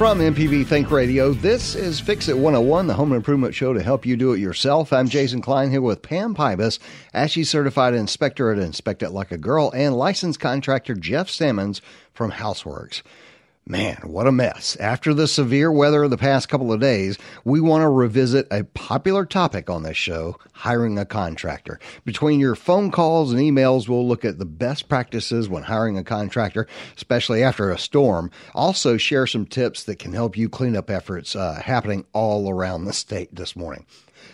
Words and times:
From 0.00 0.20
MPB 0.20 0.66
Think 0.66 0.90
Radio, 0.90 1.34
this 1.34 1.74
is 1.74 2.00
Fix 2.00 2.28
It 2.28 2.38
101, 2.38 2.86
the 2.86 2.94
home 2.94 3.12
improvement 3.12 3.54
show 3.54 3.74
to 3.74 3.82
help 3.82 4.06
you 4.06 4.16
do 4.16 4.32
it 4.32 4.40
yourself. 4.40 4.94
I'm 4.94 5.10
Jason 5.10 5.42
Klein 5.42 5.70
here 5.70 5.82
with 5.82 6.00
Pam 6.00 6.34
Pybus, 6.34 6.78
ASHI 7.14 7.44
certified 7.44 7.92
inspector 7.92 8.50
at 8.50 8.58
Inspect 8.58 9.02
It 9.02 9.10
Like 9.10 9.30
a 9.30 9.36
Girl, 9.36 9.70
and 9.74 9.94
licensed 9.94 10.40
contractor 10.40 10.94
Jeff 10.94 11.28
Simmons 11.28 11.82
from 12.14 12.32
Houseworks. 12.32 13.02
Man, 13.66 13.98
what 14.04 14.26
a 14.26 14.32
mess. 14.32 14.76
After 14.80 15.14
the 15.14 15.28
severe 15.28 15.70
weather 15.70 16.02
of 16.02 16.10
the 16.10 16.16
past 16.16 16.48
couple 16.48 16.72
of 16.72 16.80
days, 16.80 17.18
we 17.44 17.60
want 17.60 17.82
to 17.82 17.88
revisit 17.88 18.48
a 18.50 18.64
popular 18.64 19.24
topic 19.24 19.70
on 19.70 19.82
this 19.82 19.96
show 19.96 20.36
hiring 20.54 20.98
a 20.98 21.04
contractor. 21.04 21.78
Between 22.04 22.40
your 22.40 22.56
phone 22.56 22.90
calls 22.90 23.32
and 23.32 23.40
emails, 23.40 23.88
we'll 23.88 24.08
look 24.08 24.24
at 24.24 24.38
the 24.38 24.46
best 24.46 24.88
practices 24.88 25.48
when 25.48 25.64
hiring 25.64 25.96
a 25.98 26.02
contractor, 26.02 26.66
especially 26.96 27.42
after 27.44 27.70
a 27.70 27.78
storm. 27.78 28.30
Also, 28.54 28.96
share 28.96 29.26
some 29.26 29.46
tips 29.46 29.84
that 29.84 29.98
can 29.98 30.14
help 30.14 30.36
you 30.36 30.48
clean 30.48 30.74
up 30.74 30.90
efforts 30.90 31.36
uh, 31.36 31.60
happening 31.62 32.04
all 32.12 32.50
around 32.50 32.86
the 32.86 32.92
state 32.92 33.32
this 33.34 33.54
morning. 33.54 33.86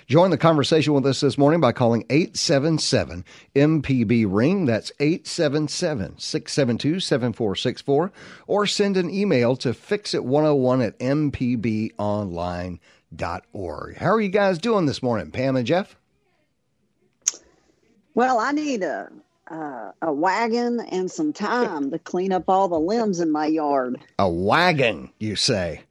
Join 0.06 0.30
the 0.30 0.38
conversation 0.38 0.92
with 0.94 1.06
us 1.06 1.20
this 1.20 1.38
morning 1.38 1.60
by 1.60 1.72
calling 1.72 2.04
877 2.10 3.24
MPB 3.54 4.26
Ring. 4.28 4.66
That's 4.66 4.92
877 5.00 6.18
672 6.18 7.00
7464. 7.00 8.12
Or 8.46 8.66
send 8.66 8.96
an 8.96 9.10
email 9.10 9.56
to 9.56 9.70
fixit101 9.70 10.86
at 10.86 10.98
mpbonline.org. 10.98 12.78
How 13.96 14.10
are 14.10 14.20
you 14.20 14.28
guys 14.28 14.58
doing 14.58 14.86
this 14.86 15.02
morning, 15.02 15.30
Pam 15.30 15.56
and 15.56 15.66
Jeff? 15.66 15.96
Well, 18.14 18.38
I 18.38 18.52
need 18.52 18.82
a 18.82 19.10
uh, 19.50 19.92
a 20.02 20.12
wagon 20.12 20.80
and 20.80 21.10
some 21.10 21.32
time 21.32 21.90
to 21.90 21.98
clean 21.98 22.32
up 22.32 22.44
all 22.48 22.68
the 22.68 22.78
limbs 22.80 23.20
in 23.20 23.30
my 23.30 23.46
yard. 23.46 24.00
A 24.18 24.28
wagon, 24.28 25.10
you 25.18 25.36
say? 25.36 25.82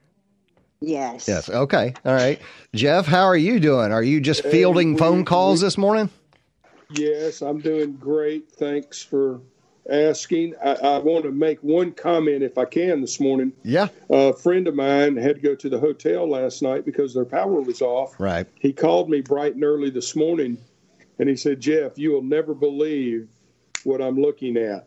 Yes. 0.80 1.26
Yes. 1.28 1.48
Okay. 1.48 1.94
All 2.04 2.14
right. 2.14 2.40
Jeff, 2.74 3.06
how 3.06 3.24
are 3.24 3.36
you 3.36 3.58
doing? 3.60 3.92
Are 3.92 4.02
you 4.02 4.20
just 4.20 4.42
fielding 4.44 4.92
we- 4.92 4.98
phone 4.98 5.24
calls 5.24 5.62
we- 5.62 5.66
this 5.66 5.78
morning? 5.78 6.10
Yes, 6.90 7.42
I'm 7.42 7.58
doing 7.60 7.94
great. 7.94 8.52
Thanks 8.52 9.02
for 9.02 9.40
asking. 9.90 10.54
I, 10.62 10.74
I 10.74 10.98
want 10.98 11.24
to 11.24 11.32
make 11.32 11.58
one 11.60 11.92
comment 11.92 12.44
if 12.44 12.58
I 12.58 12.64
can 12.64 13.00
this 13.00 13.18
morning. 13.18 13.52
Yeah. 13.64 13.88
A 14.10 14.32
friend 14.32 14.68
of 14.68 14.74
mine 14.76 15.16
had 15.16 15.36
to 15.36 15.42
go 15.42 15.54
to 15.56 15.68
the 15.68 15.80
hotel 15.80 16.28
last 16.28 16.62
night 16.62 16.84
because 16.84 17.12
their 17.12 17.24
power 17.24 17.60
was 17.60 17.82
off. 17.82 18.14
Right. 18.20 18.46
He 18.60 18.72
called 18.72 19.10
me 19.10 19.20
bright 19.20 19.54
and 19.54 19.64
early 19.64 19.90
this 19.90 20.14
morning 20.14 20.58
and 21.18 21.28
he 21.28 21.34
said, 21.36 21.60
Jeff, 21.60 21.98
you 21.98 22.12
will 22.12 22.22
never 22.22 22.54
believe 22.54 23.28
what 23.84 24.00
I'm 24.00 24.20
looking 24.20 24.56
at. 24.56 24.86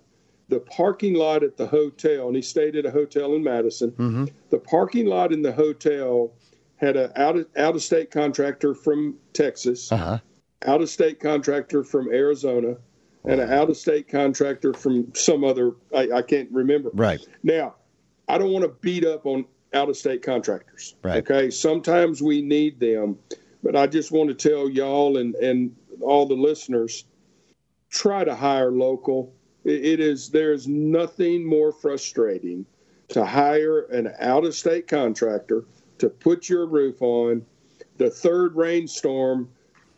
The 0.50 0.59
parking 0.59 1.14
lot 1.14 1.44
at 1.44 1.58
the 1.58 1.67
hotel, 1.67 2.28
and 2.28 2.36
he 2.36 2.42
stayed 2.42 2.75
at 2.75 2.86
a 2.86 2.92
hotel 2.92 3.36
in 3.36 3.44
Madison. 3.44 3.92
Mm-hmm. 3.92 4.25
The 4.50 4.58
parking 4.59 5.05
lot 5.05 5.31
in 5.31 5.42
the 5.42 5.52
hotel 5.52 6.33
had 6.78 6.97
an 6.97 7.11
out 7.16 7.38
of, 7.38 7.47
out 7.58 7.75
of 7.75 7.81
state 7.83 8.09
contractor 8.11 8.73
from 8.73 9.16
Texas 9.33 9.92
Uh 9.92 9.97
huh. 9.97 10.20
out 10.66 10.81
of 10.81 10.89
state 10.89 11.20
contractor 11.20 11.83
from 11.83 12.09
Arizona 12.11 12.77
and 13.25 13.42
an 13.42 13.52
out 13.52 13.70
of 13.70 13.77
state 13.77 14.08
contractor 14.08 14.73
from 14.73 15.14
some 15.14 15.44
other, 15.44 15.73
I, 15.95 16.09
I 16.16 16.22
can't 16.22 16.50
remember. 16.52 16.89
Right. 16.94 17.20
Now, 17.44 17.75
I 18.27 18.38
don't 18.38 18.52
want 18.52 18.64
to 18.64 18.70
beat 18.81 19.05
up 19.05 19.25
on 19.25 19.45
out 19.73 19.89
of 19.89 19.97
state 19.97 20.23
contractors. 20.23 20.95
Right. 21.03 21.17
Okay. 21.17 21.52
Sometimes 21.52 22.23
we 22.23 22.42
need 22.42 22.80
them, 22.80 23.20
but 23.61 23.76
I 23.76 23.88
just 23.88 24.11
want 24.11 24.30
to 24.30 24.49
tell 24.49 24.70
y'all 24.70 25.17
and, 25.17 25.36
and 25.36 25.76
all 26.02 26.26
the 26.26 26.33
listeners 26.33 27.04
try 27.89 28.23
to 28.23 28.33
hire 28.33 28.71
local. 28.71 29.33
It, 29.65 29.99
is, 29.99 30.30
there's 30.30 30.67
nothing 30.67 31.45
more 31.45 31.71
frustrating 31.71 32.65
to 33.09 33.25
hire 33.25 33.81
an 33.87 34.14
out 34.20 34.45
of 34.45 34.55
state 34.55 34.87
contractor 34.87 35.65
to 35.97 36.09
put 36.09 36.47
your 36.47 36.65
roof 36.65 37.02
on. 37.02 37.45
The 37.97 38.09
third 38.09 38.55
rainstorm, 38.55 39.49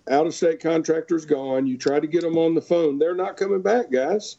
out 0.10 0.26
of 0.26 0.34
state 0.34 0.60
contractors 0.60 1.26
gone. 1.26 1.68
You 1.68 1.78
try 1.78 2.00
to 2.00 2.08
get 2.08 2.22
them 2.22 2.38
on 2.38 2.56
the 2.56 2.62
phone. 2.62 2.98
They're 2.98 3.16
not 3.16 3.38
coming 3.38 3.62
back, 3.62 3.92
guys. 3.92 4.38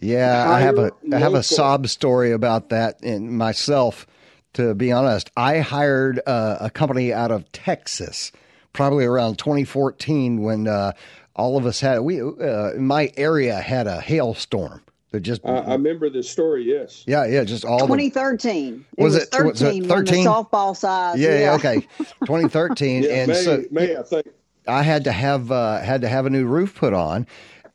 Yeah, 0.00 0.50
I 0.50 0.60
have 0.60 0.78
a 0.78 0.90
Hire 0.90 1.14
I 1.14 1.18
have 1.18 1.34
a 1.34 1.42
sob 1.42 1.86
story 1.88 2.32
about 2.32 2.70
that 2.70 3.02
in 3.02 3.36
myself. 3.36 4.06
To 4.54 4.74
be 4.74 4.92
honest, 4.92 5.30
I 5.36 5.60
hired 5.60 6.20
uh, 6.26 6.58
a 6.60 6.70
company 6.70 7.12
out 7.12 7.30
of 7.30 7.50
Texas, 7.52 8.32
probably 8.72 9.06
around 9.06 9.38
2014, 9.38 10.42
when 10.42 10.68
uh, 10.68 10.92
all 11.36 11.56
of 11.56 11.66
us 11.66 11.80
had 11.80 12.00
we 12.00 12.20
uh, 12.20 12.72
my 12.78 13.12
area 13.16 13.56
had 13.60 13.86
a 13.86 14.00
hailstorm 14.00 14.82
that 15.10 15.20
just 15.20 15.44
I, 15.44 15.56
I 15.58 15.72
remember 15.72 16.08
this 16.10 16.28
story. 16.30 16.64
Yes. 16.64 17.04
yeah 17.06 17.24
yeah 17.26 17.44
just 17.44 17.64
all 17.64 17.80
2013. 17.80 18.84
It 18.96 19.02
Was 19.02 19.14
was, 19.14 19.22
it- 19.24 19.44
was 19.44 19.62
it 19.62 19.64
13 19.64 19.82
on 19.82 19.88
the 19.88 19.94
13? 19.94 20.26
softball 20.26 20.76
size. 20.76 21.18
yeah, 21.20 21.38
yeah 21.40 21.54
okay 21.54 21.80
2013 22.26 23.02
Yeah, 23.04 23.10
and 23.10 23.28
May, 23.28 23.34
so 23.34 23.64
May, 23.70 23.96
I 23.96 24.02
think. 24.02 24.26
I 24.68 24.82
had 24.82 25.04
to 25.04 25.12
have 25.12 25.50
uh, 25.50 25.80
had 25.80 26.00
to 26.02 26.08
have 26.08 26.24
a 26.26 26.30
new 26.30 26.46
roof 26.46 26.74
put 26.76 26.92
on, 26.92 27.26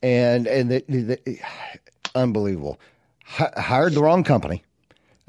and 0.01 0.47
and 0.47 0.72
the, 0.72 0.84
the, 0.88 1.39
unbelievable. 2.16 2.79
H- 3.39 3.50
hired 3.57 3.94
the 3.94 4.01
wrong 4.01 4.24
company. 4.24 4.63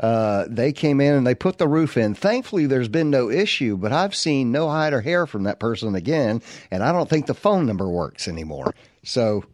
Uh, 0.01 0.45
they 0.49 0.73
came 0.73 1.01
in 1.01 1.15
and 1.15 1.27
they 1.27 1.35
put 1.35 1.59
the 1.59 1.69
roof 1.69 1.97
in. 1.97 2.15
Thankfully, 2.15 2.67
there's 2.67 2.89
been 2.89 3.11
no 3.11 3.31
issue, 3.31 3.77
but 3.77 3.93
I've 3.93 4.15
seen 4.15 4.53
no 4.53 4.69
hide 4.69 4.93
or 4.93 5.01
hair 5.01 5.27
from 5.27 5.45
that 5.45 5.59
person 5.59 5.95
again, 5.95 6.43
and 6.71 6.83
I 6.83 6.93
don't 6.93 7.09
think 7.09 7.27
the 7.27 7.35
phone 7.35 7.67
number 7.67 7.89
works 7.89 8.29
anymore. 8.29 8.75
So 9.03 9.45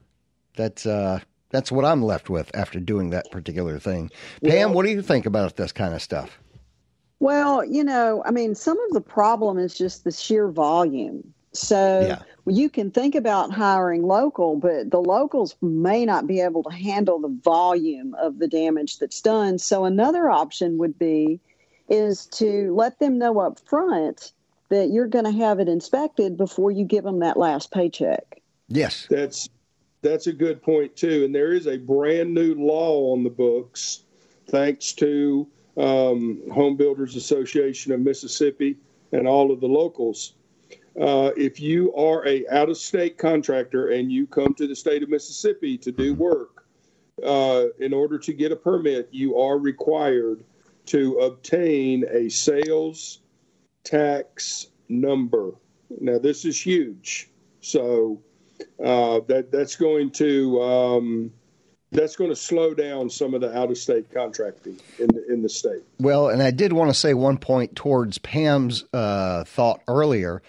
that's 0.56 0.86
uh, 0.86 1.20
that's 1.50 1.72
what 1.72 1.84
I'm 1.84 2.02
left 2.02 2.28
with 2.28 2.50
after 2.54 2.80
doing 2.80 3.10
that 3.10 3.30
particular 3.30 3.78
thing. 3.78 4.10
Pam, 4.44 4.72
what 4.72 4.84
do 4.84 4.92
you 4.92 5.02
think 5.02 5.26
about 5.26 5.56
this 5.56 5.72
kind 5.72 5.94
of 5.94 6.02
stuff? 6.02 6.38
Well, 7.20 7.64
you 7.64 7.84
know, 7.84 8.22
I 8.26 8.30
mean, 8.30 8.54
some 8.54 8.78
of 8.78 8.90
the 8.92 9.00
problem 9.00 9.58
is 9.58 9.76
just 9.76 10.04
the 10.04 10.12
sheer 10.12 10.48
volume. 10.48 11.33
So 11.54 12.00
Yeah. 12.08 12.18
you 12.46 12.68
can 12.68 12.90
think 12.90 13.14
about 13.14 13.52
hiring 13.52 14.02
local, 14.02 14.56
but 14.56 14.90
the 14.90 15.00
locals 15.00 15.56
may 15.62 16.04
not 16.04 16.26
be 16.26 16.40
able 16.40 16.62
to 16.64 16.70
handle 16.70 17.18
the 17.20 17.28
volume 17.28 18.14
of 18.14 18.38
the 18.38 18.48
damage 18.48 18.98
that's 18.98 19.20
done. 19.20 19.58
So 19.58 19.84
another 19.84 20.28
option 20.28 20.78
would 20.78 20.98
be 20.98 21.40
is 21.88 22.26
to 22.26 22.74
let 22.74 22.98
them 22.98 23.18
know 23.18 23.38
up 23.38 23.60
front 23.60 24.32
that 24.70 24.90
you're 24.90 25.06
going 25.06 25.26
to 25.26 25.30
have 25.30 25.60
it 25.60 25.68
inspected 25.68 26.36
before 26.36 26.70
you 26.70 26.84
give 26.84 27.04
them 27.04 27.20
that 27.20 27.36
last 27.36 27.70
paycheck. 27.70 28.40
Yes. 28.68 29.06
That's 29.08 29.48
that's 30.02 30.26
a 30.26 30.32
good 30.32 30.62
point 30.62 30.96
too. 30.96 31.24
And 31.24 31.34
there 31.34 31.52
is 31.52 31.66
a 31.66 31.78
brand 31.78 32.34
new 32.34 32.54
law 32.54 33.12
on 33.12 33.24
the 33.24 33.30
books, 33.30 34.04
thanks 34.48 34.92
to 34.94 35.46
um, 35.78 36.42
Home 36.52 36.76
Builders 36.76 37.16
Association 37.16 37.92
of 37.92 38.00
Mississippi 38.00 38.76
and 39.12 39.26
all 39.26 39.50
of 39.50 39.60
the 39.60 39.66
locals. 39.66 40.34
Uh, 41.00 41.32
if 41.36 41.58
you 41.58 41.92
are 41.94 42.26
a 42.26 42.46
out 42.48 42.68
of 42.68 42.76
state 42.76 43.18
contractor 43.18 43.88
and 43.88 44.12
you 44.12 44.26
come 44.26 44.54
to 44.54 44.66
the 44.66 44.76
state 44.76 45.02
of 45.02 45.08
Mississippi 45.08 45.76
to 45.78 45.90
do 45.90 46.14
work, 46.14 46.66
uh, 47.24 47.66
in 47.78 47.92
order 47.92 48.18
to 48.18 48.32
get 48.32 48.52
a 48.52 48.56
permit, 48.56 49.08
you 49.10 49.38
are 49.38 49.58
required 49.58 50.44
to 50.86 51.18
obtain 51.18 52.04
a 52.10 52.28
sales 52.28 53.20
tax 53.82 54.68
number. 54.88 55.52
Now, 56.00 56.18
this 56.18 56.44
is 56.44 56.60
huge. 56.60 57.30
So 57.60 58.20
uh, 58.84 59.20
that 59.26 59.50
that's 59.50 59.76
going 59.76 60.10
to 60.12 60.62
um, 60.62 61.32
that's 61.92 62.16
going 62.16 62.30
to 62.30 62.36
slow 62.36 62.74
down 62.74 63.08
some 63.08 63.34
of 63.34 63.40
the 63.40 63.56
out 63.56 63.70
of 63.70 63.78
state 63.78 64.12
contracting 64.12 64.78
in 64.98 65.06
the, 65.08 65.32
in 65.32 65.42
the 65.42 65.48
state. 65.48 65.82
Well, 65.98 66.28
and 66.28 66.42
I 66.42 66.50
did 66.50 66.72
want 66.72 66.90
to 66.90 66.94
say 66.94 67.14
one 67.14 67.38
point 67.38 67.76
towards 67.76 68.18
Pam's 68.18 68.84
uh, 68.92 69.44
thought 69.44 69.80
earlier. 69.88 70.42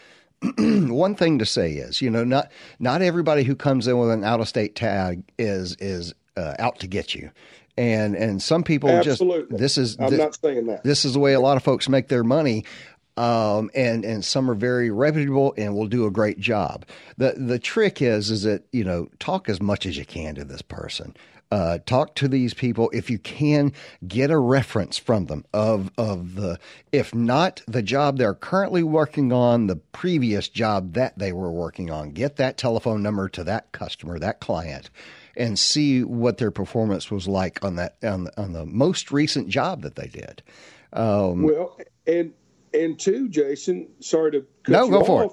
one 0.93 1.15
thing 1.15 1.39
to 1.39 1.45
say 1.45 1.73
is, 1.73 2.01
you 2.01 2.09
know, 2.09 2.23
not 2.23 2.51
not 2.79 3.01
everybody 3.01 3.43
who 3.43 3.55
comes 3.55 3.87
in 3.87 3.97
with 3.97 4.11
an 4.11 4.23
out 4.23 4.39
of 4.39 4.47
state 4.47 4.75
tag 4.75 5.23
is 5.37 5.75
is 5.79 6.13
uh, 6.37 6.55
out 6.59 6.79
to 6.79 6.87
get 6.87 7.15
you, 7.15 7.31
and 7.77 8.15
and 8.15 8.41
some 8.41 8.63
people 8.63 8.89
Absolutely. 8.89 9.57
just 9.57 9.59
this 9.59 9.77
is 9.77 9.97
I'm 9.99 10.09
thi- 10.11 10.17
not 10.17 10.35
saying 10.35 10.65
that. 10.67 10.83
this 10.83 11.05
is 11.05 11.13
the 11.13 11.19
way 11.19 11.33
a 11.33 11.39
lot 11.39 11.57
of 11.57 11.63
folks 11.63 11.87
make 11.89 12.07
their 12.07 12.23
money. 12.23 12.65
Um, 13.17 13.71
and 13.73 14.03
and 14.03 14.25
some 14.25 14.51
are 14.51 14.55
very 14.55 14.91
reputable 14.91 15.53
and 15.57 15.73
will 15.73 15.87
do 15.87 16.05
a 16.05 16.11
great 16.11 16.37
job. 16.37 16.85
the 17.17 17.31
The 17.37 17.59
trick 17.59 18.01
is 18.01 18.29
is 18.29 18.43
that 18.43 18.65
you 18.73 18.83
know 18.83 19.07
talk 19.19 19.47
as 19.47 19.61
much 19.61 19.85
as 19.85 19.97
you 19.97 20.05
can 20.05 20.35
to 20.35 20.43
this 20.43 20.61
person. 20.61 21.15
Uh, 21.55 21.77
talk 21.85 22.15
to 22.15 22.27
these 22.27 22.53
people 22.53 22.89
if 22.93 23.09
you 23.09 23.17
can 23.17 23.71
get 24.05 24.29
a 24.29 24.37
reference 24.37 24.97
from 24.97 25.27
them 25.27 25.45
of 25.53 25.89
of 25.97 26.35
the 26.35 26.59
if 26.91 27.15
not 27.15 27.61
the 27.65 27.81
job 27.81 28.17
they're 28.17 28.33
currently 28.33 28.83
working 28.83 29.31
on 29.31 29.67
the 29.67 29.77
previous 29.77 30.49
job 30.49 30.95
that 30.95 31.17
they 31.17 31.31
were 31.31 31.49
working 31.49 31.89
on 31.89 32.09
get 32.09 32.35
that 32.35 32.57
telephone 32.57 33.01
number 33.01 33.29
to 33.29 33.41
that 33.41 33.71
customer 33.71 34.19
that 34.19 34.41
client 34.41 34.89
and 35.37 35.57
see 35.57 36.03
what 36.03 36.39
their 36.39 36.51
performance 36.51 37.09
was 37.11 37.25
like 37.25 37.63
on 37.63 37.77
that 37.77 37.95
on 38.03 38.25
the, 38.25 38.41
on 38.41 38.51
the 38.51 38.65
most 38.65 39.09
recent 39.11 39.47
job 39.47 39.81
that 39.81 39.95
they 39.95 40.07
did. 40.07 40.43
Um, 40.93 41.43
well, 41.43 41.77
and 42.05 42.33
and 42.73 42.99
two, 42.99 43.29
Jason, 43.29 43.87
sorry 44.01 44.31
to 44.31 44.45
cut 44.63 44.71
no, 44.71 44.85
you 44.85 44.91
go 44.91 44.99
off. 44.99 45.07
for 45.07 45.23
it. 45.25 45.31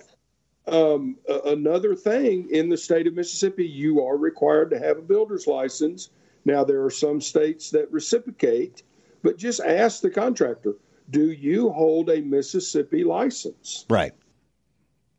Um, 0.66 1.16
another 1.44 1.94
thing 1.94 2.48
in 2.50 2.68
the 2.68 2.76
state 2.76 3.06
of 3.06 3.14
Mississippi, 3.14 3.66
you 3.66 4.04
are 4.04 4.16
required 4.16 4.70
to 4.70 4.78
have 4.78 4.98
a 4.98 5.02
builder's 5.02 5.46
license. 5.46 6.10
Now, 6.44 6.64
there 6.64 6.84
are 6.84 6.90
some 6.90 7.20
states 7.20 7.70
that 7.70 7.90
reciprocate, 7.90 8.82
but 9.22 9.36
just 9.36 9.60
ask 9.60 10.00
the 10.00 10.10
contractor 10.10 10.74
do 11.10 11.30
you 11.32 11.70
hold 11.70 12.08
a 12.08 12.20
Mississippi 12.20 13.04
license? 13.04 13.84
Right. 13.90 14.14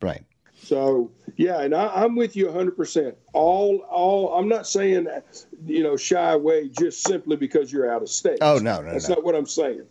Right. 0.02 0.24
So 0.64 1.12
yeah, 1.36 1.62
and 1.62 1.76
I, 1.76 2.04
am 2.04 2.16
with 2.16 2.36
you 2.36 2.46
100. 2.46 2.76
percent 2.76 3.16
All, 3.34 3.86
all. 3.90 4.34
I'm 4.38 4.48
not 4.48 4.66
saying, 4.66 5.08
you 5.66 5.84
know, 5.84 5.98
shy 5.98 6.32
away 6.32 6.70
just 6.70 7.06
simply 7.06 7.36
because 7.36 7.72
you're 7.72 7.92
out 7.92 8.02
of 8.02 8.10
state. 8.10 8.38
Oh 8.42 8.58
no, 8.58 8.82
no, 8.82 8.92
that's 8.92 9.10
no. 9.10 9.16
not 9.16 9.24
what 9.24 9.36
I'm 9.36 9.46
saying. 9.46 9.84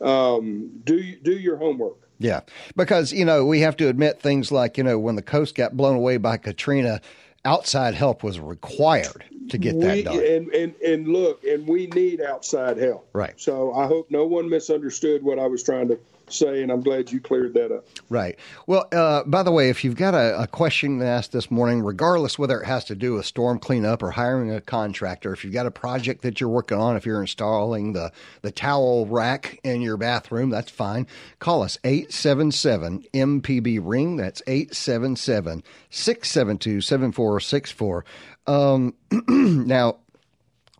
Um, 0.00 0.80
do 0.84 1.16
do 1.16 1.32
your 1.32 1.56
homework. 1.56 2.03
Yeah, 2.18 2.40
because 2.76 3.12
you 3.12 3.24
know 3.24 3.44
we 3.44 3.60
have 3.60 3.76
to 3.78 3.88
admit 3.88 4.20
things 4.20 4.52
like 4.52 4.78
you 4.78 4.84
know 4.84 4.98
when 4.98 5.16
the 5.16 5.22
coast 5.22 5.54
got 5.54 5.76
blown 5.76 5.96
away 5.96 6.16
by 6.16 6.36
Katrina, 6.36 7.00
outside 7.44 7.94
help 7.94 8.22
was 8.22 8.38
required 8.40 9.24
to 9.50 9.58
get 9.58 9.78
that 9.80 10.04
done. 10.04 10.18
And, 10.18 10.48
and 10.54 10.74
and 10.76 11.08
look, 11.08 11.44
and 11.44 11.66
we 11.66 11.86
need 11.88 12.20
outside 12.20 12.76
help. 12.76 13.08
Right. 13.12 13.34
So 13.36 13.74
I 13.74 13.86
hope 13.86 14.10
no 14.10 14.26
one 14.26 14.48
misunderstood 14.48 15.22
what 15.22 15.38
I 15.38 15.46
was 15.46 15.62
trying 15.62 15.88
to 15.88 15.98
say, 16.28 16.62
and 16.62 16.70
I'm 16.70 16.80
glad 16.80 17.10
you 17.10 17.20
cleared 17.20 17.54
that 17.54 17.72
up. 17.72 17.84
Right. 18.08 18.38
Well, 18.66 18.86
uh, 18.92 19.24
by 19.24 19.42
the 19.42 19.50
way, 19.50 19.70
if 19.70 19.84
you've 19.84 19.96
got 19.96 20.14
a, 20.14 20.42
a, 20.42 20.46
question 20.46 21.00
to 21.00 21.06
ask 21.06 21.30
this 21.30 21.50
morning, 21.50 21.82
regardless 21.82 22.38
whether 22.38 22.60
it 22.60 22.66
has 22.66 22.84
to 22.86 22.94
do 22.94 23.14
with 23.14 23.26
storm 23.26 23.58
cleanup 23.58 24.02
or 24.02 24.12
hiring 24.12 24.50
a 24.50 24.60
contractor, 24.60 25.32
if 25.32 25.44
you've 25.44 25.52
got 25.52 25.66
a 25.66 25.70
project 25.70 26.22
that 26.22 26.40
you're 26.40 26.48
working 26.48 26.78
on, 26.78 26.96
if 26.96 27.06
you're 27.06 27.20
installing 27.20 27.92
the, 27.92 28.12
the 28.42 28.50
towel 28.50 29.06
rack 29.06 29.58
in 29.64 29.80
your 29.80 29.96
bathroom, 29.96 30.50
that's 30.50 30.70
fine. 30.70 31.06
Call 31.38 31.62
us 31.62 31.78
877 31.84 33.04
MPB 33.12 33.80
Ring. 33.82 34.16
That's 34.16 34.42
877 34.46 35.62
672 35.90 36.80
7464. 36.80 38.04
Um, 38.46 38.94
now, 39.28 39.98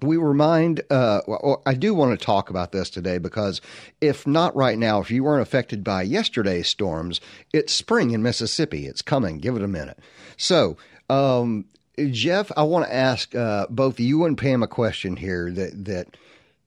we 0.07 0.17
remind, 0.17 0.83
uh, 0.91 1.21
well, 1.27 1.63
I 1.67 1.75
do 1.75 1.95
want 1.95 2.19
to 2.19 2.25
talk 2.25 2.51
about 2.51 2.73
this 2.73 2.91
today 2.91 3.19
because 3.19 3.61
if 4.01 4.27
not 4.27 4.55
right 4.57 4.79
now, 4.79 5.01
if 5.01 5.11
you 5.11 5.25
weren't 5.25 5.43
affected 5.43 5.85
by 5.85 6.03
yesterday's 6.03 6.69
storms, 6.69 7.21
it's 7.53 7.73
spring 7.73 8.11
in 8.11 8.23
Mississippi. 8.23 8.87
It's 8.87 9.03
coming. 9.03 9.39
Give 9.39 9.57
it 9.57 9.63
a 9.63 9.69
minute. 9.69 9.99
So, 10.37 10.77
um, 11.09 11.67
Jeff, 12.11 12.51
I 12.57 12.65
want 12.65 12.87
to 12.87 12.95
ask 12.95 13.35
uh, 13.35 13.67
both 13.71 14.01
you 14.01 14.25
and 14.25 14.37
Pam 14.37 14.63
a 14.63 14.67
question 14.67 15.17
here 15.17 15.51
that 15.53 15.85
that 15.85 16.17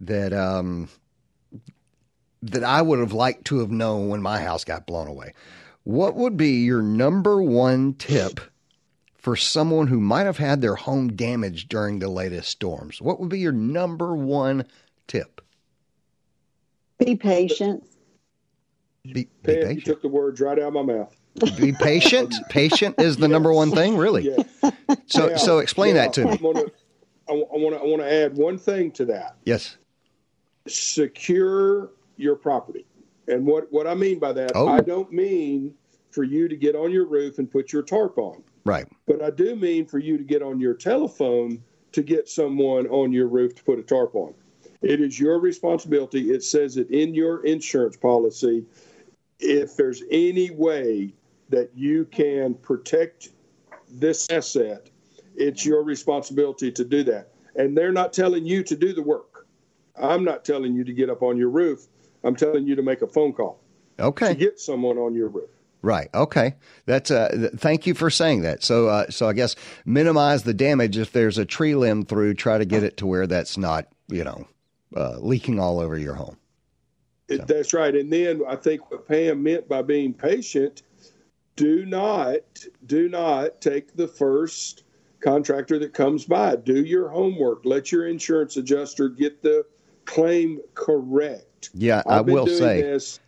that 0.02 0.34
um, 0.34 0.90
that 2.42 2.64
I 2.64 2.82
would 2.82 3.00
have 3.00 3.14
liked 3.14 3.46
to 3.46 3.60
have 3.60 3.72
known 3.72 4.10
when 4.10 4.22
my 4.22 4.40
house 4.40 4.64
got 4.64 4.88
blown 4.88 5.08
away. 5.08 5.34
What 5.84 6.16
would 6.16 6.38
be 6.38 6.64
your 6.64 6.82
number 6.82 7.42
one 7.42 7.94
tip 7.94 8.40
for 9.28 9.36
someone 9.36 9.88
who 9.88 10.00
might 10.00 10.24
have 10.24 10.38
had 10.38 10.62
their 10.62 10.76
home 10.76 11.10
damaged 11.10 11.68
during 11.68 12.00
the 12.00 12.08
latest 12.08 12.50
storms? 12.50 13.02
What 13.02 13.20
would 13.20 13.28
be 13.28 13.40
your 13.40 13.52
number 13.52 14.16
one 14.16 14.64
tip? 15.06 15.42
Be 16.98 17.18
patient. 17.18 17.84
Be, 19.04 19.12
be 19.12 19.24
Pam, 19.44 19.56
patient. 19.56 19.76
you 19.76 19.82
took 19.82 20.02
the 20.02 20.08
words 20.08 20.40
right 20.40 20.58
out 20.58 20.70
of 20.70 20.74
my 20.76 20.82
mouth. 20.82 21.14
Be 21.58 21.74
patient. 21.74 22.36
patient 22.50 22.96
is 23.02 23.18
the 23.18 23.28
number 23.28 23.52
one 23.52 23.72
thing, 23.72 23.98
really. 23.98 24.30
Yeah. 24.30 24.72
So, 25.08 25.28
Now, 25.28 25.36
so 25.36 25.58
explain 25.58 25.96
now, 25.96 26.04
that 26.04 26.14
to 26.14 26.22
I 26.22 26.32
me. 26.32 26.38
want 26.42 26.58
to, 26.60 26.72
I 27.30 27.34
want 27.34 27.76
to, 27.76 27.82
I 27.82 27.86
want 27.86 28.02
to 28.04 28.10
add 28.10 28.38
one 28.38 28.58
thing 28.58 28.92
to 28.94 29.04
that. 29.08 29.36
Yes. 29.44 29.76
Secure 30.70 31.92
your 32.16 32.38
property, 32.38 32.86
and 33.28 33.46
what 33.46 33.68
what 33.74 33.88
I 33.88 33.94
mean 33.94 34.20
by 34.20 34.32
that, 34.32 34.54
Oh. 34.56 34.70
I 34.70 34.80
don't 34.80 35.12
mean 35.12 35.74
for 36.12 36.24
you 36.24 36.48
to 36.48 36.56
get 36.56 36.76
on 36.78 36.92
your 36.92 37.06
roof 37.06 37.40
and 37.40 37.52
put 37.52 37.74
your 37.74 37.84
tarp 37.84 38.18
on. 38.18 38.42
Right. 38.68 38.86
But 39.08 39.24
I 39.24 39.30
do 39.30 39.56
mean 39.56 39.86
for 39.86 39.98
you 39.98 40.18
to 40.18 40.24
get 40.26 40.42
on 40.42 40.60
your 40.60 40.74
telephone 40.74 41.64
to 41.94 42.04
get 42.04 42.28
someone 42.28 42.86
on 42.88 43.14
your 43.14 43.28
roof 43.28 43.56
to 43.56 43.64
put 43.64 43.80
a 43.80 43.82
tarp 43.82 44.14
on. 44.14 44.34
It 44.82 45.00
is 45.00 45.18
your 45.18 45.40
responsibility. 45.40 46.32
It 46.32 46.44
says 46.44 46.76
it 46.76 46.90
in 46.92 47.16
your 47.16 47.46
insurance 47.46 47.96
policy. 47.96 48.66
If 49.40 49.78
there's 49.78 50.04
any 50.12 50.52
way 50.52 51.14
that 51.50 51.72
you 51.76 52.06
can 52.06 52.56
protect 52.56 53.30
this 53.90 54.28
asset, 54.30 54.90
it's 55.38 55.66
your 55.66 55.84
responsibility 55.84 56.70
to 56.74 56.84
do 56.84 57.04
that. 57.06 57.30
And 57.56 57.76
they're 57.76 57.94
not 57.94 58.12
telling 58.12 58.46
you 58.46 58.64
to 58.64 58.76
do 58.76 58.92
the 58.92 59.02
work. 59.02 59.48
I'm 59.96 60.26
not 60.26 60.44
telling 60.44 60.76
you 60.76 60.84
to 60.84 60.94
get 60.94 61.10
up 61.10 61.24
on 61.24 61.38
your 61.38 61.50
roof. 61.50 61.88
I'm 62.24 62.36
telling 62.36 62.68
you 62.68 62.76
to 62.76 62.82
make 62.82 63.02
a 63.02 63.08
phone 63.08 63.32
call 63.32 63.62
Okay. 63.98 64.28
to 64.28 64.36
get 64.36 64.60
someone 64.60 64.98
on 64.98 65.16
your 65.16 65.30
roof. 65.30 65.50
Right. 65.88 66.10
Okay. 66.14 66.56
That's 66.86 67.12
uh. 67.12 67.30
Th- 67.30 67.52
thank 67.54 67.88
you 67.88 67.94
for 67.94 68.10
saying 68.10 68.42
that. 68.42 68.62
So, 68.62 68.90
uh, 68.90 69.10
so 69.10 69.30
I 69.30 69.32
guess 69.32 69.56
minimize 69.86 70.44
the 70.44 70.54
damage 70.54 70.98
if 70.98 71.14
there's 71.14 71.38
a 71.38 71.46
tree 71.46 71.76
limb 71.76 72.04
through. 72.04 72.34
Try 72.34 72.58
to 72.58 72.66
get 72.66 72.84
it 72.84 72.98
to 72.98 73.08
where 73.08 73.26
that's 73.26 73.58
not, 73.58 73.88
you 74.10 74.26
know, 74.26 74.46
uh, 74.98 75.16
leaking 75.20 75.62
all 75.62 75.80
over 75.80 75.98
your 75.98 76.16
home. 76.16 76.36
It- 77.30 77.48
That's 77.48 77.74
right. 77.74 77.96
And 77.96 78.12
then 78.12 78.42
I 78.50 78.58
think 78.58 78.92
what 78.92 79.08
Pam 79.08 79.42
meant 79.42 79.70
by 79.70 79.82
being 79.82 80.14
patient, 80.14 80.84
do 81.56 81.86
not 81.86 82.42
do 82.86 83.08
not 83.08 83.62
take 83.62 83.96
the 83.96 84.10
first 84.10 84.84
contractor 85.22 85.80
that 85.80 85.94
comes 85.94 86.26
by. 86.26 86.58
Do 86.58 86.84
your 86.84 87.08
homework. 87.08 87.62
Let 87.64 87.94
your 87.94 88.08
insurance 88.10 88.58
adjuster 88.58 89.08
get 89.08 89.42
the 89.42 89.66
claim 90.04 90.60
correct. 90.74 91.70
Yeah, 91.74 92.04
I 92.06 92.20
I've 92.20 92.26
been 92.26 92.36
will 92.36 92.48
say 92.48 92.82
this. 92.82 93.22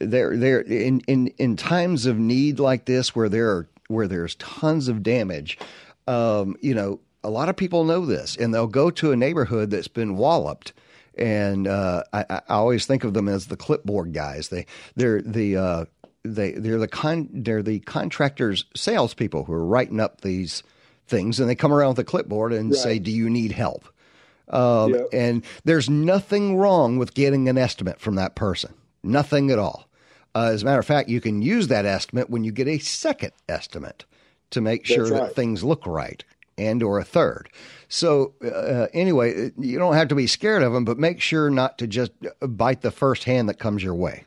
There 0.00 0.36
there 0.36 0.60
in, 0.60 1.00
in 1.06 1.28
in 1.38 1.56
times 1.56 2.06
of 2.06 2.18
need 2.18 2.58
like 2.58 2.86
this 2.86 3.14
where 3.14 3.28
there 3.28 3.50
are 3.50 3.68
where 3.88 4.08
there's 4.08 4.34
tons 4.36 4.88
of 4.88 5.02
damage 5.02 5.58
um, 6.06 6.56
you 6.60 6.74
know 6.74 7.00
a 7.22 7.30
lot 7.30 7.48
of 7.48 7.56
people 7.56 7.84
know 7.84 8.06
this 8.06 8.36
and 8.36 8.52
they'll 8.52 8.66
go 8.66 8.90
to 8.90 9.12
a 9.12 9.16
neighborhood 9.16 9.70
that's 9.70 9.88
been 9.88 10.16
walloped 10.16 10.72
and 11.16 11.66
uh, 11.66 12.02
I, 12.12 12.24
I 12.30 12.40
always 12.48 12.86
think 12.86 13.04
of 13.04 13.14
them 13.14 13.28
as 13.28 13.46
the 13.46 13.56
clipboard 13.56 14.12
guys 14.12 14.48
they 14.48 14.66
they're 14.96 15.20
the 15.20 15.56
uh, 15.56 15.84
they 16.24 16.52
they're 16.52 16.78
the 16.78 16.88
con 16.88 17.28
they're 17.32 17.62
the 17.62 17.80
contractors 17.80 18.64
salespeople 18.74 19.44
who 19.44 19.52
are 19.52 19.64
writing 19.64 20.00
up 20.00 20.22
these 20.22 20.62
things 21.06 21.40
and 21.40 21.48
they 21.48 21.54
come 21.54 21.72
around 21.72 21.90
with 21.90 21.98
a 21.98 22.04
clipboard 22.04 22.52
and 22.52 22.74
say 22.74 22.98
do 22.98 23.10
you 23.10 23.28
need 23.28 23.52
help 23.52 23.86
um, 24.50 24.94
Yep. 24.94 25.06
And 25.12 25.44
there's 25.64 25.88
nothing 25.88 26.56
wrong 26.56 26.98
with 26.98 27.14
getting 27.14 27.48
an 27.48 27.56
estimate 27.56 28.00
from 28.00 28.16
that 28.16 28.34
person. 28.34 28.74
Nothing 29.02 29.50
at 29.50 29.58
all. 29.58 29.88
Uh, 30.34 30.50
as 30.52 30.62
a 30.62 30.64
matter 30.64 30.78
of 30.78 30.86
fact, 30.86 31.08
you 31.08 31.20
can 31.20 31.42
use 31.42 31.68
that 31.68 31.84
estimate 31.84 32.30
when 32.30 32.44
you 32.44 32.52
get 32.52 32.68
a 32.68 32.78
second 32.78 33.32
estimate 33.48 34.04
to 34.50 34.60
make 34.60 34.86
sure 34.86 35.08
That's 35.08 35.20
that 35.20 35.34
things 35.34 35.64
look 35.64 35.86
right, 35.86 36.22
and 36.56 36.82
or 36.82 36.98
a 36.98 37.04
third. 37.04 37.48
So 37.88 38.34
uh, 38.44 38.86
anyway, 38.92 39.50
you 39.58 39.78
don't 39.78 39.94
have 39.94 40.08
to 40.08 40.14
be 40.14 40.26
scared 40.26 40.62
of 40.62 40.72
them, 40.72 40.84
but 40.84 40.98
make 40.98 41.20
sure 41.20 41.50
not 41.50 41.78
to 41.78 41.86
just 41.86 42.12
bite 42.40 42.82
the 42.82 42.90
first 42.90 43.24
hand 43.24 43.48
that 43.48 43.58
comes 43.58 43.82
your 43.82 43.94
way. 43.94 44.24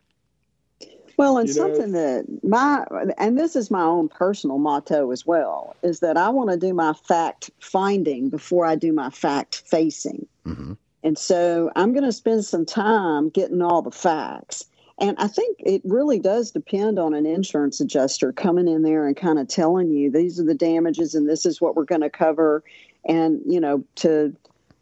Well, 1.15 1.37
and 1.37 1.47
You 1.47 1.55
know- 1.55 1.73
something 1.75 1.91
that 1.93 2.25
my, 2.43 2.85
and 3.17 3.37
this 3.37 3.55
is 3.55 3.69
my 3.69 3.83
own 3.83 4.09
personal 4.09 4.57
motto 4.57 5.11
as 5.11 5.25
well, 5.25 5.75
is 5.83 5.99
that 5.99 6.17
I 6.17 6.29
want 6.29 6.49
to 6.49 6.57
do 6.57 6.73
my 6.73 6.93
fact 6.93 7.51
finding 7.59 8.29
before 8.29 8.65
I 8.65 8.75
do 8.75 8.91
my 8.91 9.09
fact 9.09 9.61
facing. 9.65 10.25
Mhm. 10.45 10.75
And 11.03 11.17
so 11.17 11.69
I'm 11.75 11.93
going 11.93 12.05
to 12.05 12.11
spend 12.11 12.45
some 12.45 12.65
time 12.65 13.29
getting 13.29 13.61
all 13.61 13.81
the 13.81 13.91
facts. 13.91 14.65
And 15.03 15.17
I 15.19 15.27
think 15.27 15.57
it 15.59 15.81
really 15.83 16.17
does 16.17 16.51
depend 16.51 16.97
on 16.97 17.13
an 17.13 17.25
insurance 17.25 17.81
adjuster 17.81 18.31
coming 18.31 18.69
in 18.69 18.83
there 18.83 19.05
and 19.05 19.17
kind 19.17 19.37
of 19.37 19.49
telling 19.49 19.91
you 19.91 20.09
these 20.09 20.39
are 20.39 20.45
the 20.45 20.53
damages 20.53 21.13
and 21.13 21.27
this 21.27 21.45
is 21.45 21.59
what 21.59 21.75
we're 21.75 21.83
going 21.83 21.99
to 21.99 22.09
cover. 22.09 22.63
And, 23.03 23.41
you 23.45 23.59
know, 23.59 23.83
to, 23.95 24.33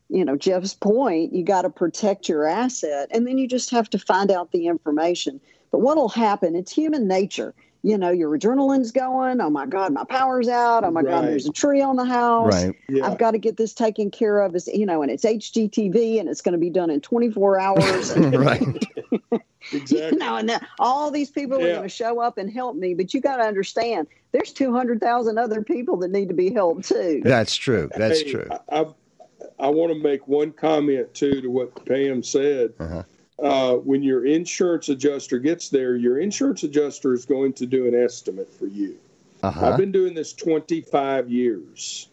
you 0.09 0.23
know, 0.23 0.35
Jeff's 0.35 0.75
point, 0.75 1.33
you 1.33 1.43
got 1.43 1.63
to 1.63 1.71
protect 1.71 2.29
your 2.29 2.45
asset 2.45 3.07
and 3.09 3.25
then 3.25 3.39
you 3.39 3.47
just 3.47 3.71
have 3.71 3.89
to 3.89 3.97
find 3.97 4.29
out 4.29 4.51
the 4.51 4.67
information. 4.67 5.41
But 5.71 5.81
what'll 5.81 6.09
happen? 6.09 6.55
It's 6.55 6.71
human 6.71 7.07
nature. 7.07 7.55
You 7.83 7.97
know, 7.97 8.11
your 8.11 8.37
adrenaline's 8.37 8.91
going. 8.91 9.41
Oh 9.41 9.49
my 9.49 9.65
God, 9.65 9.91
my 9.91 10.03
power's 10.03 10.47
out. 10.47 10.83
Oh 10.83 10.91
my 10.91 11.01
God, 11.01 11.23
there's 11.25 11.47
a 11.47 11.51
tree 11.51 11.81
on 11.81 11.95
the 11.95 12.05
house. 12.05 12.53
Right. 12.53 12.75
Yeah. 12.87 13.07
I've 13.07 13.17
got 13.17 13.31
to 13.31 13.39
get 13.39 13.57
this 13.57 13.73
taken 13.73 14.11
care 14.11 14.41
of. 14.41 14.55
Is 14.55 14.67
you 14.67 14.85
know, 14.85 15.01
and 15.01 15.09
it's 15.09 15.25
HGTV, 15.25 16.19
and 16.19 16.29
it's 16.29 16.41
going 16.41 16.53
to 16.53 16.59
be 16.59 16.69
done 16.69 16.89
in 16.89 17.01
24 17.01 17.59
hours. 17.59 18.15
Right. 18.31 18.61
Exactly. 19.73 20.17
you 20.19 20.25
know, 20.25 20.35
and 20.35 20.49
then 20.49 20.65
all 20.79 21.11
these 21.11 21.29
people 21.29 21.57
are 21.57 21.59
going 21.67 21.83
to 21.83 21.89
show 21.89 22.19
up 22.19 22.37
and 22.37 22.51
help 22.51 22.75
me. 22.75 22.93
But 22.93 23.13
you 23.13 23.21
got 23.21 23.37
to 23.37 23.43
understand, 23.43 24.07
there's 24.33 24.51
200,000 24.51 25.37
other 25.37 25.61
people 25.61 25.97
that 25.97 26.11
need 26.11 26.27
to 26.27 26.33
be 26.33 26.51
helped 26.53 26.89
too. 26.89 27.21
That's 27.23 27.55
true. 27.55 27.89
That's 27.95 28.21
Hey, 28.21 28.31
true. 28.31 28.47
I, 28.51 28.81
I, 28.81 28.85
I 29.59 29.67
want 29.69 29.93
to 29.93 29.99
make 29.99 30.27
one 30.27 30.51
comment 30.51 31.13
too 31.13 31.41
to 31.41 31.47
what 31.47 31.85
Pam 31.85 32.21
said. 32.23 32.73
Uh-huh. 32.79 33.03
Uh, 33.41 33.73
when 33.75 34.03
your 34.03 34.25
insurance 34.25 34.89
adjuster 34.89 35.39
gets 35.39 35.69
there, 35.69 35.95
your 35.95 36.19
insurance 36.19 36.63
adjuster 36.63 37.13
is 37.13 37.25
going 37.25 37.53
to 37.53 37.65
do 37.65 37.87
an 37.87 37.95
estimate 37.95 38.53
for 38.53 38.67
you. 38.67 38.97
Uh-huh. 39.41 39.67
I've 39.67 39.77
been 39.77 39.91
doing 39.91 40.13
this 40.13 40.33
25 40.33 41.29
years. 41.29 42.07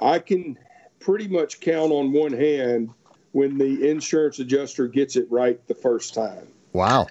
I 0.00 0.18
can 0.18 0.58
pretty 1.00 1.28
much 1.28 1.60
count 1.60 1.92
on 1.92 2.12
one 2.12 2.32
hand 2.32 2.90
when 3.32 3.58
the 3.58 3.90
insurance 3.90 4.38
adjuster 4.38 4.88
gets 4.88 5.16
it 5.16 5.30
right 5.30 5.64
the 5.68 5.74
first 5.74 6.14
time. 6.14 6.46
Wow. 6.72 7.08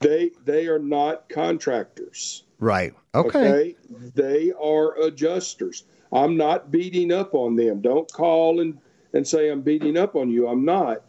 They 0.00 0.30
they 0.44 0.66
are 0.66 0.80
not 0.80 1.28
contractors. 1.28 2.42
Right. 2.58 2.94
Okay. 3.14 3.38
okay. 3.38 3.76
They 4.14 4.52
are 4.52 5.00
adjusters. 5.02 5.84
I'm 6.12 6.36
not 6.36 6.70
beating 6.70 7.12
up 7.12 7.34
on 7.34 7.56
them. 7.56 7.80
Don't 7.80 8.10
call 8.12 8.60
and, 8.60 8.78
and 9.12 9.26
say 9.26 9.50
I'm 9.50 9.62
beating 9.62 9.96
up 9.96 10.14
on 10.16 10.30
you. 10.30 10.48
I'm 10.48 10.64
not. 10.64 11.02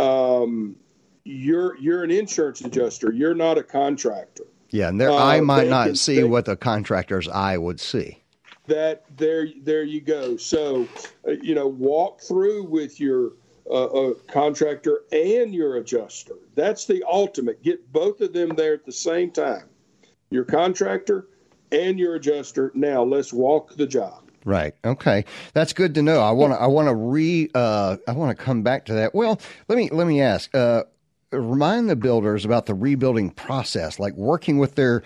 Um, 0.00 0.76
you're 1.24 1.76
you're 1.78 2.02
an 2.02 2.10
insurance 2.10 2.60
adjuster. 2.62 3.12
You're 3.12 3.34
not 3.34 3.58
a 3.58 3.62
contractor. 3.62 4.44
Yeah, 4.70 4.88
and 4.88 5.00
their 5.00 5.10
uh, 5.10 5.16
eye 5.16 5.40
might 5.40 5.68
not 5.68 5.86
can, 5.86 5.96
see 5.96 6.16
they, 6.16 6.24
what 6.24 6.44
the 6.44 6.56
contractor's 6.56 7.28
eye 7.28 7.58
would 7.58 7.80
see. 7.80 8.22
That 8.66 9.04
there 9.16 9.48
there 9.62 9.82
you 9.82 10.00
go. 10.00 10.36
So, 10.36 10.88
uh, 11.26 11.32
you 11.42 11.54
know, 11.54 11.66
walk 11.66 12.20
through 12.20 12.64
with 12.64 13.00
your 13.00 13.32
uh, 13.68 13.84
uh, 13.84 14.14
contractor 14.28 15.02
and 15.12 15.54
your 15.54 15.76
adjuster. 15.76 16.36
That's 16.54 16.86
the 16.86 17.04
ultimate. 17.08 17.62
Get 17.62 17.92
both 17.92 18.20
of 18.20 18.32
them 18.32 18.50
there 18.50 18.74
at 18.74 18.86
the 18.86 18.92
same 18.92 19.30
time. 19.30 19.68
Your 20.30 20.44
contractor 20.44 21.28
and 21.72 21.98
your 21.98 22.14
adjuster. 22.14 22.70
Now 22.74 23.02
let's 23.02 23.32
walk 23.32 23.76
the 23.76 23.86
job. 23.86 24.29
Right. 24.44 24.74
Okay. 24.84 25.24
That's 25.52 25.72
good 25.72 25.94
to 25.96 26.02
know. 26.02 26.20
I 26.20 26.30
want 26.30 26.52
to. 26.54 26.60
I 26.60 26.66
want 26.66 26.88
to 26.88 26.94
re. 26.94 27.50
Uh, 27.54 27.96
I 28.08 28.12
want 28.12 28.36
to 28.36 28.42
come 28.42 28.62
back 28.62 28.86
to 28.86 28.94
that. 28.94 29.14
Well, 29.14 29.40
let 29.68 29.76
me 29.76 29.90
let 29.90 30.06
me 30.06 30.20
ask. 30.22 30.54
Uh, 30.54 30.84
remind 31.30 31.88
the 31.90 31.96
builders 31.96 32.44
about 32.44 32.66
the 32.66 32.74
rebuilding 32.74 33.30
process, 33.30 33.98
like 33.98 34.14
working 34.14 34.58
with 34.58 34.74
their 34.74 35.02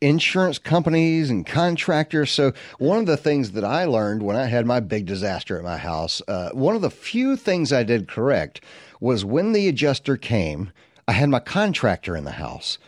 insurance 0.00 0.58
companies 0.58 1.30
and 1.30 1.46
contractors. 1.46 2.30
So 2.30 2.52
one 2.78 2.98
of 2.98 3.06
the 3.06 3.16
things 3.16 3.52
that 3.52 3.64
I 3.64 3.86
learned 3.86 4.22
when 4.22 4.36
I 4.36 4.46
had 4.46 4.66
my 4.66 4.80
big 4.80 5.06
disaster 5.06 5.56
at 5.56 5.64
my 5.64 5.78
house, 5.78 6.20
uh, 6.28 6.50
one 6.52 6.76
of 6.76 6.82
the 6.82 6.90
few 6.90 7.36
things 7.36 7.72
I 7.72 7.84
did 7.84 8.06
correct 8.06 8.60
was 9.00 9.24
when 9.24 9.52
the 9.52 9.66
adjuster 9.66 10.16
came, 10.16 10.72
I 11.08 11.12
had 11.12 11.30
my 11.30 11.40
contractor 11.40 12.16
in 12.16 12.24
the 12.24 12.32
house, 12.32 12.78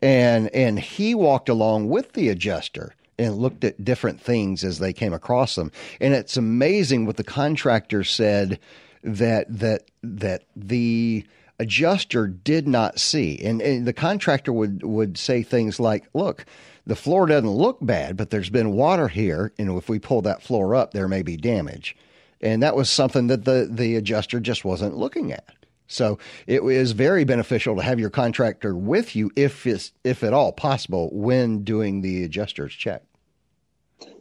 and 0.00 0.48
and 0.54 0.78
he 0.78 1.14
walked 1.14 1.48
along 1.48 1.88
with 1.88 2.12
the 2.12 2.28
adjuster 2.28 2.94
and 3.20 3.36
looked 3.36 3.64
at 3.64 3.84
different 3.84 4.20
things 4.20 4.64
as 4.64 4.78
they 4.78 4.92
came 4.92 5.12
across 5.12 5.54
them. 5.54 5.70
And 6.00 6.14
it's 6.14 6.36
amazing 6.36 7.06
what 7.06 7.16
the 7.16 7.24
contractor 7.24 8.02
said 8.02 8.58
that 9.02 9.46
that 9.58 9.90
that 10.02 10.44
the 10.56 11.24
adjuster 11.58 12.26
did 12.26 12.66
not 12.66 12.98
see. 12.98 13.38
And, 13.44 13.60
and, 13.60 13.86
the 13.86 13.92
contractor 13.92 14.50
would, 14.50 14.82
would 14.82 15.18
say 15.18 15.42
things 15.42 15.78
like, 15.78 16.06
look, 16.14 16.46
the 16.86 16.96
floor 16.96 17.26
doesn't 17.26 17.50
look 17.50 17.76
bad, 17.82 18.16
but 18.16 18.30
there's 18.30 18.48
been 18.48 18.72
water 18.72 19.08
here. 19.08 19.52
And 19.58 19.76
if 19.76 19.88
we 19.88 19.98
pull 19.98 20.22
that 20.22 20.42
floor 20.42 20.74
up, 20.74 20.92
there 20.92 21.06
may 21.06 21.20
be 21.22 21.36
damage. 21.36 21.94
And 22.40 22.62
that 22.62 22.74
was 22.74 22.88
something 22.88 23.26
that 23.26 23.44
the, 23.44 23.68
the 23.70 23.96
adjuster 23.96 24.40
just 24.40 24.64
wasn't 24.64 24.96
looking 24.96 25.32
at. 25.32 25.54
So 25.86 26.18
it 26.46 26.62
is 26.62 26.92
very 26.92 27.24
beneficial 27.24 27.76
to 27.76 27.82
have 27.82 28.00
your 28.00 28.10
contractor 28.10 28.74
with 28.74 29.14
you 29.14 29.30
if 29.36 29.66
it's, 29.66 29.92
if 30.02 30.24
at 30.24 30.32
all 30.32 30.52
possible 30.52 31.10
when 31.12 31.62
doing 31.62 32.00
the 32.00 32.24
adjuster's 32.24 32.72
check. 32.72 33.02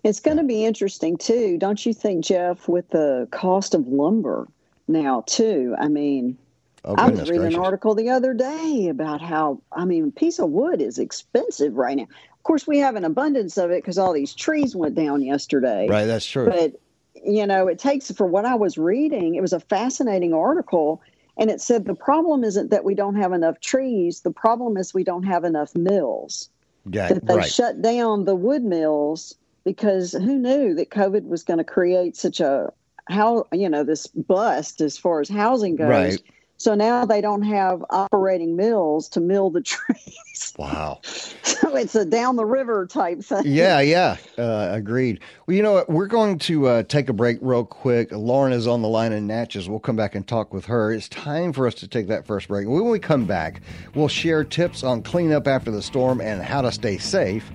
It's 0.04 0.20
going 0.20 0.38
to 0.38 0.44
be 0.44 0.66
interesting 0.66 1.18
too, 1.18 1.58
don't 1.58 1.86
you 1.86 1.94
think, 1.94 2.24
Jeff, 2.24 2.68
with 2.68 2.90
the 2.90 3.28
cost 3.32 3.76
of 3.76 3.88
lumber 3.88 4.48
now 4.88 5.24
too? 5.28 5.76
I 5.78 5.88
mean, 5.88 6.38
Oh, 6.86 6.96
I 6.98 7.10
was 7.10 7.22
reading 7.22 7.42
gracious. 7.42 7.56
an 7.56 7.62
article 7.62 7.94
the 7.94 8.10
other 8.10 8.34
day 8.34 8.88
about 8.90 9.22
how 9.22 9.62
I 9.72 9.86
mean, 9.86 10.08
a 10.08 10.12
piece 10.12 10.40
of 10.40 10.50
wood 10.50 10.82
is 10.82 10.98
expensive 10.98 11.76
right 11.76 11.98
now. 11.98 12.04
Of 12.04 12.44
course, 12.44 12.66
we 12.66 12.78
have 12.80 12.96
an 12.96 13.04
abundance 13.04 13.58
of 13.58 13.70
it 13.72 13.84
because 13.84 13.98
all 13.98 14.14
these 14.14 14.34
trees 14.34 14.76
went 14.76 14.96
down 14.96 15.22
yesterday. 15.22 15.88
Right, 15.90 16.06
that's 16.06 16.26
true. 16.26 16.46
But 16.46 16.80
you 17.22 17.46
know, 17.46 17.68
it 17.68 17.80
takes 17.80 18.10
for 18.12 18.26
what 18.26 18.46
I 18.46 18.56
was 18.56 18.78
reading. 18.78 19.36
It 19.36 19.42
was 19.42 19.52
a 19.52 19.60
fascinating 19.60 20.34
article, 20.34 21.02
and 21.38 21.50
it 21.50 21.60
said 21.60 21.84
the 21.84 21.96
problem 21.96 22.46
isn't 22.46 22.72
that 22.72 22.86
we 22.86 22.96
don't 22.96 23.16
have 23.16 23.34
enough 23.34 23.60
trees. 23.60 24.22
The 24.22 24.32
problem 24.32 24.78
is 24.78 24.94
we 24.94 25.04
don't 25.04 25.24
have 25.24 25.44
enough 25.44 25.76
mills. 25.76 26.50
Yeah, 26.90 27.10
that 27.10 27.28
they 27.28 27.36
right. 27.36 27.52
shut 27.52 27.82
down 27.82 28.24
the 28.24 28.36
wood 28.36 28.64
mills 28.64 29.36
because 29.64 30.14
who 30.14 30.38
knew 30.38 30.74
that 30.76 30.90
COVID 30.90 31.26
was 31.26 31.44
going 31.44 31.60
to 31.60 31.64
create 31.64 32.16
such 32.16 32.40
a 32.40 32.72
how 33.10 33.48
you 33.52 33.70
know 33.70 33.84
this 33.84 34.08
bust 34.08 34.82
as 34.82 34.98
far 34.98 35.20
as 35.22 35.30
housing 35.30 35.76
goes. 35.76 35.90
Right 35.90 36.24
so 36.60 36.76
now 36.76 37.06
they 37.06 37.22
don't 37.22 37.44
have 37.44 37.86
operating 37.90 38.58
mills 38.58 39.08
to 39.10 39.22
mill 39.22 39.50
the 39.50 39.62
trees. 39.62 40.54
Wow. 40.58 41.00
so 41.04 41.76
it's 41.76 41.96
a 41.96 42.04
down 42.04 42.36
the 42.36 42.46
river 42.46 42.86
type 42.86 43.24
thing. 43.24 43.44
Yeah, 43.46 43.80
yeah. 43.80 44.18
Uh, 44.38 44.68
agreed. 44.74 45.22
Well, 45.48 45.56
you 45.56 45.64
know 45.64 45.72
what? 45.72 45.90
We're 45.90 46.08
going 46.08 46.38
to 46.40 46.68
uh, 46.68 46.84
take 46.84 47.08
a 47.08 47.14
break 47.14 47.38
real 47.40 47.64
quick. 47.64 48.12
Lauren 48.12 48.52
is 48.52 48.68
on 48.68 48.82
the 48.82 48.90
line 48.90 49.14
in 49.14 49.26
Natchez. 49.26 49.70
We'll 49.70 49.80
come 49.80 49.96
back 49.96 50.16
and 50.16 50.28
talk 50.28 50.54
with 50.54 50.66
her. 50.66 50.92
It's 50.92 51.08
time 51.08 51.54
for 51.54 51.66
us 51.66 51.76
to 51.76 51.88
take 51.88 52.08
that 52.08 52.28
first 52.28 52.50
break. 52.50 52.68
When 52.68 52.90
we 52.90 53.00
come 53.00 53.24
back, 53.24 53.62
we'll 53.96 54.10
share 54.10 54.44
tips 54.44 54.84
on 54.84 55.02
cleanup 55.02 55.48
after 55.48 55.72
the 55.72 55.82
storm 55.82 56.20
and 56.20 56.42
how 56.44 56.62
to 56.62 56.74
stay 56.74 56.98
safe. 56.98 57.50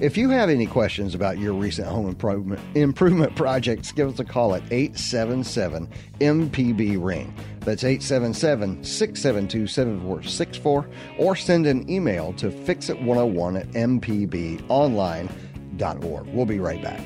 If 0.00 0.16
you 0.16 0.30
have 0.30 0.48
any 0.48 0.66
questions 0.66 1.16
about 1.16 1.38
your 1.38 1.54
recent 1.54 1.88
home 1.88 2.06
improvement 2.06 2.60
improvement 2.76 3.34
projects, 3.34 3.90
give 3.90 4.08
us 4.08 4.20
a 4.20 4.24
call 4.24 4.54
at 4.54 4.62
877 4.70 5.88
MPB 6.20 7.04
Ring. 7.04 7.34
That's 7.60 7.82
877 7.82 8.84
672 8.84 9.66
7464 9.66 10.88
or 11.18 11.34
send 11.34 11.66
an 11.66 11.90
email 11.90 12.32
to 12.34 12.50
fixit101 12.50 13.60
at 13.60 13.66
mpbonline.org. 13.72 16.26
We'll 16.28 16.46
be 16.46 16.60
right 16.60 16.80
back. 16.80 17.00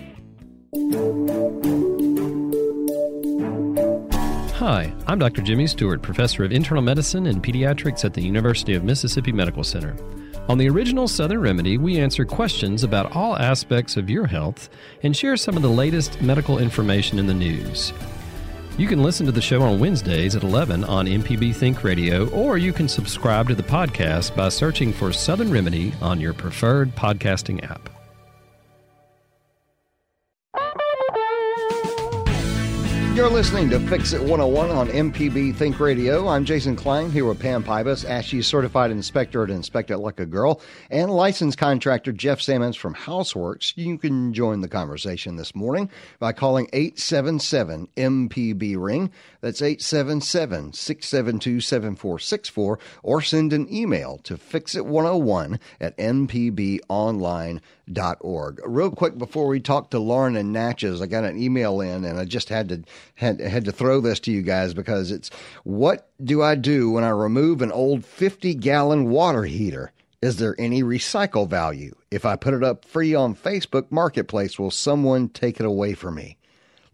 Hi, 4.56 4.92
I'm 5.06 5.18
Dr. 5.18 5.40
Jimmy 5.40 5.66
Stewart, 5.66 6.02
professor 6.02 6.44
of 6.44 6.52
internal 6.52 6.82
medicine 6.82 7.26
and 7.26 7.42
pediatrics 7.42 8.04
at 8.04 8.12
the 8.12 8.20
University 8.20 8.74
of 8.74 8.84
Mississippi 8.84 9.32
Medical 9.32 9.64
Center. 9.64 9.96
On 10.48 10.58
the 10.58 10.68
original 10.68 11.06
Southern 11.06 11.40
Remedy, 11.40 11.78
we 11.78 11.98
answer 11.98 12.24
questions 12.24 12.82
about 12.82 13.14
all 13.14 13.38
aspects 13.38 13.96
of 13.96 14.10
your 14.10 14.26
health 14.26 14.68
and 15.04 15.16
share 15.16 15.36
some 15.36 15.56
of 15.56 15.62
the 15.62 15.70
latest 15.70 16.20
medical 16.20 16.58
information 16.58 17.18
in 17.18 17.26
the 17.26 17.34
news. 17.34 17.92
You 18.76 18.88
can 18.88 19.02
listen 19.02 19.24
to 19.26 19.32
the 19.32 19.40
show 19.40 19.62
on 19.62 19.78
Wednesdays 19.78 20.34
at 20.34 20.42
11 20.42 20.82
on 20.84 21.06
MPB 21.06 21.54
Think 21.54 21.84
Radio, 21.84 22.28
or 22.30 22.58
you 22.58 22.72
can 22.72 22.88
subscribe 22.88 23.48
to 23.48 23.54
the 23.54 23.62
podcast 23.62 24.34
by 24.34 24.48
searching 24.48 24.92
for 24.92 25.12
Southern 25.12 25.50
Remedy 25.50 25.92
on 26.00 26.20
your 26.20 26.34
preferred 26.34 26.94
podcasting 26.96 27.62
app. 27.70 27.91
You're 33.14 33.28
listening 33.28 33.68
to 33.68 33.78
Fix 33.78 34.14
It 34.14 34.22
101 34.22 34.70
on 34.70 34.88
MPB 34.88 35.54
Think 35.54 35.78
Radio. 35.78 36.28
I'm 36.28 36.46
Jason 36.46 36.74
Klein 36.74 37.10
here 37.10 37.26
with 37.26 37.38
Pam 37.38 37.62
Pybus, 37.62 38.06
ASHI 38.06 38.42
certified 38.42 38.90
inspector 38.90 39.44
at 39.44 39.50
Inspect 39.50 39.90
It 39.90 39.98
Like 39.98 40.18
a 40.18 40.24
Girl, 40.24 40.62
and 40.88 41.10
licensed 41.10 41.58
contractor 41.58 42.10
Jeff 42.10 42.40
Sammons 42.40 42.74
from 42.74 42.94
Houseworks. 42.94 43.74
You 43.76 43.98
can 43.98 44.32
join 44.32 44.62
the 44.62 44.68
conversation 44.68 45.36
this 45.36 45.54
morning 45.54 45.90
by 46.20 46.32
calling 46.32 46.70
877 46.72 47.88
MPB 47.98 48.82
Ring. 48.82 49.10
That's 49.42 49.60
877 49.60 50.72
672 50.72 51.60
7464, 51.60 52.78
or 53.02 53.20
send 53.20 53.52
an 53.52 53.70
email 53.70 54.20
to 54.24 54.38
fixit101 54.38 55.60
at 55.82 55.98
mpbonline.com 55.98 57.60
org. 58.20 58.60
Real 58.64 58.90
quick 58.90 59.18
before 59.18 59.46
we 59.46 59.60
talk 59.60 59.90
to 59.90 59.98
Lauren 59.98 60.36
and 60.36 60.52
Natchez, 60.52 61.00
I 61.00 61.06
got 61.06 61.24
an 61.24 61.40
email 61.40 61.80
in 61.80 62.04
and 62.04 62.18
I 62.18 62.24
just 62.24 62.48
had 62.48 62.68
to 62.68 62.82
had 63.14 63.40
had 63.40 63.64
to 63.64 63.72
throw 63.72 64.00
this 64.00 64.20
to 64.20 64.32
you 64.32 64.42
guys 64.42 64.74
because 64.74 65.10
it's 65.10 65.30
what 65.64 66.08
do 66.22 66.42
I 66.42 66.54
do 66.54 66.90
when 66.90 67.04
I 67.04 67.10
remove 67.10 67.62
an 67.62 67.72
old 67.72 68.04
50 68.04 68.54
gallon 68.54 69.10
water 69.10 69.44
heater? 69.44 69.92
Is 70.20 70.36
there 70.36 70.54
any 70.58 70.82
recycle 70.82 71.48
value? 71.48 71.94
If 72.10 72.24
I 72.24 72.36
put 72.36 72.54
it 72.54 72.62
up 72.62 72.84
free 72.84 73.14
on 73.14 73.34
Facebook 73.34 73.90
Marketplace, 73.90 74.58
will 74.58 74.70
someone 74.70 75.28
take 75.28 75.58
it 75.58 75.66
away 75.66 75.94
from 75.94 76.14
me? 76.14 76.36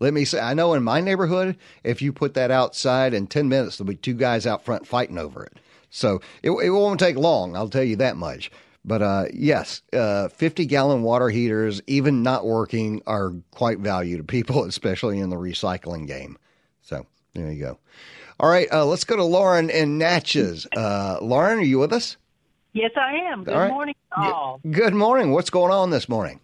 Let 0.00 0.14
me 0.14 0.24
say, 0.24 0.40
I 0.40 0.54
know 0.54 0.74
in 0.74 0.82
my 0.82 1.00
neighborhood, 1.00 1.56
if 1.82 2.00
you 2.00 2.12
put 2.12 2.34
that 2.34 2.50
outside 2.50 3.12
in 3.12 3.26
10 3.26 3.48
minutes, 3.48 3.76
there'll 3.76 3.88
be 3.88 3.96
two 3.96 4.14
guys 4.14 4.46
out 4.46 4.64
front 4.64 4.86
fighting 4.86 5.18
over 5.18 5.44
it. 5.44 5.58
So 5.90 6.20
it, 6.42 6.50
it 6.50 6.70
won't 6.70 7.00
take 7.00 7.16
long, 7.16 7.56
I'll 7.56 7.68
tell 7.68 7.82
you 7.82 7.96
that 7.96 8.16
much. 8.16 8.50
But 8.84 9.02
uh, 9.02 9.24
yes, 9.32 9.82
uh, 9.92 10.28
50 10.28 10.66
gallon 10.66 11.02
water 11.02 11.28
heaters, 11.28 11.82
even 11.86 12.22
not 12.22 12.46
working, 12.46 13.02
are 13.06 13.32
quite 13.50 13.78
value 13.78 14.16
to 14.16 14.24
people, 14.24 14.64
especially 14.68 15.18
in 15.18 15.30
the 15.30 15.36
recycling 15.36 16.06
game. 16.06 16.38
So 16.82 17.06
there 17.34 17.50
you 17.50 17.62
go. 17.62 17.78
All 18.40 18.48
right, 18.48 18.68
uh, 18.72 18.86
let's 18.86 19.04
go 19.04 19.16
to 19.16 19.24
Lauren 19.24 19.68
and 19.68 19.98
Natchez. 19.98 20.66
Uh, 20.76 21.18
Lauren, 21.20 21.58
are 21.58 21.62
you 21.62 21.80
with 21.80 21.92
us? 21.92 22.16
Yes, 22.72 22.92
I 22.96 23.14
am. 23.32 23.42
Good 23.42 23.54
all 23.54 23.68
morning, 23.68 23.94
all. 24.16 24.60
Good 24.70 24.94
morning. 24.94 25.32
What's 25.32 25.50
going 25.50 25.72
on 25.72 25.90
this 25.90 26.08
morning? 26.08 26.40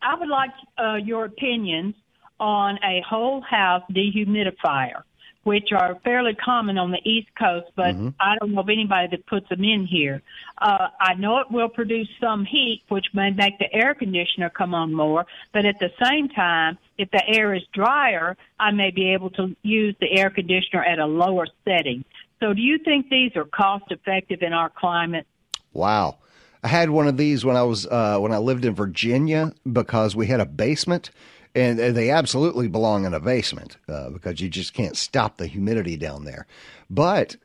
I 0.00 0.14
would 0.14 0.28
like 0.28 0.50
uh, 0.78 0.94
your 0.94 1.24
opinions 1.24 1.94
on 2.38 2.78
a 2.84 3.02
whole 3.08 3.40
house 3.40 3.82
dehumidifier. 3.90 5.02
Which 5.44 5.72
are 5.72 5.98
fairly 6.04 6.34
common 6.34 6.78
on 6.78 6.90
the 6.90 7.00
East 7.04 7.28
Coast, 7.38 7.70
but 7.76 7.94
mm-hmm. 7.94 8.08
I 8.18 8.36
don't 8.38 8.52
know 8.52 8.60
of 8.60 8.68
anybody 8.68 9.08
that 9.12 9.26
puts 9.26 9.48
them 9.48 9.62
in 9.62 9.86
here. 9.86 10.22
Uh, 10.58 10.88
I 11.00 11.14
know 11.14 11.38
it 11.38 11.50
will 11.50 11.68
produce 11.68 12.08
some 12.20 12.44
heat, 12.44 12.82
which 12.88 13.06
may 13.12 13.30
make 13.30 13.58
the 13.58 13.72
air 13.72 13.94
conditioner 13.94 14.50
come 14.50 14.74
on 14.74 14.92
more, 14.92 15.26
but 15.52 15.64
at 15.64 15.78
the 15.78 15.90
same 16.02 16.28
time, 16.28 16.78
if 16.98 17.10
the 17.10 17.22
air 17.28 17.54
is 17.54 17.62
drier, 17.72 18.36
I 18.58 18.70
may 18.72 18.90
be 18.90 19.12
able 19.12 19.30
to 19.30 19.54
use 19.62 19.94
the 20.00 20.10
air 20.10 20.30
conditioner 20.30 20.82
at 20.82 20.98
a 20.98 21.06
lower 21.06 21.46
setting. 21.64 22.04
So 22.40 22.52
do 22.52 22.60
you 22.60 22.78
think 22.78 23.08
these 23.08 23.32
are 23.36 23.44
cost 23.44 23.84
effective 23.90 24.42
in 24.42 24.52
our 24.52 24.70
climate? 24.70 25.26
Wow. 25.72 26.18
I 26.62 26.68
had 26.68 26.88
one 26.88 27.06
of 27.06 27.18
these 27.18 27.44
when 27.44 27.56
I 27.56 27.62
was 27.62 27.86
uh, 27.86 28.18
when 28.18 28.32
I 28.32 28.38
lived 28.38 28.64
in 28.64 28.74
Virginia 28.74 29.52
because 29.70 30.16
we 30.16 30.26
had 30.26 30.40
a 30.40 30.46
basement 30.46 31.10
and 31.54 31.78
they 31.78 32.10
absolutely 32.10 32.68
belong 32.68 33.04
in 33.04 33.14
a 33.14 33.20
basement 33.20 33.76
uh, 33.88 34.10
because 34.10 34.40
you 34.40 34.48
just 34.48 34.74
can't 34.74 34.96
stop 34.96 35.36
the 35.36 35.46
humidity 35.46 35.96
down 35.96 36.24
there. 36.24 36.46
But 36.90 37.36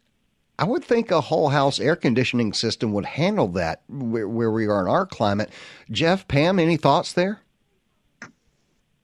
I 0.57 0.65
would 0.65 0.83
think 0.83 1.11
a 1.11 1.21
whole 1.21 1.49
house 1.49 1.79
air 1.79 1.95
conditioning 1.95 2.53
system 2.53 2.91
would 2.93 3.05
handle 3.05 3.47
that 3.49 3.81
where, 3.87 4.27
where 4.27 4.51
we 4.51 4.67
are 4.67 4.81
in 4.81 4.87
our 4.87 5.05
climate. 5.05 5.49
Jeff, 5.91 6.27
Pam, 6.27 6.59
any 6.59 6.75
thoughts 6.75 7.13
there? 7.13 7.41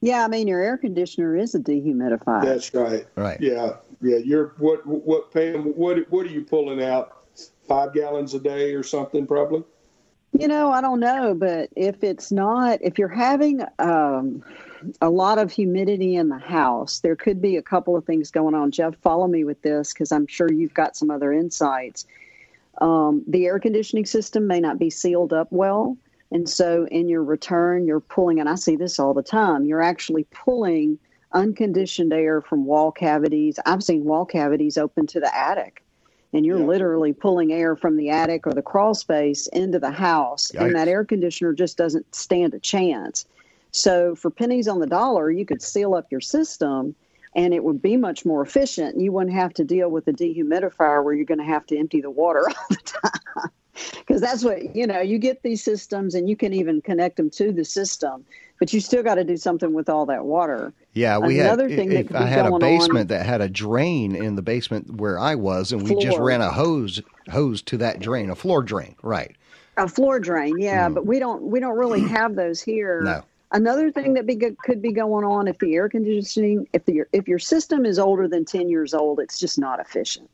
Yeah, 0.01 0.25
I 0.25 0.27
mean 0.27 0.47
your 0.47 0.61
air 0.61 0.77
conditioner 0.77 1.35
is 1.35 1.55
a 1.55 1.59
dehumidifier. 1.59 2.43
That's 2.43 2.73
right. 2.73 3.07
Right. 3.15 3.39
Yeah, 3.39 3.77
yeah. 4.01 4.17
You're 4.17 4.53
what? 4.59 4.85
What 4.85 5.31
Pam? 5.31 5.63
What? 5.75 6.11
What 6.11 6.27
are 6.27 6.29
you 6.29 6.43
pulling 6.43 6.83
out? 6.83 7.23
Five 7.67 7.93
gallons 7.93 8.33
a 8.35 8.39
day 8.39 8.73
or 8.75 8.83
something, 8.83 9.25
probably. 9.25 9.63
You 10.37 10.47
know, 10.47 10.71
I 10.71 10.81
don't 10.81 10.99
know, 10.99 11.33
but 11.33 11.69
if 11.75 12.03
it's 12.03 12.31
not, 12.31 12.79
if 12.81 12.99
you're 12.99 13.07
having 13.07 13.63
um, 13.79 14.43
a 15.01 15.09
lot 15.09 15.37
of 15.37 15.51
humidity 15.51 16.15
in 16.15 16.29
the 16.29 16.37
house, 16.37 16.99
there 16.99 17.15
could 17.15 17.41
be 17.41 17.57
a 17.57 17.61
couple 17.61 17.95
of 17.95 18.05
things 18.05 18.31
going 18.31 18.55
on. 18.55 18.71
Jeff, 18.71 18.95
follow 18.97 19.27
me 19.27 19.43
with 19.43 19.61
this 19.61 19.93
because 19.93 20.11
I'm 20.11 20.27
sure 20.27 20.51
you've 20.51 20.73
got 20.73 20.95
some 20.95 21.11
other 21.11 21.31
insights. 21.31 22.05
Um, 22.81 23.23
the 23.27 23.45
air 23.45 23.59
conditioning 23.59 24.05
system 24.05 24.47
may 24.47 24.59
not 24.59 24.79
be 24.79 24.89
sealed 24.89 25.33
up 25.33 25.47
well. 25.51 25.97
And 26.31 26.49
so 26.49 26.87
in 26.87 27.07
your 27.07 27.23
return, 27.23 27.85
you're 27.85 27.99
pulling, 27.99 28.39
and 28.39 28.49
I 28.49 28.55
see 28.55 28.75
this 28.75 28.99
all 28.99 29.13
the 29.13 29.23
time, 29.23 29.65
you're 29.65 29.81
actually 29.81 30.25
pulling 30.31 30.97
unconditioned 31.31 32.13
air 32.13 32.41
from 32.41 32.65
wall 32.65 32.91
cavities. 32.91 33.59
I've 33.65 33.83
seen 33.83 34.05
wall 34.05 34.25
cavities 34.25 34.77
open 34.77 35.07
to 35.07 35.19
the 35.19 35.35
attic 35.35 35.83
and 36.35 36.45
you're 36.45 36.59
yeah. 36.59 36.65
literally 36.65 37.13
pulling 37.13 37.53
air 37.53 37.75
from 37.75 37.95
the 37.95 38.09
attic 38.09 38.45
or 38.45 38.53
the 38.53 38.61
crawl 38.61 38.93
space 38.93 39.47
into 39.47 39.79
the 39.79 39.91
house 39.91 40.51
Yikes. 40.51 40.65
and 40.65 40.75
that 40.75 40.87
air 40.87 41.05
conditioner 41.05 41.53
just 41.53 41.77
doesn't 41.77 42.13
stand 42.13 42.53
a 42.53 42.59
chance 42.59 43.25
so 43.75 44.15
for 44.15 44.29
pennies 44.29 44.67
on 44.67 44.79
the 44.79 44.87
dollar 44.87 45.31
you 45.31 45.45
could 45.45 45.61
seal 45.61 45.93
up 45.93 46.07
your 46.11 46.21
system 46.21 46.95
and 47.35 47.53
it 47.53 47.63
would 47.63 47.81
be 47.81 47.97
much 47.97 48.25
more 48.25 48.41
efficient 48.41 48.99
you 48.99 49.11
wouldn't 49.11 49.35
have 49.35 49.53
to 49.53 49.63
deal 49.63 49.89
with 49.89 50.07
a 50.07 50.13
dehumidifier 50.13 51.03
where 51.03 51.13
you're 51.13 51.25
going 51.25 51.39
to 51.39 51.43
have 51.43 51.65
to 51.65 51.77
empty 51.77 52.01
the 52.01 52.11
water 52.11 52.43
all 52.47 52.67
the 52.69 52.75
time 52.77 53.49
because 53.99 54.21
that's 54.21 54.43
what 54.43 54.75
you 54.75 54.87
know 54.87 55.01
you 55.01 55.17
get 55.17 55.41
these 55.43 55.63
systems 55.63 56.15
and 56.15 56.29
you 56.29 56.35
can 56.35 56.53
even 56.53 56.81
connect 56.81 57.17
them 57.17 57.29
to 57.29 57.51
the 57.51 57.65
system 57.65 58.25
but 58.59 58.71
you 58.71 58.79
still 58.79 59.03
got 59.03 59.15
to 59.15 59.23
do 59.23 59.37
something 59.37 59.73
with 59.73 59.89
all 59.89 60.05
that 60.05 60.25
water. 60.25 60.73
Yeah, 60.93 61.17
we 61.17 61.39
Another 61.39 61.67
had. 61.67 61.77
Thing 61.77 61.91
if 61.91 62.15
I 62.15 62.25
had 62.25 62.45
a 62.45 62.57
basement 62.57 63.01
on, 63.01 63.07
that 63.07 63.25
had 63.25 63.41
a 63.41 63.49
drain 63.49 64.15
in 64.15 64.35
the 64.35 64.41
basement 64.41 64.95
where 64.95 65.19
I 65.19 65.35
was, 65.35 65.71
and 65.71 65.85
floor. 65.85 65.97
we 65.97 66.03
just 66.03 66.17
ran 66.17 66.41
a 66.41 66.49
hose 66.49 67.01
hose 67.29 67.61
to 67.63 67.77
that 67.77 67.99
drain, 67.99 68.29
a 68.29 68.35
floor 68.35 68.63
drain, 68.63 68.95
right? 69.03 69.35
A 69.77 69.87
floor 69.87 70.19
drain, 70.19 70.57
yeah, 70.57 70.87
mm. 70.87 70.93
but 70.93 71.05
we 71.05 71.19
don't 71.19 71.43
we 71.43 71.59
don't 71.59 71.77
really 71.77 72.01
have 72.07 72.35
those 72.35 72.61
here. 72.61 73.01
No. 73.01 73.23
Another 73.51 73.91
thing 73.91 74.13
that 74.15 74.25
be, 74.25 74.35
could 74.35 74.81
be 74.81 74.91
going 74.91 75.23
on 75.23 75.47
if 75.47 75.57
the 75.59 75.75
air 75.75 75.87
conditioning, 75.87 76.67
if 76.73 76.85
the 76.85 77.03
if 77.13 77.27
your 77.27 77.39
system 77.39 77.85
is 77.85 77.99
older 77.99 78.27
than 78.27 78.43
ten 78.43 78.69
years 78.69 78.93
old, 78.93 79.19
it's 79.19 79.39
just 79.39 79.59
not 79.59 79.79
efficient. 79.79 80.29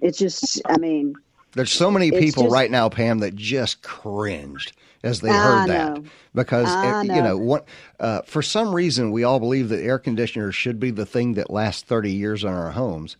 It's 0.00 0.18
just, 0.18 0.60
I 0.66 0.78
mean, 0.78 1.14
there's 1.52 1.72
so 1.72 1.90
many 1.90 2.10
people 2.10 2.44
just, 2.44 2.52
right 2.52 2.70
now, 2.70 2.88
Pam, 2.88 3.18
that 3.18 3.34
just 3.34 3.82
cringed 3.82 4.72
as 5.02 5.20
they 5.20 5.30
heard 5.30 5.68
that 5.68 6.02
because 6.34 6.68
it, 6.68 7.08
know. 7.08 7.14
you 7.14 7.22
know 7.22 7.36
what 7.38 7.66
uh, 8.00 8.22
for 8.22 8.42
some 8.42 8.74
reason 8.74 9.12
we 9.12 9.24
all 9.24 9.38
believe 9.38 9.68
that 9.68 9.82
air 9.82 9.98
conditioners 9.98 10.54
should 10.54 10.80
be 10.80 10.90
the 10.90 11.06
thing 11.06 11.34
that 11.34 11.50
lasts 11.50 11.82
30 11.82 12.10
years 12.12 12.42
in 12.42 12.50
our 12.50 12.72
homes 12.72 13.16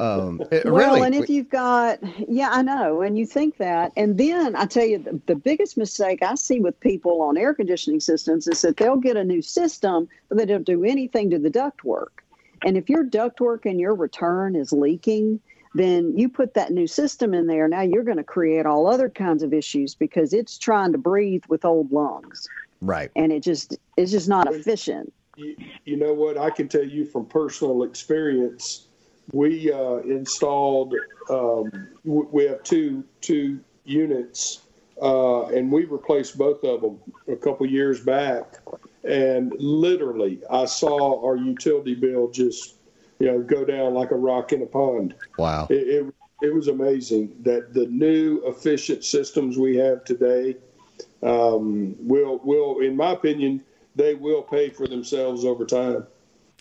um, 0.00 0.42
it, 0.52 0.64
well, 0.64 0.74
really, 0.74 1.02
and 1.02 1.14
if 1.14 1.28
you've 1.28 1.48
got, 1.48 1.98
yeah, 2.28 2.50
I 2.50 2.62
know, 2.62 3.02
and 3.02 3.18
you 3.18 3.26
think 3.26 3.56
that, 3.58 3.92
and 3.96 4.18
then 4.18 4.56
I 4.56 4.66
tell 4.66 4.84
you, 4.84 4.98
the, 4.98 5.20
the, 5.26 5.34
biggest 5.34 5.76
mistake 5.76 6.22
I 6.22 6.34
see 6.34 6.60
with 6.60 6.78
people 6.80 7.22
on 7.22 7.36
air 7.36 7.54
conditioning 7.54 8.00
systems 8.00 8.46
is 8.46 8.60
that 8.62 8.76
they'll 8.76 8.96
get 8.96 9.16
a 9.16 9.24
new 9.24 9.42
system, 9.42 10.08
but 10.28 10.38
they 10.38 10.46
don't 10.46 10.66
do 10.66 10.84
anything 10.84 11.30
to 11.30 11.38
the 11.38 11.50
ductwork. 11.50 12.08
And 12.64 12.76
if 12.76 12.88
your 12.88 13.04
ductwork 13.04 13.66
and 13.66 13.80
your 13.80 13.94
return 13.94 14.56
is 14.56 14.72
leaking, 14.72 15.40
then 15.74 16.16
you 16.16 16.28
put 16.28 16.54
that 16.54 16.72
new 16.72 16.86
system 16.86 17.34
in 17.34 17.46
there. 17.46 17.68
Now 17.68 17.82
you're 17.82 18.04
going 18.04 18.16
to 18.16 18.24
create 18.24 18.64
all 18.64 18.86
other 18.86 19.08
kinds 19.08 19.42
of 19.42 19.52
issues 19.52 19.94
because 19.94 20.32
it's 20.32 20.56
trying 20.56 20.92
to 20.92 20.98
breathe 20.98 21.42
with 21.48 21.64
old 21.64 21.90
lungs. 21.92 22.48
Right. 22.80 23.10
And 23.16 23.32
it 23.32 23.40
just 23.40 23.76
it's 23.96 24.12
just 24.12 24.28
not 24.28 24.52
efficient. 24.52 25.12
You, 25.36 25.56
you 25.84 25.96
know 25.96 26.12
what? 26.12 26.38
I 26.38 26.50
can 26.50 26.68
tell 26.68 26.84
you 26.84 27.04
from 27.04 27.26
personal 27.26 27.82
experience. 27.82 28.83
We 29.32 29.72
uh, 29.72 29.96
installed. 29.98 30.94
Um, 31.30 31.88
we 32.04 32.44
have 32.44 32.62
two 32.62 33.04
two 33.20 33.60
units, 33.84 34.60
uh, 35.00 35.46
and 35.46 35.72
we 35.72 35.84
replaced 35.84 36.36
both 36.38 36.62
of 36.64 36.82
them 36.82 36.98
a 37.28 37.36
couple 37.36 37.66
years 37.66 38.00
back. 38.00 38.58
And 39.02 39.54
literally, 39.58 40.40
I 40.50 40.64
saw 40.64 41.26
our 41.26 41.36
utility 41.36 41.94
bill 41.94 42.30
just 42.30 42.76
you 43.18 43.26
know, 43.26 43.40
go 43.40 43.64
down 43.64 43.94
like 43.94 44.10
a 44.10 44.16
rock 44.16 44.52
in 44.52 44.62
a 44.62 44.66
pond. 44.66 45.14
Wow. 45.38 45.66
It, 45.70 45.74
it, 45.74 46.14
it 46.42 46.54
was 46.54 46.68
amazing 46.68 47.34
that 47.42 47.72
the 47.72 47.86
new 47.86 48.42
efficient 48.44 49.04
systems 49.04 49.56
we 49.56 49.76
have 49.76 50.04
today 50.04 50.56
um, 51.22 51.96
will, 51.98 52.40
will, 52.44 52.80
in 52.80 52.96
my 52.96 53.12
opinion, 53.12 53.62
they 53.96 54.14
will 54.14 54.42
pay 54.42 54.70
for 54.70 54.86
themselves 54.86 55.44
over 55.44 55.64
time. 55.64 56.06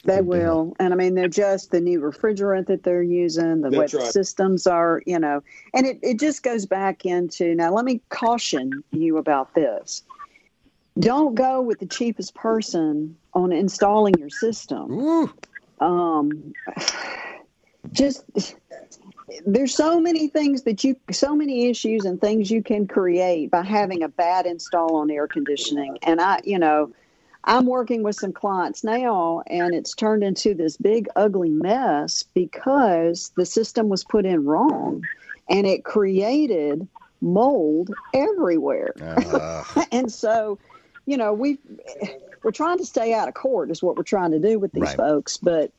They 0.06 0.22
will. 0.22 0.76
And 0.80 0.94
I 0.94 0.98
mean, 0.98 1.16
they're 1.16 1.28
just 1.28 1.72
the 1.72 1.80
new 1.80 2.02
refrigerant 2.02 2.68
that 2.68 2.84
they're 2.84 3.04
using, 3.04 3.62
the 3.62 3.70
That's 3.70 3.94
right. 3.94 4.04
systems 4.04 4.68
are, 4.68 5.02
you 5.06 5.20
know, 5.20 5.44
and 5.74 5.86
it, 5.86 6.00
it 6.02 6.20
just 6.20 6.44
goes 6.44 6.66
back 6.66 7.06
into 7.06 7.56
now, 7.56 7.74
let 7.74 7.86
me 7.86 8.02
caution 8.10 8.84
you 8.92 9.18
about 9.18 9.54
this. 9.56 10.04
Don't 11.00 11.36
go 11.36 11.62
with 11.62 11.80
the 11.80 11.88
cheapest 11.88 12.36
person 12.36 13.18
on 13.34 13.52
installing 13.52 14.18
your 14.18 14.30
system. 14.30 14.92
Ooh 14.92 15.34
um, 15.84 16.54
just 17.92 18.24
there's 19.46 19.76
so 19.76 20.00
many 20.00 20.28
things 20.28 20.64
that 20.64 20.84
you 20.84 20.96
so 21.12 21.36
many 21.36 21.68
issues 21.70 22.06
and 22.06 22.20
things 22.22 22.50
you 22.50 22.64
can 22.64 22.88
create 22.88 23.52
by 23.52 23.64
having 23.64 24.04
a 24.04 24.08
bad 24.08 24.46
install 24.46 24.96
on 24.96 25.12
air 25.12 25.28
conditioning 25.28 25.98
and 26.04 26.22
i 26.22 26.40
you 26.44 26.58
know 26.58 26.92
i'm 27.46 27.66
working 27.66 28.04
with 28.04 28.16
some 28.16 28.32
clients 28.32 28.84
now 28.84 29.42
and 29.48 29.74
it's 29.74 29.94
turned 29.94 30.24
into 30.24 30.54
this 30.54 30.78
big 30.78 31.08
ugly 31.16 31.50
mess 31.50 32.24
because 32.34 33.32
the 33.36 33.46
system 33.46 33.90
was 33.90 34.04
put 34.04 34.26
in 34.26 34.44
wrong 34.46 35.04
and 35.50 35.68
it 35.68 35.84
created 35.84 36.88
mold 37.22 37.94
everywhere 38.14 38.94
uh. 39.02 39.64
and 39.92 40.12
so 40.12 40.58
you 41.06 41.18
know 41.18 41.34
we 41.34 41.58
we're 42.44 42.52
trying 42.52 42.78
to 42.78 42.86
stay 42.86 43.14
out 43.14 43.28
of 43.28 43.34
court 43.34 43.72
is 43.72 43.82
what 43.82 43.96
we're 43.96 44.04
trying 44.04 44.32
to 44.32 44.40
do 44.40 44.60
with 44.60 44.72
these 44.74 44.84
right. 44.84 44.98
folks 44.98 45.38
but 45.38 45.72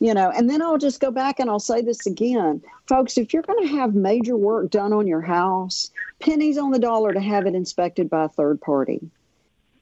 you 0.00 0.12
know 0.14 0.30
and 0.30 0.50
then 0.50 0.62
i'll 0.62 0.78
just 0.78 1.00
go 1.00 1.10
back 1.10 1.38
and 1.38 1.50
i'll 1.50 1.60
say 1.60 1.80
this 1.80 2.06
again 2.06 2.60
folks 2.88 3.16
if 3.16 3.32
you're 3.32 3.42
going 3.42 3.62
to 3.66 3.72
have 3.72 3.94
major 3.94 4.36
work 4.36 4.70
done 4.70 4.92
on 4.92 5.06
your 5.06 5.20
house 5.20 5.90
pennies 6.20 6.58
on 6.58 6.70
the 6.70 6.78
dollar 6.78 7.12
to 7.12 7.20
have 7.20 7.46
it 7.46 7.54
inspected 7.54 8.08
by 8.10 8.24
a 8.24 8.28
third 8.28 8.60
party 8.60 9.00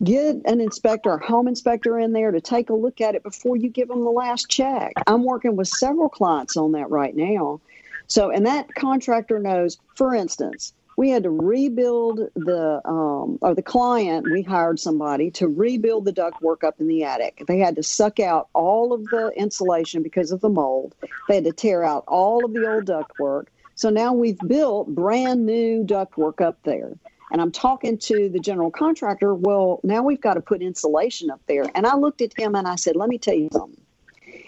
get 0.03 0.37
an 0.45 0.61
inspector 0.61 1.11
a 1.11 1.25
home 1.25 1.49
inspector 1.49 1.99
in 1.99 2.13
there 2.13 2.31
to 2.31 2.41
take 2.41 2.71
a 2.71 2.75
look 2.75 3.01
at 3.01 3.15
it 3.15 3.23
before 3.23 3.57
you 3.57 3.69
give 3.69 3.89
them 3.89 4.05
the 4.05 4.11
last 4.11 4.49
check. 4.49 4.93
I'm 5.07 5.25
working 5.25 5.57
with 5.57 5.69
several 5.69 6.09
clients 6.09 6.57
on 6.57 6.73
that 6.73 6.91
right 6.91 7.15
now. 7.15 7.61
So 8.07 8.31
and 8.31 8.47
that 8.47 8.75
contractor 8.75 9.39
knows 9.39 9.79
for 9.95 10.15
instance 10.15 10.73
we 10.97 11.11
had 11.11 11.23
to 11.23 11.31
rebuild 11.31 12.19
the 12.35 12.81
um, 12.85 13.39
or 13.41 13.55
the 13.55 13.63
client 13.63 14.31
we 14.31 14.43
hired 14.43 14.79
somebody 14.79 15.31
to 15.33 15.49
rebuild 15.49 16.05
the 16.05 16.13
duct 16.13 16.43
work 16.43 16.65
up 16.65 16.81
in 16.81 16.89
the 16.89 17.05
attic. 17.05 17.45
They 17.47 17.59
had 17.59 17.77
to 17.77 17.83
suck 17.83 18.21
out 18.21 18.49
all 18.53 18.93
of 18.93 19.05
the 19.05 19.33
insulation 19.37 20.03
because 20.03 20.33
of 20.33 20.41
the 20.41 20.49
mold. 20.49 20.95
They 21.29 21.37
had 21.37 21.45
to 21.45 21.53
tear 21.53 21.85
out 21.85 22.05
all 22.09 22.45
of 22.45 22.53
the 22.53 22.67
old 22.67 22.87
duct 22.87 23.19
work 23.19 23.51
so 23.81 23.89
now 23.89 24.13
we've 24.13 24.39
built 24.47 24.89
brand 24.89 25.47
new 25.47 25.85
duct 25.85 26.19
work 26.19 26.43
up 26.43 26.59
there 26.65 26.93
and 27.31 27.40
i'm 27.40 27.53
talking 27.53 27.99
to 27.99 28.29
the 28.29 28.40
general 28.40 28.71
contractor 28.71 29.35
well 29.35 29.81
now 29.83 30.03
we've 30.03 30.21
got 30.21 30.35
to 30.35 30.40
put 30.40 30.62
insulation 30.62 31.31
up 31.31 31.40
there 31.47 31.64
and 31.75 31.87
i 31.87 31.95
looked 31.95 32.21
at 32.21 32.38
him 32.38 32.55
and 32.55 32.66
i 32.66 32.75
said 32.75 32.97
let 32.97 33.09
me 33.09 33.19
tell 33.19 33.35
you 33.35 33.49
something 33.53 33.81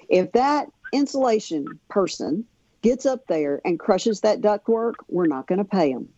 if 0.09 0.31
that 0.33 0.69
insulation 0.93 1.81
person 1.89 2.45
gets 2.83 3.07
up 3.07 3.27
there 3.29 3.61
and 3.65 3.79
crushes 3.79 4.21
that 4.23 4.41
ductwork, 4.41 4.95
we're 5.09 5.27
not 5.27 5.47
going 5.47 5.59
to 5.59 5.65
pay 5.65 5.93
them 5.93 6.09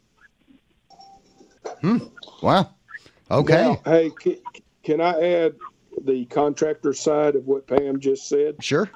Hmm. 1.81 1.99
Wow. 2.43 2.71
Okay. 3.31 3.53
Now, 3.53 3.81
hey, 3.85 4.11
can, 4.11 4.37
can 4.83 5.01
I 5.01 5.21
add 5.21 5.55
the 6.03 6.25
contractor 6.27 6.93
side 6.93 7.37
of 7.37 7.47
what 7.47 7.67
Pam 7.67 8.01
just 8.01 8.29
said? 8.29 8.63
Sure. 8.63 8.91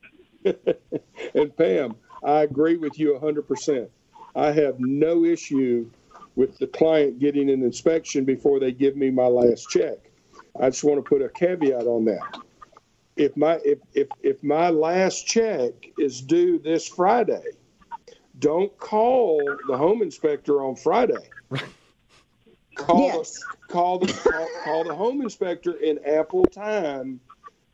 and 0.44 1.56
Pam, 1.56 1.96
I 2.22 2.42
agree 2.42 2.76
with 2.76 2.98
you 2.98 3.18
100%. 3.20 3.88
I 4.36 4.52
have 4.52 4.80
no 4.80 5.24
issue 5.24 5.90
with 6.36 6.58
the 6.58 6.66
client 6.66 7.18
getting 7.20 7.50
an 7.50 7.62
inspection 7.62 8.24
before 8.24 8.60
they 8.60 8.72
give 8.72 8.96
me 8.96 9.10
my 9.10 9.26
last 9.26 9.68
check. 9.70 10.10
I 10.60 10.70
just 10.70 10.84
want 10.84 10.98
to 10.98 11.08
put 11.08 11.22
a 11.22 11.28
caveat 11.28 11.86
on 11.86 12.06
that. 12.06 12.38
If 13.16 13.36
my 13.36 13.60
if 13.64 13.80
if, 13.94 14.08
if 14.22 14.42
my 14.44 14.70
last 14.70 15.26
check 15.26 15.74
is 15.98 16.22
due 16.22 16.58
this 16.58 16.88
Friday, 16.88 17.52
don't 18.38 18.76
call 18.78 19.60
the 19.66 19.76
home 19.78 20.02
inspector 20.02 20.62
on 20.64 20.76
Friday. 20.76 21.32
Call 22.76 23.10
Yes. 23.12 23.48
the 23.48 23.72
call 23.72 23.98
the 24.00 24.08
call, 24.08 24.54
call 24.62 24.84
the 24.84 24.94
home 24.94 25.22
inspector 25.22 25.74
in 25.76 25.98
ample 26.06 26.48
time 26.48 27.20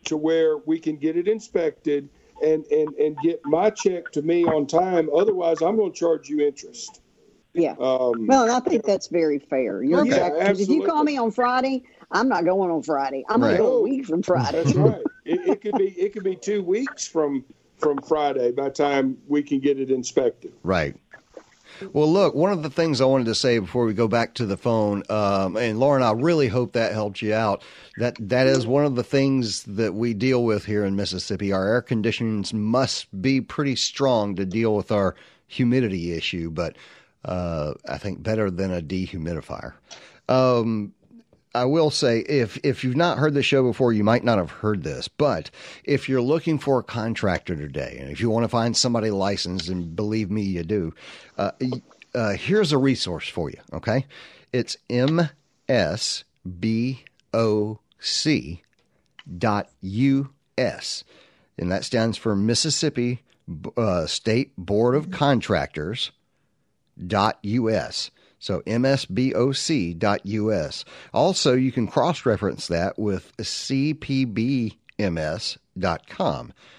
to 0.06 0.16
where 0.16 0.58
we 0.58 0.80
can 0.80 0.96
get 0.98 1.16
it 1.16 1.28
inspected 1.28 2.10
and 2.42 2.66
and 2.66 2.94
and 2.96 3.20
get 3.20 3.44
my 3.46 3.70
check 3.70 4.12
to 4.12 4.22
me 4.22 4.46
on 4.46 4.66
time. 4.66 5.10
Otherwise, 5.14 5.62
I'm 5.62 5.76
going 5.76 5.92
to 5.92 5.98
charge 5.98 6.28
you 6.28 6.46
interest. 6.46 7.02
Yeah. 7.52 7.72
Um, 7.80 8.26
Well, 8.26 8.44
and 8.44 8.52
I 8.52 8.60
think 8.60 8.84
that's 8.84 9.08
very 9.08 9.38
fair. 9.38 9.82
You're 9.82 10.00
Okay. 10.00 10.10
exact- 10.10 10.40
'cause 10.40 10.60
if 10.60 10.68
you 10.68 10.82
call 10.84 11.02
me 11.04 11.16
on 11.16 11.30
Friday, 11.30 11.82
I'm 12.12 12.28
not 12.28 12.44
going 12.44 12.70
on 12.70 12.82
Friday. 12.82 13.24
I'm 13.28 13.42
Right. 13.42 13.56
going 13.56 13.58
to 13.58 13.62
go 13.64 13.76
a 13.78 13.82
week 13.82 14.06
from 14.06 14.22
Friday. 14.22 14.62
That's 14.62 14.74
right. 14.76 15.02
It, 15.24 15.40
it 15.48 15.60
could 15.60 15.76
be 15.76 15.88
it 15.88 16.12
could 16.12 16.24
be 16.24 16.36
two 16.36 16.62
weeks 16.62 17.06
from 17.06 17.44
from 17.78 17.98
Friday 18.02 18.52
by 18.52 18.64
the 18.64 18.70
time 18.70 19.16
we 19.26 19.42
can 19.42 19.58
get 19.58 19.80
it 19.80 19.90
inspected. 19.90 20.52
Right. 20.62 20.94
Well, 21.94 22.12
look, 22.12 22.34
one 22.34 22.52
of 22.52 22.62
the 22.62 22.68
things 22.68 23.00
I 23.00 23.06
wanted 23.06 23.24
to 23.26 23.34
say 23.34 23.58
before 23.58 23.86
we 23.86 23.94
go 23.94 24.06
back 24.06 24.34
to 24.34 24.44
the 24.44 24.56
phone, 24.58 25.02
um, 25.08 25.56
and 25.56 25.80
Lauren, 25.80 26.02
I 26.02 26.12
really 26.12 26.48
hope 26.48 26.72
that 26.72 26.92
helped 26.92 27.22
you 27.22 27.32
out. 27.32 27.62
That 27.96 28.16
that 28.20 28.46
is 28.46 28.66
one 28.66 28.84
of 28.84 28.96
the 28.96 29.02
things 29.04 29.62
that 29.64 29.94
we 29.94 30.12
deal 30.12 30.44
with 30.44 30.66
here 30.66 30.84
in 30.84 30.94
Mississippi. 30.94 31.52
Our 31.52 31.66
air 31.66 31.80
conditions 31.82 32.52
must 32.52 33.06
be 33.22 33.40
pretty 33.40 33.76
strong 33.76 34.36
to 34.36 34.44
deal 34.44 34.76
with 34.76 34.92
our 34.92 35.14
humidity 35.46 36.12
issue, 36.12 36.50
but 36.50 36.76
uh, 37.24 37.74
I 37.88 37.98
think 37.98 38.22
better 38.22 38.50
than 38.50 38.72
a 38.72 38.80
dehumidifier. 38.80 39.74
Um, 40.28 40.94
I 41.54 41.64
will 41.64 41.90
say 41.90 42.20
if 42.20 42.58
if 42.62 42.84
you've 42.84 42.96
not 42.96 43.18
heard 43.18 43.34
the 43.34 43.42
show 43.42 43.64
before, 43.64 43.92
you 43.92 44.04
might 44.04 44.22
not 44.22 44.38
have 44.38 44.50
heard 44.50 44.84
this. 44.84 45.08
But 45.08 45.50
if 45.84 46.08
you're 46.08 46.22
looking 46.22 46.58
for 46.58 46.78
a 46.78 46.84
contractor 46.84 47.56
today, 47.56 47.98
and 48.00 48.10
if 48.10 48.20
you 48.20 48.30
want 48.30 48.44
to 48.44 48.48
find 48.48 48.76
somebody 48.76 49.10
licensed, 49.10 49.68
and 49.68 49.96
believe 49.96 50.30
me, 50.30 50.42
you 50.42 50.62
do, 50.62 50.94
uh, 51.36 51.50
uh, 52.14 52.34
here's 52.34 52.72
a 52.72 52.78
resource 52.78 53.28
for 53.28 53.50
you. 53.50 53.58
Okay, 53.72 54.06
it's 54.52 54.76
msboc 54.88 56.20
dot 59.38 59.68
us, 60.58 61.04
and 61.58 61.72
that 61.72 61.84
stands 61.84 62.16
for 62.16 62.36
Mississippi 62.36 63.22
uh, 63.76 64.06
State 64.06 64.52
Board 64.56 64.94
of 64.94 65.10
Contractors 65.10 66.12
dot 67.08 67.38
us. 67.44 68.10
So 68.38 68.60
msboc.us. 68.62 70.04
Also, 71.12 71.54
you 71.54 71.72
can 71.72 71.86
cross 71.86 72.24
reference 72.24 72.66
that 72.68 72.98
with 72.98 73.36
cpbms.com. 73.36 74.72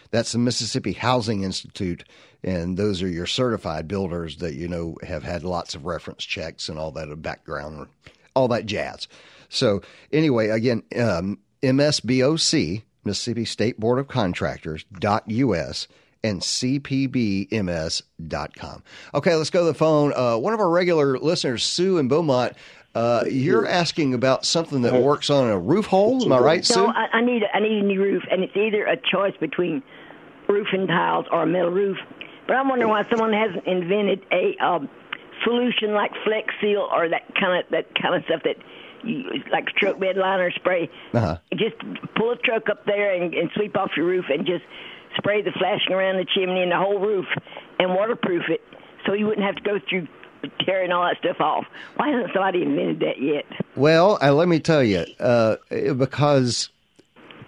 That's 0.09 0.31
the 0.33 0.39
Mississippi 0.39 0.93
Housing 0.93 1.43
Institute, 1.43 2.03
and 2.43 2.75
those 2.77 3.01
are 3.01 3.07
your 3.07 3.27
certified 3.27 3.87
builders 3.87 4.37
that 4.37 4.55
you 4.55 4.67
know 4.67 4.97
have 5.03 5.23
had 5.23 5.43
lots 5.43 5.73
of 5.75 5.85
reference 5.85 6.25
checks 6.25 6.67
and 6.67 6.77
all 6.77 6.91
that 6.91 7.21
background, 7.21 7.87
all 8.35 8.47
that 8.49 8.65
jazz. 8.65 9.07
So, 9.47 9.81
anyway, 10.11 10.49
again, 10.49 10.83
um, 10.97 11.39
MSBOC, 11.61 12.83
Mississippi 13.03 13.45
State 13.45 13.79
Board 13.79 13.99
of 13.99 14.07
Contractors, 14.07 14.83
.us, 15.03 15.87
and 16.23 16.41
cpbms.com. 16.41 18.03
Okay, 19.13 19.35
let's 19.35 19.49
go 19.49 19.61
to 19.61 19.65
the 19.65 19.73
phone. 19.73 20.13
Uh, 20.15 20.37
one 20.37 20.53
of 20.53 20.59
our 20.59 20.69
regular 20.69 21.17
listeners, 21.17 21.63
Sue 21.63 21.97
in 21.97 22.07
Beaumont, 22.07 22.53
uh, 22.93 23.23
you're 23.29 23.65
asking 23.65 24.13
about 24.13 24.45
something 24.45 24.81
that 24.81 25.01
works 25.01 25.29
on 25.29 25.49
a 25.49 25.57
roof 25.57 25.85
hole. 25.85 26.23
Am 26.23 26.33
I 26.33 26.39
right, 26.39 26.65
Sue? 26.65 26.75
No, 26.75 26.87
I, 26.87 27.07
I 27.13 27.21
need 27.21 27.43
a, 27.43 27.55
I 27.55 27.59
need 27.59 27.83
a 27.83 27.85
new 27.85 28.01
roof, 28.01 28.23
and 28.29 28.43
it's 28.43 28.55
either 28.55 28.85
a 28.85 28.97
choice 28.97 29.33
between 29.39 29.81
roofing 30.49 30.87
tiles 30.87 31.25
or 31.31 31.43
a 31.43 31.47
metal 31.47 31.71
roof. 31.71 31.97
But 32.47 32.57
I'm 32.57 32.67
wondering 32.67 32.89
why 32.91 33.07
someone 33.09 33.31
hasn't 33.31 33.65
invented 33.65 34.25
a 34.31 34.57
um, 34.63 34.89
solution 35.45 35.93
like 35.93 36.11
Flex 36.25 36.53
Seal 36.59 36.87
or 36.93 37.07
that 37.07 37.33
kind 37.39 37.63
of 37.63 37.71
that 37.71 37.95
kind 37.95 38.15
of 38.15 38.23
stuff 38.25 38.41
that 38.43 38.57
you 39.03 39.23
like 39.51 39.67
truck 39.77 39.99
bed 39.99 40.17
liner 40.17 40.51
spray. 40.51 40.89
Uh-huh. 41.13 41.37
Just 41.53 41.75
pull 42.15 42.31
a 42.31 42.35
truck 42.37 42.69
up 42.69 42.85
there 42.85 43.13
and, 43.13 43.33
and 43.33 43.49
sweep 43.55 43.77
off 43.77 43.91
your 43.95 44.05
roof 44.05 44.25
and 44.29 44.45
just 44.45 44.63
spray 45.17 45.41
the 45.41 45.51
flashing 45.51 45.93
around 45.93 46.17
the 46.17 46.25
chimney 46.25 46.61
and 46.63 46.71
the 46.71 46.77
whole 46.77 46.99
roof 46.99 47.25
and 47.79 47.93
waterproof 47.93 48.43
it, 48.49 48.61
so 49.05 49.13
you 49.13 49.25
wouldn't 49.25 49.45
have 49.45 49.55
to 49.55 49.61
go 49.61 49.79
through 49.89 50.07
tearing 50.65 50.91
all 50.91 51.03
that 51.03 51.17
stuff 51.17 51.39
off. 51.39 51.65
Why 51.97 52.09
hasn't 52.09 52.33
somebody 52.33 52.63
invented 52.63 52.99
that 53.01 53.21
yet? 53.21 53.45
Well, 53.75 54.17
uh, 54.21 54.33
let 54.33 54.47
me 54.47 54.59
tell 54.59 54.83
you, 54.83 55.05
uh, 55.19 55.57
because 55.69 56.69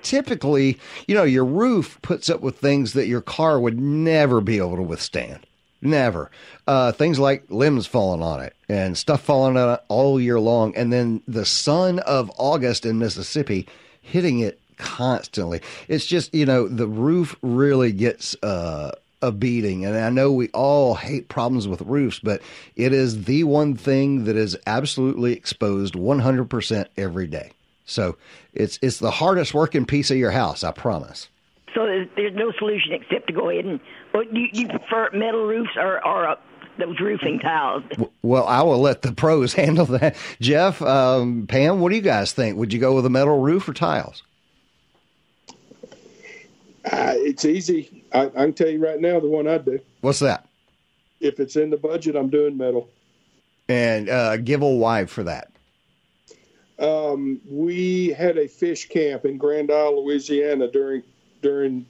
typically, 0.02 0.80
you 1.08 1.16
know, 1.16 1.24
your 1.24 1.46
roof 1.46 2.00
puts 2.02 2.30
up 2.30 2.42
with 2.42 2.58
things 2.58 2.94
that 2.94 3.08
your 3.08 3.22
car 3.22 3.60
would 3.60 3.80
never 3.80 4.42
be 4.42 4.58
able 4.58 4.76
to 4.76 4.84
withstand. 4.84 5.46
Never. 5.82 6.32
Uh, 6.66 6.94
things 6.94 7.20
like 7.20 7.44
limbs 7.50 7.86
falling 7.86 8.22
on 8.22 8.40
it 8.42 8.56
and 8.70 8.98
stuff 8.98 9.22
falling 9.22 9.58
on 9.58 9.74
it 9.74 9.82
all 9.90 10.20
year 10.20 10.40
long. 10.40 10.74
And 10.78 10.94
then 10.94 11.22
the 11.28 11.46
sun 11.46 12.00
of 12.00 12.32
August 12.38 12.86
in 12.86 13.00
Mississippi 13.00 13.68
hitting 14.02 14.40
it 14.40 14.60
constantly. 14.78 15.62
It's 15.88 16.06
just, 16.06 16.34
you 16.34 16.46
know, 16.46 16.68
the 16.68 16.88
roof 16.88 17.36
really 17.42 17.92
gets 17.92 18.36
uh, 18.44 18.92
a 19.22 19.32
beating. 19.32 19.86
And 19.86 19.98
I 19.98 20.10
know 20.10 20.32
we 20.32 20.50
all 20.50 20.96
hate 20.96 21.30
problems 21.30 21.68
with 21.68 21.82
roofs, 21.82 22.20
but 22.20 22.42
it 22.76 22.94
is 22.94 23.26
the 23.26 23.46
one 23.46 23.76
thing 23.76 24.26
that 24.26 24.36
is 24.36 24.58
absolutely 24.68 25.34
exposed 25.34 25.96
100% 25.96 26.86
every 26.98 27.28
day. 27.28 27.52
So 27.86 28.18
it's 28.54 28.80
it's 28.82 29.00
the 29.00 29.12
hardest 29.12 29.54
working 29.54 29.86
piece 29.86 30.10
of 30.10 30.18
your 30.18 30.32
house, 30.32 30.64
I 30.64 30.72
promise. 30.72 31.28
So 31.74 31.86
there's, 31.86 32.08
there's 32.16 32.36
no 32.36 32.52
solution 32.58 32.94
except 32.94 33.28
to 33.28 33.34
go 33.34 33.50
ahead 33.50 33.66
and. 33.66 33.80
Well, 34.14 34.24
you, 34.32 34.48
you 34.54 34.68
prefer 34.68 35.10
metal 35.14 35.46
roofs 35.46 35.72
or, 35.76 36.06
or 36.06 36.28
uh, 36.28 36.36
those 36.78 37.00
roofing 37.00 37.40
tiles? 37.40 37.84
Well, 38.22 38.46
I 38.46 38.62
will 38.62 38.80
let 38.80 39.02
the 39.02 39.12
pros 39.12 39.54
handle 39.56 39.86
that. 39.88 40.16
Jeff, 40.40 40.82
um, 40.82 41.48
Pam, 41.48 41.80
what 41.80 41.90
do 41.90 41.96
you 41.96 42.02
guys 42.02 42.32
think? 42.32 42.58
Would 42.58 42.74
you 42.74 42.80
go 42.80 42.96
with 42.96 43.06
a 43.06 43.10
metal 43.10 43.40
roof 43.40 43.68
or 43.68 43.74
tiles? 43.74 44.24
Uh, 46.86 47.14
it's 47.16 47.46
easy. 47.46 48.04
I, 48.14 48.26
I 48.26 48.30
can 48.30 48.54
tell 48.54 48.70
you 48.70 48.84
right 48.84 49.00
now 49.00 49.20
the 49.20 49.28
one 49.28 49.48
I 49.48 49.58
do. 49.58 49.80
What's 50.02 50.20
that? 50.20 50.48
If 51.20 51.40
it's 51.40 51.56
in 51.56 51.70
the 51.70 51.78
budget, 51.78 52.16
I'm 52.16 52.30
doing 52.30 52.58
metal. 52.58 52.90
And 53.70 54.10
uh, 54.10 54.38
give 54.38 54.62
a 54.62 54.70
why 54.70 55.06
for 55.06 55.24
that. 55.24 55.52
Um, 56.80 57.40
we 57.50 58.10
had 58.10 58.38
a 58.38 58.48
fish 58.48 58.90
camp 58.90 59.26
in 59.26 59.38
Grand 59.38 59.72
Isle, 59.72 60.04
Louisiana 60.04 60.70
during 60.70 61.04
during 61.42 61.86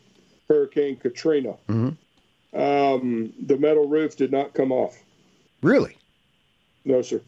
Hurricane 0.47 0.97
Katrina. 0.97 1.55
Um, 1.69 3.33
the 3.41 3.57
metal 3.57 3.87
roof 3.87 4.15
did 4.15 4.31
not 4.31 4.53
come 4.53 4.71
off. 4.71 5.01
Really? 5.61 5.97
No, 6.85 7.01
sir. 7.01 7.21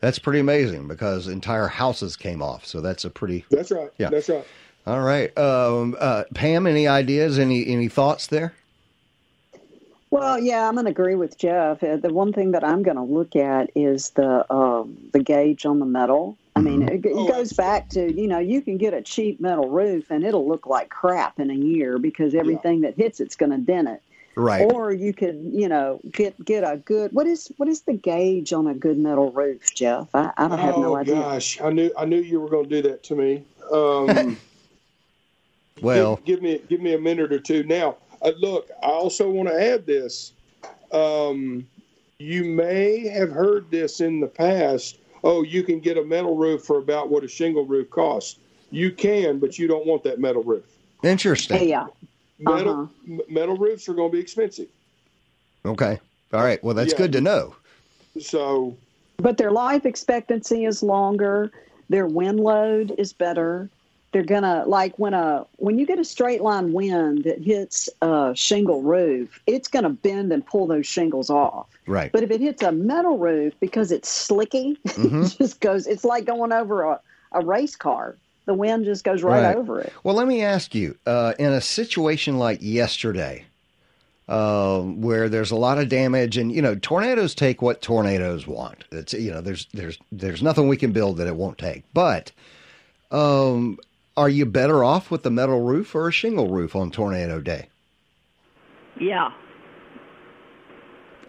That's 0.00 0.18
pretty 0.18 0.40
amazing 0.40 0.88
because 0.88 1.28
entire 1.28 1.68
houses 1.68 2.16
came 2.16 2.42
off. 2.42 2.66
So 2.66 2.80
that's 2.80 3.04
a 3.04 3.10
pretty. 3.10 3.44
That's 3.50 3.70
right. 3.70 3.90
Yeah. 3.98 4.10
That's 4.10 4.28
right. 4.28 4.44
All 4.86 5.00
right. 5.00 5.36
Um, 5.38 5.96
uh, 5.98 6.24
Pam, 6.34 6.66
any 6.66 6.86
ideas? 6.86 7.38
Any 7.38 7.66
any 7.66 7.88
thoughts 7.88 8.26
there? 8.26 8.54
Well, 10.10 10.38
yeah, 10.38 10.68
I'm 10.68 10.74
going 10.74 10.84
to 10.84 10.90
agree 10.92 11.16
with 11.16 11.36
Jeff. 11.38 11.82
Uh, 11.82 11.96
The 11.96 12.12
one 12.12 12.32
thing 12.32 12.52
that 12.52 12.62
I'm 12.62 12.82
going 12.84 12.96
to 12.96 13.02
look 13.02 13.34
at 13.34 13.70
is 13.74 14.10
the 14.10 14.50
um, 14.52 14.96
the 15.12 15.20
gauge 15.20 15.66
on 15.66 15.78
the 15.80 15.86
metal. 15.86 16.36
I 16.56 16.60
mean, 16.60 16.82
it, 16.88 17.04
it 17.04 17.12
Oh, 17.12 17.26
goes 17.26 17.52
back 17.52 17.88
to 17.90 18.12
you 18.12 18.28
know 18.28 18.38
you 18.38 18.60
can 18.62 18.76
get 18.76 18.94
a 18.94 19.02
cheap 19.02 19.40
metal 19.40 19.68
roof 19.70 20.10
and 20.10 20.22
it'll 20.22 20.46
look 20.46 20.66
like 20.66 20.88
crap 20.88 21.40
in 21.40 21.50
a 21.50 21.54
year 21.54 21.98
because 21.98 22.34
everything 22.34 22.82
that 22.82 22.94
hits 22.94 23.18
it's 23.20 23.34
going 23.36 23.50
to 23.50 23.58
dent 23.58 23.88
it. 23.88 24.02
Right. 24.36 24.70
Or 24.72 24.92
you 24.92 25.12
could 25.12 25.40
you 25.52 25.68
know 25.68 26.00
get 26.12 26.42
get 26.44 26.62
a 26.62 26.76
good 26.76 27.12
what 27.12 27.26
is 27.26 27.50
what 27.56 27.68
is 27.68 27.80
the 27.82 27.94
gauge 27.94 28.52
on 28.52 28.66
a 28.68 28.74
good 28.74 28.98
metal 28.98 29.32
roof, 29.32 29.74
Jeff? 29.74 30.08
I, 30.14 30.30
I 30.36 30.46
don't 30.48 30.58
have 30.58 30.74
oh 30.76 30.82
no 30.82 30.96
idea. 30.96 31.14
gosh, 31.14 31.60
I 31.60 31.70
knew 31.70 31.90
I 31.98 32.04
knew 32.04 32.20
you 32.20 32.40
were 32.40 32.48
going 32.50 32.68
to 32.68 32.82
do 32.82 32.88
that 32.88 33.02
to 33.04 33.16
me. 33.16 33.42
Um, 33.72 34.36
well, 35.80 36.16
give, 36.16 36.24
give 36.24 36.42
me 36.42 36.60
give 36.68 36.80
me 36.80 36.94
a 36.94 36.98
minute 36.98 37.32
or 37.32 37.38
two. 37.40 37.64
Now, 37.64 37.96
uh, 38.22 38.32
look, 38.38 38.68
I 38.82 38.86
also 38.86 39.28
want 39.30 39.48
to 39.48 39.60
add 39.60 39.86
this. 39.86 40.32
Um, 40.92 41.66
you 42.18 42.44
may 42.44 43.06
have 43.08 43.30
heard 43.30 43.70
this 43.70 44.00
in 44.00 44.20
the 44.20 44.26
past. 44.26 44.98
Oh, 45.24 45.42
you 45.42 45.62
can 45.62 45.80
get 45.80 45.96
a 45.96 46.04
metal 46.04 46.36
roof 46.36 46.62
for 46.64 46.78
about 46.78 47.10
what 47.10 47.24
a 47.24 47.28
shingle 47.28 47.64
roof 47.66 47.90
costs. 47.90 48.38
You 48.70 48.90
can, 48.92 49.38
but 49.38 49.58
you 49.58 49.66
don't 49.66 49.86
want 49.86 50.02
that 50.04 50.20
metal 50.20 50.42
roof. 50.42 50.64
interesting. 51.02 51.68
Yeah. 51.68 51.86
Metal 52.38 52.72
Uh-huh. 52.72 52.86
m- 53.06 53.20
metal 53.28 53.56
roofs 53.56 53.88
are 53.88 53.94
going 53.94 54.10
to 54.10 54.16
be 54.16 54.20
expensive. 54.20 54.68
Okay. 55.66 56.00
All 56.32 56.42
right. 56.42 56.62
Well, 56.64 56.74
that's 56.74 56.92
Yeah. 56.92 56.98
good 56.98 57.12
to 57.12 57.20
know. 57.20 57.54
So 58.20 58.76
But 59.18 59.36
their 59.36 59.50
life 59.50 59.84
expectancy 59.86 60.64
is 60.64 60.82
longer. 60.82 61.52
Their 61.88 62.06
wind 62.06 62.40
load 62.40 62.94
is 62.98 63.12
better. 63.12 63.68
They're 64.14 64.22
gonna 64.22 64.64
like 64.66 64.98
when 64.98 65.12
a 65.12 65.44
when 65.56 65.78
you 65.78 65.84
get 65.84 65.98
a 65.98 66.04
straight 66.04 66.40
line 66.40 66.72
wind 66.72 67.24
that 67.24 67.42
hits 67.42 67.90
a 68.00 68.32
shingle 68.34 68.80
roof, 68.80 69.40
it's 69.46 69.68
gonna 69.68 69.90
bend 69.90 70.32
and 70.32 70.46
pull 70.46 70.66
those 70.66 70.86
shingles 70.86 71.28
off. 71.28 71.66
Right. 71.86 72.10
But 72.12 72.22
if 72.22 72.30
it 72.30 72.40
hits 72.40 72.62
a 72.62 72.72
metal 72.72 73.18
roof 73.18 73.52
because 73.60 73.90
it's 73.92 74.08
slicky, 74.08 74.78
Mhm. 74.86 75.26
it 75.34 75.36
just 75.36 75.60
goes. 75.60 75.86
It's 75.86 76.04
like 76.04 76.24
going 76.24 76.52
over 76.52 76.82
a, 76.84 77.00
a 77.32 77.44
race 77.44 77.76
car. 77.76 78.16
The 78.46 78.54
wind 78.54 78.84
just 78.84 79.04
goes 79.04 79.22
right, 79.22 79.42
Right. 79.42 79.56
over 79.56 79.80
it. 79.80 79.92
Well, 80.04 80.14
let 80.14 80.28
me 80.28 80.42
ask 80.42 80.74
you 80.74 80.96
uh, 81.06 81.32
in 81.38 81.50
a 81.52 81.60
situation 81.60 82.38
like 82.38 82.58
yesterday, 82.62 83.46
um, 84.28 85.00
where 85.00 85.28
there's 85.28 85.50
a 85.50 85.56
lot 85.56 85.78
of 85.78 85.88
damage, 85.88 86.36
and 86.38 86.52
you 86.52 86.62
know, 86.62 86.74
tornadoes 86.76 87.34
take 87.34 87.60
what 87.62 87.82
tornadoes 87.82 88.46
want. 88.46 88.84
It's 88.92 89.12
you 89.12 89.32
know, 89.32 89.40
there's 89.40 89.66
there's 89.74 89.98
there's 90.12 90.42
nothing 90.42 90.68
we 90.68 90.76
can 90.76 90.92
build 90.92 91.16
that 91.16 91.26
it 91.26 91.34
won't 91.36 91.58
take. 91.58 91.82
But 91.92 92.30
um, 93.10 93.78
are 94.16 94.28
you 94.28 94.46
better 94.46 94.84
off 94.84 95.10
with 95.10 95.26
a 95.26 95.30
metal 95.30 95.60
roof 95.62 95.94
or 95.94 96.08
a 96.08 96.12
shingle 96.12 96.48
roof 96.48 96.76
on 96.76 96.90
tornado 96.90 97.40
day? 97.40 97.68
Yeah. 99.00 99.30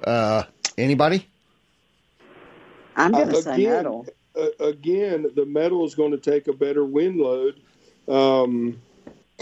Uh, 0.03 0.43
anybody? 0.77 1.27
I'm 2.95 3.15
going 3.15 3.29
to 3.29 3.35
Uh, 3.35 3.41
say 3.41 3.55
again, 3.55 3.69
metal. 3.69 4.07
uh, 4.35 4.47
again, 4.59 5.27
the 5.35 5.45
metal 5.45 5.85
is 5.85 5.95
going 5.95 6.11
to 6.11 6.17
take 6.17 6.47
a 6.47 6.53
better 6.53 6.85
wind 6.85 7.19
load. 7.19 7.59
Um, 8.07 8.81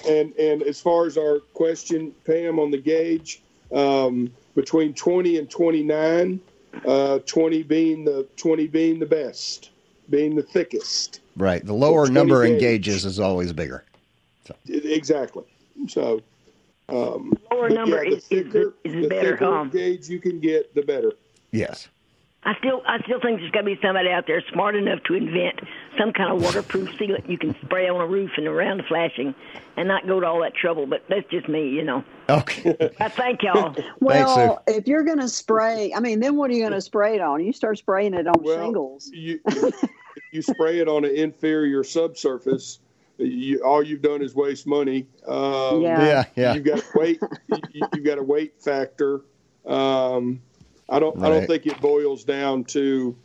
and 0.08 0.34
and 0.40 0.64
as 0.64 0.82
far 0.82 1.06
as 1.06 1.18
our 1.18 1.40
question, 1.54 2.14
Pam, 2.26 2.60
on 2.60 2.72
the 2.72 2.78
gauge, 2.78 3.42
um, 3.74 4.32
between 4.56 4.94
20 4.94 5.38
and 5.38 5.50
29, 5.50 6.40
uh, 6.86 7.20
20 7.20 7.64
being 7.64 8.06
the 8.06 8.28
20 8.38 8.68
being 8.68 9.00
the 9.00 9.06
best, 9.06 9.72
being 10.14 10.36
the 10.36 10.44
thickest. 10.44 11.22
Right. 11.36 11.66
The 11.66 11.74
lower 11.74 12.08
number 12.08 12.46
in 12.46 12.54
gauge. 12.54 12.86
gauges 12.86 13.06
is 13.06 13.20
always 13.20 13.52
bigger. 13.52 13.84
I- 14.50 14.54
Exactly. 14.68 15.44
So. 15.88 16.22
Um, 16.90 17.34
Lower 17.52 17.70
number 17.70 18.04
yeah, 18.04 18.10
the 18.12 18.16
is- 18.18 18.24
is 18.24 18.30
the- 18.30 18.44
thicker, 18.44 18.74
is 18.84 18.94
the 18.94 19.02
the 19.02 19.08
better, 19.08 19.32
thicker 19.32 19.46
huh? 19.58 19.64
gauge 19.66 20.10
you 20.10 20.20
can 20.20 20.40
get, 20.40 20.76
the 20.76 20.82
better. 20.84 21.14
Yes. 21.52 21.88
I 22.46 22.56
still, 22.60 22.82
I 22.86 23.02
still 23.04 23.22
think 23.22 23.40
there's 23.40 23.52
got 23.52 23.62
to 23.62 23.66
be 23.66 23.80
somebody 23.82 24.10
out 24.10 24.28
there 24.28 24.44
smart 24.52 24.76
enough 24.76 25.00
to 25.08 25.14
invent 25.14 25.62
some 25.98 26.12
kind 26.12 26.30
of 26.36 26.44
waterproof 26.44 26.90
sealant 27.00 27.28
you 27.30 27.38
can 27.38 27.56
spray 27.64 27.88
on 27.88 28.02
a 28.02 28.06
roof 28.06 28.32
and 28.36 28.46
around 28.48 28.78
the 28.78 28.84
flashing, 28.84 29.34
and 29.78 29.88
not 29.88 30.06
go 30.06 30.20
to 30.20 30.28
all 30.28 30.42
that 30.42 30.54
trouble. 30.54 30.86
But 30.86 31.04
that's 31.08 31.26
just 31.32 31.48
me, 31.48 31.70
you 31.70 31.84
know. 31.86 32.04
Okay. 32.30 32.76
I 33.00 33.08
thank 33.08 33.42
y'all. 33.44 33.74
Well, 34.02 34.62
if 34.68 34.88
you're 34.90 35.04
going 35.04 35.20
to 35.22 35.30
spray, 35.30 35.94
I 35.96 36.02
mean, 36.02 36.20
then 36.20 36.36
what 36.36 36.52
are 36.52 36.54
you 36.54 36.60
going 36.64 36.74
to 36.74 36.82
spray 36.82 37.16
it 37.16 37.22
on? 37.22 37.44
You 37.46 37.54
start 37.54 37.78
spraying 37.78 38.14
it 38.14 38.28
on 38.28 38.34
Well, 38.44 38.58
shingles. 38.62 39.10
You, 39.14 39.40
if 39.48 39.82
you 40.34 40.42
spray 40.42 40.80
it 40.80 40.88
on 40.88 41.06
an 41.06 41.16
inferior 41.16 41.84
subsurface. 41.84 42.80
You, 43.18 43.64
all 43.64 43.84
you've 43.84 44.02
done 44.02 44.22
is 44.22 44.34
waste 44.36 44.66
money. 44.68 45.06
Um, 45.28 45.82
Yeah. 45.82 46.04
Yeah, 46.06 46.24
yeah. 46.36 46.54
You've 46.56 46.64
got 46.66 46.80
a 46.80 46.86
weight. 46.96 47.20
you, 47.72 47.82
you've 47.94 48.06
got 48.06 48.18
a 48.18 48.24
weight 48.24 48.60
factor. 48.62 49.22
Um, 49.66 50.42
I 50.90 51.00
don't. 51.00 51.22
I 51.24 51.30
don't 51.30 51.48
think 51.48 51.66
it 51.66 51.80
boils 51.80 52.24
down 52.24 52.66
to 52.66 53.16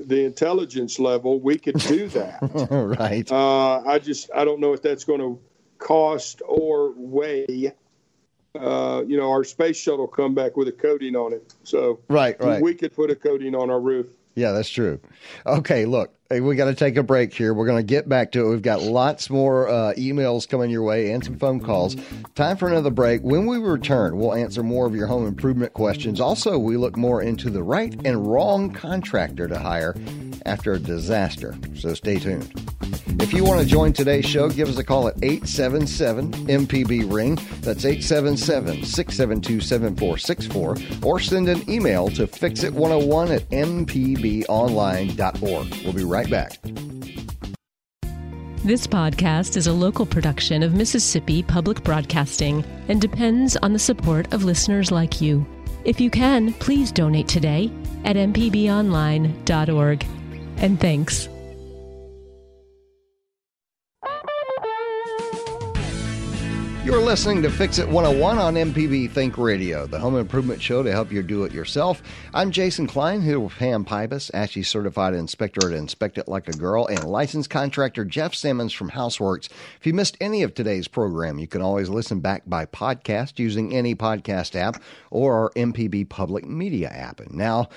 the 0.00 0.24
intelligence 0.24 0.98
level. 0.98 1.40
We 1.40 1.56
could 1.58 1.76
do 1.78 2.08
that. 2.10 2.38
right. 2.98 3.30
Uh, 3.30 3.80
I 3.86 3.98
just 3.98 4.30
I 4.34 4.44
don't 4.44 4.60
know 4.60 4.72
if 4.74 4.82
that's 4.82 5.04
going 5.04 5.20
to 5.20 5.40
cost 5.78 6.42
or 6.46 6.92
weigh. 6.96 7.72
Uh, 8.58 9.02
you 9.06 9.16
know, 9.16 9.30
our 9.30 9.44
space 9.44 9.76
shuttle 9.76 10.08
come 10.08 10.34
back 10.34 10.56
with 10.56 10.66
a 10.68 10.72
coating 10.72 11.14
on 11.14 11.32
it, 11.32 11.54
so 11.62 12.00
Right, 12.08 12.34
right. 12.42 12.60
we 12.60 12.74
could 12.74 12.92
put 12.94 13.08
a 13.10 13.14
coating 13.14 13.54
on 13.54 13.70
our 13.70 13.78
roof. 13.80 14.08
Yeah, 14.34 14.52
that's 14.52 14.70
true. 14.70 14.98
Okay, 15.46 15.84
look, 15.84 16.12
hey, 16.30 16.40
we 16.40 16.56
got 16.56 16.66
to 16.66 16.74
take 16.74 16.96
a 16.98 17.02
break 17.02 17.32
here. 17.32 17.54
We're 17.54 17.64
going 17.64 17.78
to 17.78 17.82
get 17.82 18.06
back 18.06 18.32
to 18.32 18.44
it. 18.44 18.50
We've 18.50 18.60
got 18.60 18.82
lots 18.82 19.30
more 19.30 19.66
uh, 19.66 19.94
emails 19.94 20.46
coming 20.46 20.70
your 20.70 20.82
way 20.82 21.10
and 21.10 21.24
some 21.24 21.38
phone 21.38 21.58
calls. 21.58 21.96
Time 22.34 22.58
for 22.58 22.68
another 22.68 22.90
break. 22.90 23.22
When 23.22 23.46
we 23.46 23.56
return, 23.56 24.18
we'll 24.18 24.34
answer 24.34 24.62
more 24.62 24.86
of 24.86 24.94
your 24.94 25.06
home 25.06 25.26
improvement 25.26 25.72
questions. 25.72 26.20
Also, 26.20 26.58
we 26.58 26.76
look 26.76 26.98
more 26.98 27.22
into 27.22 27.48
the 27.48 27.62
right 27.62 27.94
and 28.04 28.30
wrong 28.30 28.72
contractor 28.72 29.48
to 29.48 29.58
hire 29.58 29.94
after 30.44 30.74
a 30.74 30.78
disaster. 30.78 31.56
So 31.74 31.94
stay 31.94 32.18
tuned. 32.18 32.52
If 33.20 33.32
you 33.32 33.42
want 33.42 33.60
to 33.60 33.66
join 33.66 33.92
today's 33.92 34.24
show, 34.24 34.48
give 34.48 34.68
us 34.68 34.78
a 34.78 34.84
call 34.84 35.08
at 35.08 35.16
877 35.22 36.30
MPB 36.46 37.12
Ring. 37.12 37.34
That's 37.62 37.84
877 37.84 38.84
672 38.84 39.60
7464. 39.60 40.76
Or 41.02 41.18
send 41.18 41.48
an 41.48 41.68
email 41.68 42.08
to 42.10 42.28
fixit101 42.28 43.34
at 43.34 43.48
mpbonline.org. 43.50 45.84
We'll 45.84 45.92
be 45.92 46.04
right 46.04 46.30
back. 46.30 46.60
This 48.64 48.86
podcast 48.86 49.56
is 49.56 49.66
a 49.66 49.72
local 49.72 50.06
production 50.06 50.62
of 50.62 50.74
Mississippi 50.74 51.42
Public 51.42 51.82
Broadcasting 51.82 52.64
and 52.88 53.00
depends 53.00 53.56
on 53.56 53.72
the 53.72 53.78
support 53.78 54.32
of 54.32 54.44
listeners 54.44 54.90
like 54.90 55.20
you. 55.20 55.46
If 55.84 56.00
you 56.00 56.10
can, 56.10 56.52
please 56.54 56.92
donate 56.92 57.28
today 57.28 57.70
at 58.04 58.16
mpbonline.org. 58.16 60.06
And 60.58 60.80
thanks. 60.80 61.28
You're 66.88 67.02
listening 67.02 67.42
to 67.42 67.50
Fix 67.50 67.78
It 67.78 67.86
101 67.86 68.38
on 68.38 68.54
MPB 68.54 69.10
Think 69.10 69.36
Radio, 69.36 69.86
the 69.86 69.98
home 69.98 70.16
improvement 70.16 70.62
show 70.62 70.82
to 70.82 70.90
help 70.90 71.12
you 71.12 71.22
do 71.22 71.44
it 71.44 71.52
yourself. 71.52 72.02
I'm 72.32 72.50
Jason 72.50 72.86
Klein 72.86 73.20
here 73.20 73.38
with 73.38 73.52
Pam 73.52 73.84
Pybus, 73.84 74.30
ASHI 74.30 74.64
certified 74.64 75.12
inspector 75.12 75.68
at 75.68 75.76
Inspect 75.76 76.16
It 76.16 76.28
Like 76.28 76.48
a 76.48 76.52
Girl, 76.52 76.86
and 76.86 77.04
licensed 77.04 77.50
contractor 77.50 78.06
Jeff 78.06 78.34
Simmons 78.34 78.72
from 78.72 78.88
Houseworks. 78.88 79.50
If 79.78 79.86
you 79.86 79.92
missed 79.92 80.16
any 80.18 80.42
of 80.42 80.54
today's 80.54 80.88
program, 80.88 81.38
you 81.38 81.46
can 81.46 81.60
always 81.60 81.90
listen 81.90 82.20
back 82.20 82.44
by 82.46 82.64
podcast 82.64 83.38
using 83.38 83.76
any 83.76 83.94
podcast 83.94 84.54
app 84.56 84.82
or 85.10 85.34
our 85.34 85.50
MPB 85.50 86.08
Public 86.08 86.46
Media 86.46 86.88
app. 86.88 87.20
And 87.20 87.34
now, 87.34 87.68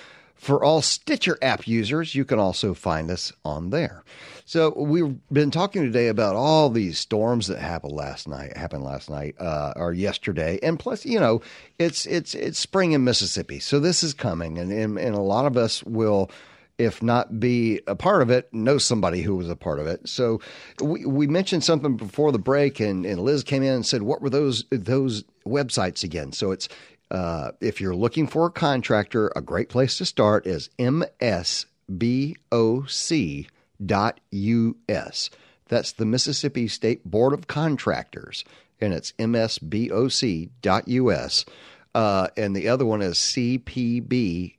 for 0.42 0.64
all 0.64 0.82
Stitcher 0.82 1.38
app 1.44 1.68
users, 1.68 2.16
you 2.16 2.26
can 2.26 2.40
also 2.40 2.74
find 2.74 3.12
us 3.12 3.32
on 3.46 3.70
there. 3.70 4.04
So 4.44 4.74
we've 4.76 5.16
been 5.32 5.52
talking 5.52 5.84
today 5.84 6.08
about 6.08 6.36
all 6.36 6.72
these 6.72 6.98
storms 6.98 7.46
that 7.46 7.60
happened 7.60 7.94
last 7.94 8.28
night, 8.28 8.58
happened 8.58 8.84
last 8.84 9.08
night 9.08 9.36
uh, 9.40 9.74
or 9.76 9.94
yesterday, 9.94 10.58
and 10.64 10.80
plus, 10.80 11.06
you 11.06 11.20
know, 11.20 11.42
it's 11.78 12.08
it's 12.08 12.34
it's 12.34 12.58
spring 12.58 12.94
in 12.94 13.04
Mississippi, 13.04 13.60
so 13.60 13.80
this 13.80 14.02
is 14.02 14.16
coming, 14.16 14.58
and 14.58 14.72
and, 14.72 14.98
and 14.98 15.16
a 15.16 15.22
lot 15.22 15.46
of 15.46 15.58
us 15.58 15.84
will. 15.84 16.32
If 16.78 17.04
not 17.04 17.40
be 17.40 17.80
a 17.86 17.96
part 17.96 18.24
of 18.24 18.32
it, 18.32 18.52
know 18.52 18.80
somebody 18.80 19.22
who 19.22 19.36
was 19.36 19.48
a 19.48 19.56
part 19.56 19.78
of 19.78 19.86
it. 19.86 20.10
So 20.10 20.42
we, 20.82 21.06
we 21.06 21.28
mentioned 21.28 21.64
something 21.64 21.96
before 21.96 22.32
the 22.32 22.40
break, 22.40 22.80
and, 22.80 23.06
and 23.06 23.22
Liz 23.22 23.44
came 23.44 23.62
in 23.62 23.74
and 23.74 23.86
said, 23.86 24.02
"What 24.02 24.20
were 24.20 24.32
those 24.32 24.64
those 24.72 25.24
websites 25.46 26.04
again?" 26.04 26.32
So 26.32 26.50
it's 26.50 26.68
uh, 27.12 27.52
if 27.60 27.80
you're 27.82 27.96
looking 27.96 28.26
for 28.26 28.46
a 28.48 28.52
contractor, 28.52 29.32
a 29.36 29.42
great 29.42 29.70
place 29.70 29.98
to 29.98 30.06
start 30.06 30.48
is 30.48 30.70
msboc.us. 30.80 31.66
That's 35.68 35.92
the 35.92 36.06
Mississippi 36.06 36.68
State 36.68 37.06
Board 37.06 37.34
of 37.34 37.48
Contractors, 37.48 38.44
and 38.80 38.94
it's 38.94 39.12
msboc.us. 39.14 40.50
Uh, 41.94 42.28
and 42.38 42.56
the 42.56 42.70
other 42.70 42.86
one 42.86 43.02
is 43.02 43.18
cpbms.com. 43.18 44.56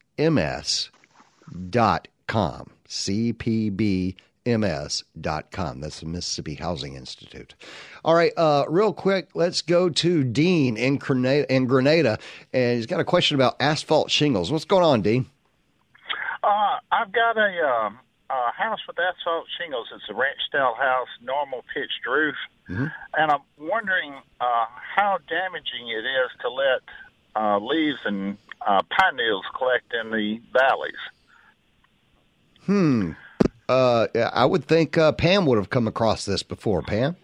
cpbms.com. 2.89 4.15
That's 4.45 6.01
the 6.01 6.07
Mississippi 6.07 6.55
Housing 6.55 6.95
Institute. 6.95 7.55
All 8.05 8.15
right, 8.15 8.33
uh, 8.37 8.65
real 8.69 8.93
quick, 8.93 9.31
let's 9.35 9.63
go 9.63 9.89
to 9.89 10.25
Dean 10.25 10.77
in 10.77 10.97
Grenada, 10.99 11.53
in 11.55 11.67
Grenada, 11.67 12.19
and 12.53 12.77
he's 12.77 12.87
got 12.87 13.01
a 13.01 13.05
question 13.05 13.35
about 13.35 13.57
asphalt 13.61 14.11
shingles. 14.11 14.51
What's 14.51 14.65
going 14.65 14.85
on, 14.85 15.03
Dean? 15.03 15.27
Uh, 16.43 16.79
I've 16.91 17.13
got 17.13 17.37
a, 17.37 17.67
um, 17.67 17.99
a 18.31 18.53
house 18.53 18.81
with 18.87 18.99
asphalt 18.99 19.47
shingles. 19.59 19.89
It's 19.95 20.05
a 20.11 20.15
ranch 20.15 20.41
style 20.49 20.75
house, 20.75 21.09
normal 21.21 21.65
pitched 21.73 22.07
roof. 22.07 22.35
Mm-hmm. 22.69 22.87
And 23.15 23.31
I'm 23.31 23.43
wondering 23.59 24.15
uh, 24.41 24.67
how 24.97 25.19
damaging 25.29 25.89
it 25.89 26.05
is 26.05 26.31
to 26.41 26.51
let 26.51 26.83
uh, 27.35 27.59
leaves 27.59 27.99
and 28.05 28.37
uh, 28.67 28.83
pine 28.91 29.17
needles 29.17 29.45
collect 29.57 29.93
in 29.93 30.11
the 30.11 30.41
valleys. 30.53 30.95
Hmm. 32.67 33.13
Uh, 33.73 34.31
I 34.35 34.45
would 34.45 34.65
think 34.65 34.99
uh, 34.99 35.13
Pam 35.13 35.47
would 35.47 35.57
have 35.57 35.71
come 35.71 35.89
across 35.89 36.27
this 36.27 36.43
before. 36.43 36.83
Pam? 36.83 37.17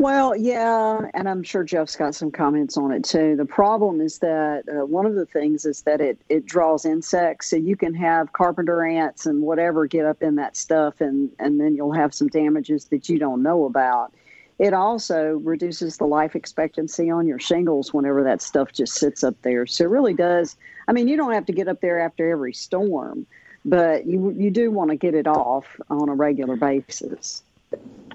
Well, 0.00 0.36
yeah, 0.36 1.08
and 1.12 1.28
I'm 1.28 1.42
sure 1.42 1.64
Jeff's 1.64 1.96
got 1.96 2.14
some 2.14 2.30
comments 2.30 2.76
on 2.76 2.92
it 2.92 3.02
too. 3.02 3.34
The 3.34 3.44
problem 3.44 4.00
is 4.00 4.20
that 4.20 4.62
uh, 4.68 4.86
one 4.86 5.06
of 5.06 5.16
the 5.16 5.26
things 5.26 5.64
is 5.64 5.82
that 5.82 6.00
it 6.00 6.20
it 6.28 6.46
draws 6.46 6.84
insects, 6.84 7.50
so 7.50 7.56
you 7.56 7.74
can 7.74 7.94
have 7.94 8.32
carpenter 8.32 8.84
ants 8.84 9.26
and 9.26 9.42
whatever 9.42 9.86
get 9.86 10.06
up 10.06 10.22
in 10.22 10.36
that 10.36 10.56
stuff, 10.56 11.00
and 11.00 11.30
and 11.40 11.60
then 11.60 11.74
you'll 11.74 11.90
have 11.90 12.14
some 12.14 12.28
damages 12.28 12.84
that 12.86 13.08
you 13.08 13.18
don't 13.18 13.42
know 13.42 13.64
about. 13.64 14.12
It 14.60 14.72
also 14.72 15.40
reduces 15.42 15.96
the 15.96 16.06
life 16.06 16.36
expectancy 16.36 17.10
on 17.10 17.26
your 17.26 17.40
shingles 17.40 17.92
whenever 17.92 18.22
that 18.22 18.40
stuff 18.40 18.72
just 18.72 18.94
sits 18.94 19.24
up 19.24 19.34
there. 19.42 19.66
So 19.66 19.84
it 19.84 19.90
really 19.90 20.14
does. 20.14 20.56
I 20.86 20.92
mean, 20.92 21.08
you 21.08 21.16
don't 21.16 21.32
have 21.32 21.46
to 21.46 21.52
get 21.52 21.66
up 21.66 21.80
there 21.80 21.98
after 21.98 22.30
every 22.30 22.52
storm, 22.52 23.26
but 23.68 24.06
you 24.06 24.30
you 24.30 24.50
do 24.50 24.70
want 24.70 24.90
to 24.90 24.96
get 24.96 25.14
it 25.14 25.26
off 25.26 25.66
on 25.90 26.08
a 26.08 26.14
regular 26.14 26.56
basis. 26.56 27.42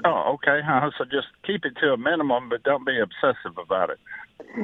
Oh, 0.06 0.34
okay. 0.34 0.60
Huh? 0.66 0.92
So 0.98 1.06
just 1.06 1.28
keep 1.46 1.66
it 1.66 1.76
to 1.82 1.94
a 1.94 1.98
minimum, 1.98 2.50
but 2.50 2.64
don't 2.64 2.86
be 2.86 3.00
obsessive 3.00 3.58
about 3.58 3.92
it. 3.92 4.00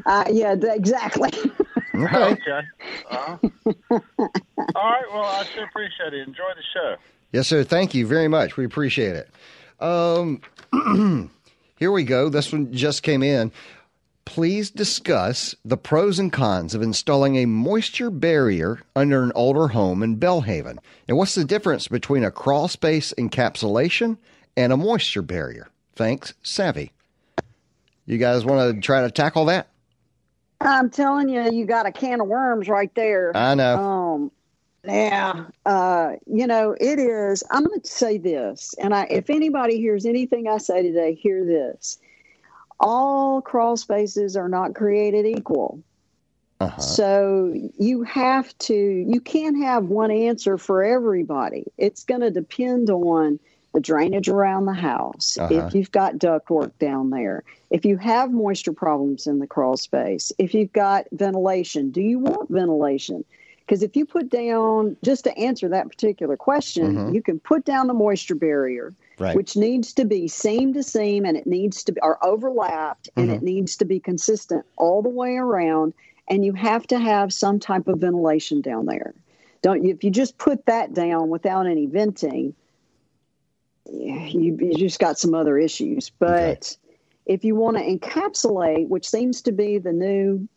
Uh, 0.05 0.25
yeah, 0.31 0.53
exactly. 0.53 1.31
Okay. 1.95 2.15
Okay. 2.17 2.61
Uh-huh. 3.09 3.37
All 3.89 4.89
right. 4.89 5.03
Well, 5.11 5.23
I 5.23 5.43
sure 5.53 5.65
appreciate 5.65 6.13
it. 6.13 6.25
Enjoy 6.25 6.49
the 6.55 6.63
show. 6.73 6.95
Yes, 7.33 7.47
sir. 7.47 7.63
Thank 7.63 7.93
you 7.93 8.07
very 8.07 8.29
much. 8.29 8.55
We 8.55 8.63
appreciate 8.63 9.15
it. 9.17 9.29
Um, 9.83 10.41
here 11.77 11.91
we 11.91 12.03
go. 12.03 12.29
This 12.29 12.53
one 12.53 12.71
just 12.71 13.03
came 13.03 13.21
in. 13.21 13.51
Please 14.29 14.69
discuss 14.69 15.55
the 15.65 15.75
pros 15.75 16.19
and 16.19 16.31
cons 16.31 16.75
of 16.75 16.83
installing 16.83 17.35
a 17.35 17.47
moisture 17.47 18.11
barrier 18.11 18.79
under 18.95 19.23
an 19.23 19.31
older 19.33 19.69
home 19.69 20.03
in 20.03 20.17
Belhaven. 20.17 20.77
And 21.07 21.17
what's 21.17 21.33
the 21.33 21.43
difference 21.43 21.87
between 21.87 22.23
a 22.23 22.29
crawl 22.29 22.67
space 22.67 23.11
encapsulation 23.17 24.19
and 24.55 24.71
a 24.71 24.77
moisture 24.77 25.23
barrier? 25.23 25.69
Thanks, 25.95 26.35
Savvy. 26.43 26.91
You 28.05 28.19
guys 28.19 28.45
want 28.45 28.75
to 28.75 28.79
try 28.79 29.01
to 29.01 29.09
tackle 29.09 29.45
that? 29.45 29.69
I'm 30.61 30.91
telling 30.91 31.27
you, 31.27 31.51
you 31.51 31.65
got 31.65 31.87
a 31.87 31.91
can 31.91 32.21
of 32.21 32.27
worms 32.27 32.69
right 32.69 32.93
there. 32.93 33.35
I 33.35 33.55
know. 33.55 33.77
Um, 33.77 34.31
yeah, 34.83 35.45
uh, 35.65 36.11
you 36.27 36.45
know, 36.45 36.75
it 36.79 36.99
is. 36.99 37.43
I'm 37.49 37.63
going 37.63 37.81
to 37.81 37.87
say 37.87 38.19
this, 38.19 38.75
and 38.79 38.93
I, 38.93 39.05
if 39.09 39.31
anybody 39.31 39.77
hears 39.77 40.05
anything 40.05 40.47
I 40.47 40.59
say 40.59 40.83
today, 40.83 41.15
hear 41.15 41.43
this. 41.43 41.97
All 42.79 43.41
crawl 43.41 43.77
spaces 43.77 44.35
are 44.37 44.49
not 44.49 44.75
created 44.75 45.25
equal. 45.25 45.81
Uh-huh. 46.61 46.81
So 46.81 47.53
you 47.77 48.03
have 48.03 48.57
to, 48.59 48.73
you 48.75 49.21
can't 49.21 49.63
have 49.63 49.85
one 49.85 50.11
answer 50.11 50.57
for 50.57 50.83
everybody. 50.83 51.65
It's 51.77 52.03
going 52.03 52.21
to 52.21 52.31
depend 52.31 52.89
on 52.89 53.39
the 53.73 53.79
drainage 53.79 54.27
around 54.27 54.65
the 54.65 54.73
house, 54.73 55.37
Uh-huh. 55.39 55.53
if 55.67 55.75
you've 55.75 55.91
got 55.91 56.15
ductwork 56.17 56.71
down 56.79 57.11
there, 57.11 57.43
if 57.69 57.85
you 57.85 57.97
have 57.97 58.31
moisture 58.31 58.73
problems 58.73 59.27
in 59.27 59.39
the 59.39 59.47
crawl 59.47 59.77
space, 59.77 60.31
if 60.39 60.53
you've 60.55 60.73
got 60.73 61.05
ventilation, 61.11 61.91
do 61.91 62.01
you 62.01 62.17
want 62.17 62.49
ventilation? 62.49 63.23
Because 63.59 63.83
if 63.83 63.95
you 63.95 64.05
put 64.05 64.29
down, 64.29 64.97
just 65.03 65.23
to 65.25 65.37
answer 65.37 65.69
that 65.69 65.87
particular 65.87 66.35
question, 66.35 66.95
Mhm. 66.95 67.13
you 67.13 67.21
can 67.21 67.39
put 67.39 67.63
down 67.63 67.85
the 67.85 67.93
moisture 67.93 68.33
barrier, 68.33 68.91
Right. 69.19 69.35
which 69.35 69.57
needs 69.57 69.93
to 69.93 70.05
be 70.05 70.27
seam 70.27 70.73
to 70.73 70.81
seam 70.81 71.25
and 71.25 71.35
it 71.35 71.45
needs 71.45 71.83
to 71.83 71.91
be, 71.91 71.99
or 72.01 72.23
overlapped, 72.25 73.09
and 73.17 73.29
Mhm. 73.29 73.35
it 73.35 73.43
needs 73.43 73.75
to 73.77 73.85
be 73.85 73.99
consistent 73.99 74.65
all 74.77 75.01
the 75.01 75.09
way 75.09 75.35
around. 75.35 75.93
And 76.29 76.45
you 76.45 76.53
have 76.53 76.87
to 76.87 76.99
have 76.99 77.33
some 77.33 77.59
type 77.59 77.87
of 77.87 77.99
ventilation 77.99 78.61
down 78.61 78.85
there. 78.85 79.13
Don't 79.61 79.83
you? 79.83 79.93
If 79.93 80.03
you 80.03 80.11
just 80.11 80.37
put 80.37 80.65
that 80.67 80.93
down 80.93 81.29
without 81.29 81.67
any 81.67 81.85
venting, 81.85 82.53
you, 83.91 84.57
you 84.61 84.73
just 84.75 84.99
got 84.99 85.19
some 85.19 85.33
other 85.33 85.57
issues. 85.57 86.11
But 86.11 86.77
if 87.25 87.43
you 87.43 87.55
want 87.55 87.77
to 87.77 87.83
encapsulate, 87.83 88.87
which 88.87 89.09
seems 89.09 89.41
to 89.41 89.51
be 89.51 89.79
the 89.79 89.91
new, 89.91 90.47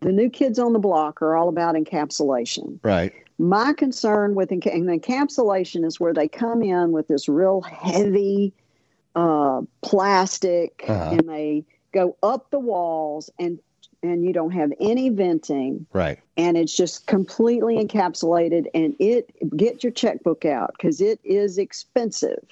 the 0.00 0.12
new 0.12 0.28
kids 0.28 0.58
on 0.58 0.72
the 0.72 0.78
block 0.78 1.22
are 1.22 1.36
all 1.36 1.48
about 1.48 1.76
encapsulation. 1.76 2.78
Right. 2.82 3.12
My 3.38 3.72
concern 3.72 4.34
with 4.34 4.50
enca- 4.50 4.74
and 4.74 4.88
encapsulation 4.88 5.84
is 5.84 5.98
where 5.98 6.14
they 6.14 6.28
come 6.28 6.62
in 6.62 6.92
with 6.92 7.08
this 7.08 7.28
real 7.28 7.60
heavy 7.62 8.52
uh, 9.14 9.62
plastic 9.82 10.84
Uh-huh. 10.88 11.10
and 11.16 11.28
they 11.28 11.64
go 11.92 12.16
up 12.22 12.50
the 12.50 12.58
walls 12.58 13.30
and 13.38 13.58
and 14.04 14.24
you 14.24 14.32
don't 14.32 14.50
have 14.50 14.72
any 14.80 15.10
venting 15.10 15.86
Right. 15.92 16.18
and 16.36 16.56
it's 16.56 16.74
just 16.74 17.06
completely 17.06 17.76
encapsulated 17.76 18.66
and 18.74 18.96
it 18.98 19.30
get 19.56 19.84
your 19.84 19.92
checkbook 19.92 20.44
out 20.44 20.72
because 20.76 21.00
it 21.00 21.20
is 21.24 21.58
expensive 21.58 22.42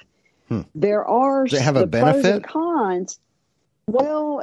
Hmm. 0.48 0.60
there 0.74 1.04
are 1.04 1.44
Does 1.46 1.60
it 1.60 1.62
have 1.62 1.76
a 1.76 1.80
the 1.80 1.86
pros 1.86 2.02
and 2.14 2.22
benefit? 2.22 2.42
cons 2.44 3.18
well 3.86 4.42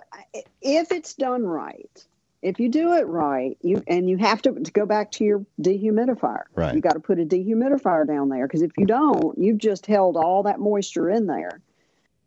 if 0.62 0.92
it's 0.92 1.14
done 1.14 1.44
right 1.46 2.06
if 2.48 2.60
you 2.60 2.70
do 2.70 2.94
it 2.94 3.08
right 3.08 3.58
you 3.62 3.84
and 3.88 4.10
you 4.10 4.18
have 4.18 4.42
to, 4.42 4.52
to 4.54 4.72
go 4.72 4.86
back 4.86 5.12
to 5.12 5.24
your 5.24 5.46
dehumidifier 5.62 6.44
Right. 6.56 6.74
you 6.74 6.82
got 6.82 6.94
to 6.94 7.00
put 7.00 7.20
a 7.20 7.26
dehumidifier 7.26 8.08
down 8.08 8.30
there 8.30 8.48
because 8.48 8.62
if 8.62 8.72
you 8.78 8.86
don't 8.86 9.38
you've 9.38 9.58
just 9.58 9.86
held 9.86 10.18
all 10.18 10.44
that 10.44 10.60
moisture 10.60 11.10
in 11.10 11.28
there 11.28 11.62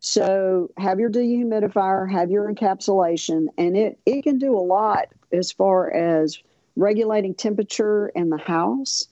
so 0.03 0.71
have 0.77 0.99
your 0.99 1.11
dehumidifier, 1.11 2.11
have 2.11 2.31
your 2.31 2.51
encapsulation, 2.51 3.45
and 3.55 3.77
it, 3.77 3.99
it 4.03 4.23
can 4.23 4.39
do 4.39 4.57
a 4.57 4.59
lot 4.59 5.09
as 5.31 5.51
far 5.51 5.91
as 5.91 6.39
regulating 6.75 7.35
temperature 7.35 8.07
in 8.07 8.31
the 8.31 8.39
house. 8.39 9.07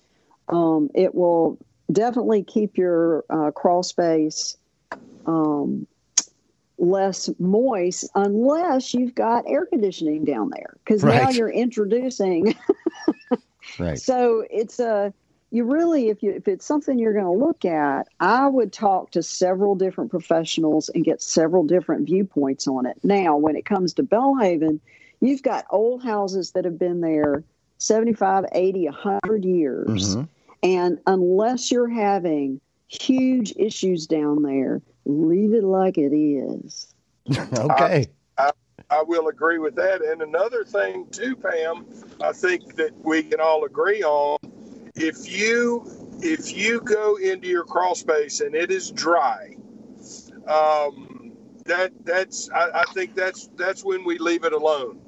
Um, 0.48 0.90
it 0.96 1.14
will 1.14 1.60
definitely 1.92 2.44
keep 2.44 2.76
your 2.76 3.24
uh, 3.30 3.52
crawl 3.52 3.84
space 3.84 4.58
um, 5.28 5.86
less 6.80 7.30
moist 7.40 8.10
unless 8.16 8.94
you've 8.94 9.14
got 9.14 9.44
air 9.48 9.66
conditioning 9.66 10.24
down 10.24 10.50
there 10.50 10.76
because 10.84 11.04
now 11.04 11.30
you're 11.30 11.50
introducing 11.50 12.56
Right. 13.80 14.00
so 14.00 14.46
it's 14.50 14.80
a 14.80 15.14
you 15.52 15.64
really 15.66 16.10
if 16.10 16.22
you 16.24 16.32
if 16.32 16.48
it's 16.48 16.66
something 16.66 17.00
you're 17.00 17.14
going 17.14 17.26
to 17.26 17.46
look 17.46 17.66
at, 17.66 18.08
I 18.20 18.48
would 18.48 18.72
talk 18.72 19.12
to 19.12 19.24
several 19.24 19.76
different 19.76 20.12
professionals 20.12 20.90
and 20.90 21.04
get 21.04 21.22
several 21.22 21.64
different 21.64 22.06
viewpoints 22.06 22.68
on 22.68 22.86
it. 22.86 22.98
Now, 23.04 23.36
when 23.36 23.56
it 23.56 23.66
comes 23.66 23.94
to 23.96 24.04
Belhaven, 24.04 24.80
you've 25.22 25.44
got 25.44 25.66
old 25.72 26.04
houses 26.04 26.52
that 26.52 26.66
have 26.66 26.78
been 26.78 27.02
there 27.02 27.44
75, 27.80 28.46
80, 28.52 28.86
100 28.86 29.46
years. 29.46 30.16
Mhm. 30.16 30.28
And 30.62 31.00
unless 31.08 31.72
you're 31.72 31.90
having 31.90 32.60
huge 32.88 33.54
issues 33.56 34.06
down 34.06 34.44
there, 34.44 34.82
leave 35.06 35.54
it 35.54 35.64
like 35.64 35.98
it 35.98 36.16
is. 36.16 36.94
okay. 37.38 38.08
I 38.90 39.04
will 39.04 39.28
agree 39.28 39.60
with 39.60 39.76
that. 39.76 40.02
And 40.02 40.22
another 40.22 40.64
thing 40.64 41.08
too, 41.12 41.36
Pam, 41.36 41.86
I 42.22 42.32
think 42.32 42.76
that 42.76 42.92
we 43.04 43.24
can 43.24 43.40
all 43.40 43.66
agree 43.66 44.04
on 44.04 44.40
if 44.96 45.32
you 45.32 45.86
if 46.22 46.56
you 46.56 46.82
go 46.82 47.16
into 47.16 47.48
your 47.48 47.64
crawl 47.64 47.96
space 47.96 48.42
and 48.42 48.56
it 48.56 48.72
is 48.72 48.92
dry, 48.92 49.56
um, 50.48 51.34
that 51.66 51.92
that's 52.04 52.50
I, 52.50 52.82
I 52.82 52.84
think 52.94 53.16
that's 53.16 53.48
that's 53.56 53.84
when 53.84 54.04
we 54.04 54.18
leave 54.18 54.44
it 54.44 54.54
alone. 54.54 55.00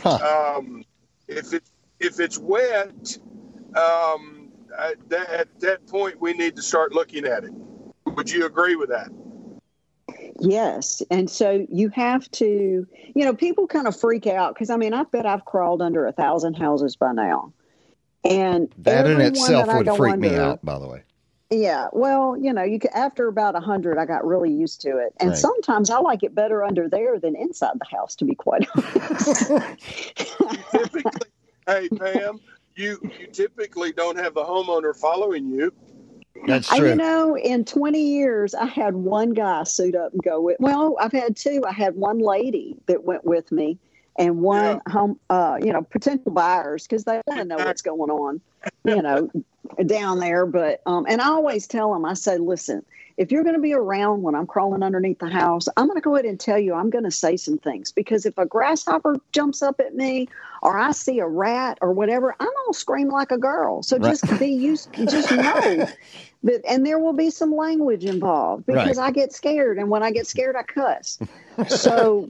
Huh. 0.00 0.56
Um, 0.56 0.84
if 1.26 1.52
it 1.52 1.64
if 2.00 2.20
it's 2.20 2.38
wet, 2.38 3.18
um, 3.76 4.48
at 4.78 5.08
that, 5.10 5.28
at 5.30 5.60
that 5.60 5.86
point 5.86 6.20
we 6.20 6.32
need 6.32 6.56
to 6.56 6.62
start 6.62 6.92
looking 6.92 7.26
at 7.26 7.44
it. 7.44 7.52
Would 8.06 8.30
you 8.30 8.46
agree 8.46 8.76
with 8.76 8.88
that? 8.88 9.10
Yes. 10.40 11.02
And 11.10 11.28
so 11.28 11.66
you 11.70 11.88
have 11.90 12.30
to, 12.32 12.86
you 13.14 13.24
know, 13.24 13.34
people 13.34 13.66
kind 13.66 13.86
of 13.86 13.98
freak 13.98 14.26
out 14.26 14.54
because 14.54 14.70
I 14.70 14.76
mean, 14.76 14.94
I 14.94 15.04
bet 15.04 15.26
I've 15.26 15.44
crawled 15.44 15.82
under 15.82 16.06
a 16.06 16.12
thousand 16.12 16.54
houses 16.54 16.96
by 16.96 17.12
now. 17.12 17.52
And 18.24 18.72
That 18.78 19.06
in 19.06 19.12
every 19.12 19.24
one 19.24 19.26
itself 19.26 19.66
that 19.66 19.74
I 19.74 19.78
would 19.78 19.86
go 19.86 19.96
freak 19.96 20.18
me 20.18 20.28
under- 20.28 20.40
out, 20.42 20.64
by 20.64 20.78
the 20.78 20.88
way. 20.88 21.02
Yeah. 21.50 21.88
Well, 21.94 22.36
you 22.36 22.52
know, 22.52 22.62
you 22.62 22.78
can, 22.78 22.90
after 22.92 23.26
about 23.26 23.56
a 23.56 23.60
hundred, 23.60 23.96
I 23.96 24.04
got 24.04 24.26
really 24.26 24.52
used 24.52 24.82
to 24.82 24.98
it. 24.98 25.14
And 25.18 25.30
Right. 25.30 25.38
sometimes 25.38 25.88
I 25.88 25.98
like 25.98 26.22
it 26.22 26.34
better 26.34 26.62
under 26.62 26.88
there 26.90 27.18
than 27.18 27.34
inside 27.36 27.78
the 27.78 27.86
house, 27.96 28.14
to 28.16 28.26
be 28.26 28.34
quite 28.34 28.66
honest. 28.76 29.50
typically, 30.70 31.28
hey 31.66 31.88
Pam, 31.88 32.40
you 32.76 33.00
you 33.18 33.26
typically 33.28 33.92
don't 33.92 34.18
have 34.18 34.34
the 34.34 34.44
homeowner 34.44 34.94
following 34.94 35.48
you. 35.48 35.72
That's 36.46 36.70
I, 36.70 36.76
you 36.76 36.94
know, 36.94 37.36
in 37.36 37.64
20 37.64 38.00
years, 38.00 38.54
I 38.54 38.66
had 38.66 38.94
one 38.94 39.30
guy 39.30 39.64
suit 39.64 39.94
up 39.94 40.12
and 40.12 40.22
go 40.22 40.40
with. 40.40 40.56
Well, 40.60 40.96
I've 41.00 41.12
had 41.12 41.36
two. 41.36 41.62
I 41.66 41.72
had 41.72 41.96
one 41.96 42.18
lady 42.18 42.76
that 42.86 43.04
went 43.04 43.24
with 43.24 43.50
me, 43.52 43.78
and 44.16 44.40
one 44.40 44.80
home, 44.88 45.18
uh, 45.30 45.58
you 45.60 45.72
know, 45.72 45.82
potential 45.82 46.32
buyers 46.32 46.86
because 46.86 47.04
they 47.04 47.20
want 47.26 47.40
to 47.40 47.44
know 47.44 47.56
what's 47.56 47.82
going 47.82 48.10
on, 48.10 48.40
you 48.84 49.02
know, 49.02 49.30
down 49.86 50.20
there. 50.20 50.46
But 50.46 50.82
um, 50.86 51.06
and 51.08 51.20
I 51.20 51.28
always 51.28 51.66
tell 51.66 51.92
them, 51.92 52.04
I 52.04 52.14
say, 52.14 52.38
listen, 52.38 52.84
if 53.18 53.30
you're 53.30 53.42
going 53.42 53.56
to 53.56 53.60
be 53.60 53.74
around 53.74 54.22
when 54.22 54.34
I'm 54.34 54.46
crawling 54.46 54.82
underneath 54.82 55.18
the 55.18 55.28
house, 55.28 55.68
I'm 55.76 55.86
going 55.86 55.98
to 55.98 56.02
go 56.02 56.14
ahead 56.14 56.24
and 56.24 56.38
tell 56.38 56.58
you 56.58 56.72
I'm 56.72 56.88
going 56.88 57.04
to 57.04 57.10
say 57.10 57.36
some 57.36 57.58
things 57.58 57.92
because 57.92 58.24
if 58.24 58.38
a 58.38 58.46
grasshopper 58.46 59.16
jumps 59.32 59.60
up 59.60 59.80
at 59.80 59.94
me 59.94 60.28
or 60.62 60.78
I 60.78 60.92
see 60.92 61.18
a 61.18 61.26
rat 61.26 61.78
or 61.80 61.92
whatever, 61.92 62.34
I'm 62.38 62.46
gonna 62.46 62.74
scream 62.74 63.08
like 63.08 63.30
a 63.30 63.38
girl. 63.38 63.82
So 63.82 63.96
Right. 63.96 64.10
just 64.10 64.38
be 64.38 64.48
used, 64.48 64.92
just 64.92 65.30
know 65.30 65.86
that, 66.44 66.62
and 66.68 66.86
there 66.86 66.98
will 66.98 67.12
be 67.12 67.30
some 67.30 67.54
language 67.54 68.04
involved 68.04 68.66
because 68.66 68.98
Right. 68.98 69.06
I 69.06 69.10
get 69.10 69.32
scared, 69.32 69.78
and 69.78 69.90
when 69.90 70.02
I 70.02 70.10
get 70.10 70.26
scared, 70.26 70.56
I 70.56 70.62
cuss. 70.62 71.18
So, 71.68 72.28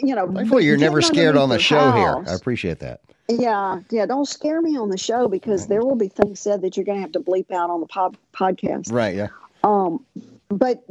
you 0.00 0.14
know, 0.14 0.30
Thankfully, 0.30 0.64
you're 0.64 0.76
never 0.76 1.02
scared 1.02 1.36
on 1.36 1.48
the 1.48 1.54
underneath 1.54 1.66
show 1.66 1.92
your 1.96 1.96
here. 1.96 2.24
I 2.28 2.34
appreciate 2.34 2.78
that. 2.80 3.00
Yeah, 3.28 3.80
yeah. 3.90 4.06
Don't 4.06 4.28
scare 4.28 4.60
me 4.60 4.76
on 4.76 4.90
the 4.90 4.98
show 4.98 5.26
because 5.26 5.64
mm. 5.64 5.70
there 5.70 5.82
will 5.82 5.96
be 5.96 6.08
things 6.08 6.38
said 6.38 6.62
that 6.62 6.76
you're 6.76 6.84
going 6.84 6.98
to 6.98 7.02
have 7.02 7.12
to 7.12 7.20
bleep 7.20 7.50
out 7.50 7.70
on 7.70 7.80
the 7.80 7.86
pod, 7.86 8.16
podcast. 8.32 8.92
Right. 8.92 9.16
Yeah. 9.16 9.28
Um, 9.64 10.04
but 10.48 10.84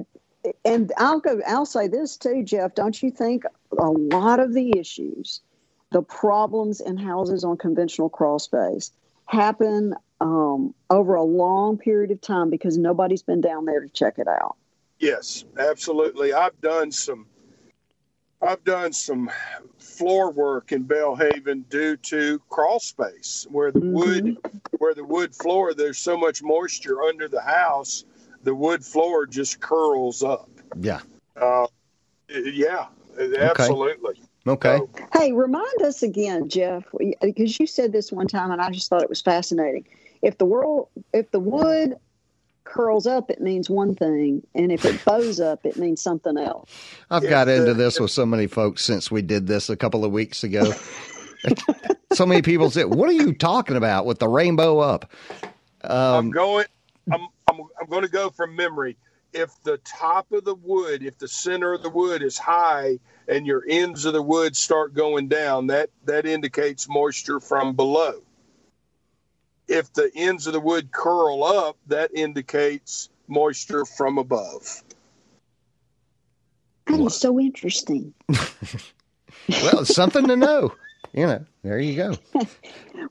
and 0.66 0.92
I'll 0.98 1.20
go. 1.20 1.40
I'll 1.48 1.66
say 1.66 1.88
this 1.88 2.18
too, 2.18 2.44
Jeff. 2.44 2.76
Don't 2.76 3.02
you 3.02 3.12
think 3.12 3.44
a 3.78 3.90
lot 3.90 4.40
of 4.40 4.54
the 4.54 4.78
issues, 4.78 5.42
the 5.92 6.02
problems 6.02 6.82
in 6.82 6.98
houses 6.98 7.44
on 7.44 7.58
conventional 7.58 8.10
crawl 8.10 8.40
space, 8.40 8.92
happen 9.28 9.96
um, 10.20 10.74
over 10.90 11.16
a 11.16 11.24
long 11.24 11.78
period 11.78 12.12
of 12.12 12.20
time 12.20 12.50
because 12.50 12.78
nobody's 12.78 13.24
been 13.24 13.42
down 13.42 13.66
there 13.66 13.82
to 13.82 13.90
check 13.90 14.20
it 14.20 14.28
out. 14.28 14.58
Yes, 15.00 15.46
absolutely. 15.58 16.34
I've 16.34 16.60
done 16.62 16.92
some. 16.92 17.28
I've 18.42 18.64
done 18.66 18.92
some 18.92 19.32
floor 19.80 20.32
work 20.32 20.74
in 20.74 20.84
Belhaven 20.84 21.68
due 21.70 21.96
to 21.98 22.40
crawl 22.50 22.80
space, 22.80 23.48
where 23.50 23.72
the 23.72 23.82
Mm-hmm. 23.82 23.90
wood, 23.90 24.38
where 24.80 24.94
the 24.94 25.06
wood 25.06 25.34
floor, 25.34 25.74
there's 25.74 25.98
so 25.98 26.18
much 26.18 26.44
moisture 26.44 27.04
under 27.04 27.30
the 27.30 27.42
house, 27.42 28.04
the 28.44 28.54
wood 28.54 28.84
floor 28.86 29.26
just 29.26 29.60
curls 29.60 30.22
up. 30.24 30.50
Yeah. 30.80 31.00
Uh, 31.36 31.68
yeah, 32.30 32.88
absolutely. 33.38 34.16
Okay. 34.46 34.78
So, 34.78 34.90
Hey, 35.14 35.32
remind 35.32 35.82
us 35.84 36.04
again, 36.04 36.50
Jeff, 36.50 36.84
because 37.22 37.60
you 37.60 37.66
said 37.68 37.92
this 37.94 38.12
one 38.12 38.28
time, 38.28 38.52
and 38.52 38.62
I 38.62 38.70
just 38.70 38.90
thought 38.90 39.02
it 39.02 39.10
was 39.10 39.22
fascinating. 39.22 39.88
If 40.22 40.38
the 40.38 40.46
world, 40.46 40.90
if 41.14 41.32
the 41.32 41.40
wood 41.40 41.98
curls 42.66 43.08
up, 43.08 43.30
it 43.30 43.42
means 43.42 43.70
one 43.70 43.96
thing, 43.96 44.46
and 44.56 44.72
if 44.72 44.86
it 44.86 45.04
bows 45.06 45.40
up, 45.40 45.66
it 45.66 45.78
means 45.78 46.02
something 46.02 46.38
else. 46.38 46.70
I've 47.10 47.28
got 47.28 47.48
into 47.48 47.74
this 47.74 48.00
with 48.00 48.12
so 48.12 48.26
many 48.26 48.48
folks 48.48 48.84
since 48.84 49.10
we 49.12 49.22
did 49.22 49.48
this 49.48 49.70
a 49.70 49.76
couple 49.78 50.04
of 50.06 50.12
weeks 50.12 50.44
ago. 50.44 50.72
so 52.14 52.26
many 52.26 52.42
people 52.42 52.70
said, 52.70 52.86
"What 52.94 53.10
are 53.10 53.14
you 53.14 53.34
talking 53.34 53.76
about 53.76 54.06
with 54.06 54.20
the 54.20 54.28
rainbow 54.28 54.80
up?" 54.80 55.12
I'm 55.84 55.92
Um, 55.92 56.32
going. 56.32 56.66
I'm, 57.12 57.28
I'm. 57.48 57.60
I'm 57.80 57.88
going 57.88 58.04
to 58.04 58.10
go 58.10 58.30
from 58.30 58.56
memory. 58.56 58.98
If 59.34 59.52
the 59.64 59.78
top 59.80 60.32
of 60.32 60.44
the 60.44 60.56
wood, 60.56 61.04
if 61.04 61.18
the 61.18 61.28
center 61.28 61.74
of 61.74 61.82
the 61.82 61.90
wood 61.90 62.22
is 62.22 62.38
high 62.38 63.00
and 63.28 63.48
your 63.48 63.64
ends 63.68 64.06
of 64.06 64.14
the 64.14 64.22
wood 64.22 64.56
start 64.56 64.94
going 64.94 65.28
down, 65.28 65.68
that 65.68 65.90
that 66.06 66.26
indicates 66.26 66.88
moisture 66.88 67.40
from 67.40 67.76
below. 67.76 68.22
If 69.68 69.92
the 69.94 70.12
ends 70.16 70.46
of 70.46 70.54
the 70.54 70.60
wood 70.60 70.92
curl 70.92 71.44
up, 71.44 71.78
that 71.88 72.12
indicates 72.14 73.10
moisture 73.28 73.86
from 73.86 74.18
above. 74.18 74.84
That 76.88 77.00
is 77.00 77.16
so 77.16 77.40
interesting. 77.40 78.14
well, 78.30 79.80
it's 79.80 79.96
something 79.96 80.28
to 80.28 80.36
know. 80.36 80.74
You 81.12 81.28
know, 81.28 81.46
there 81.64 81.80
you 81.80 81.96
go. 81.96 82.16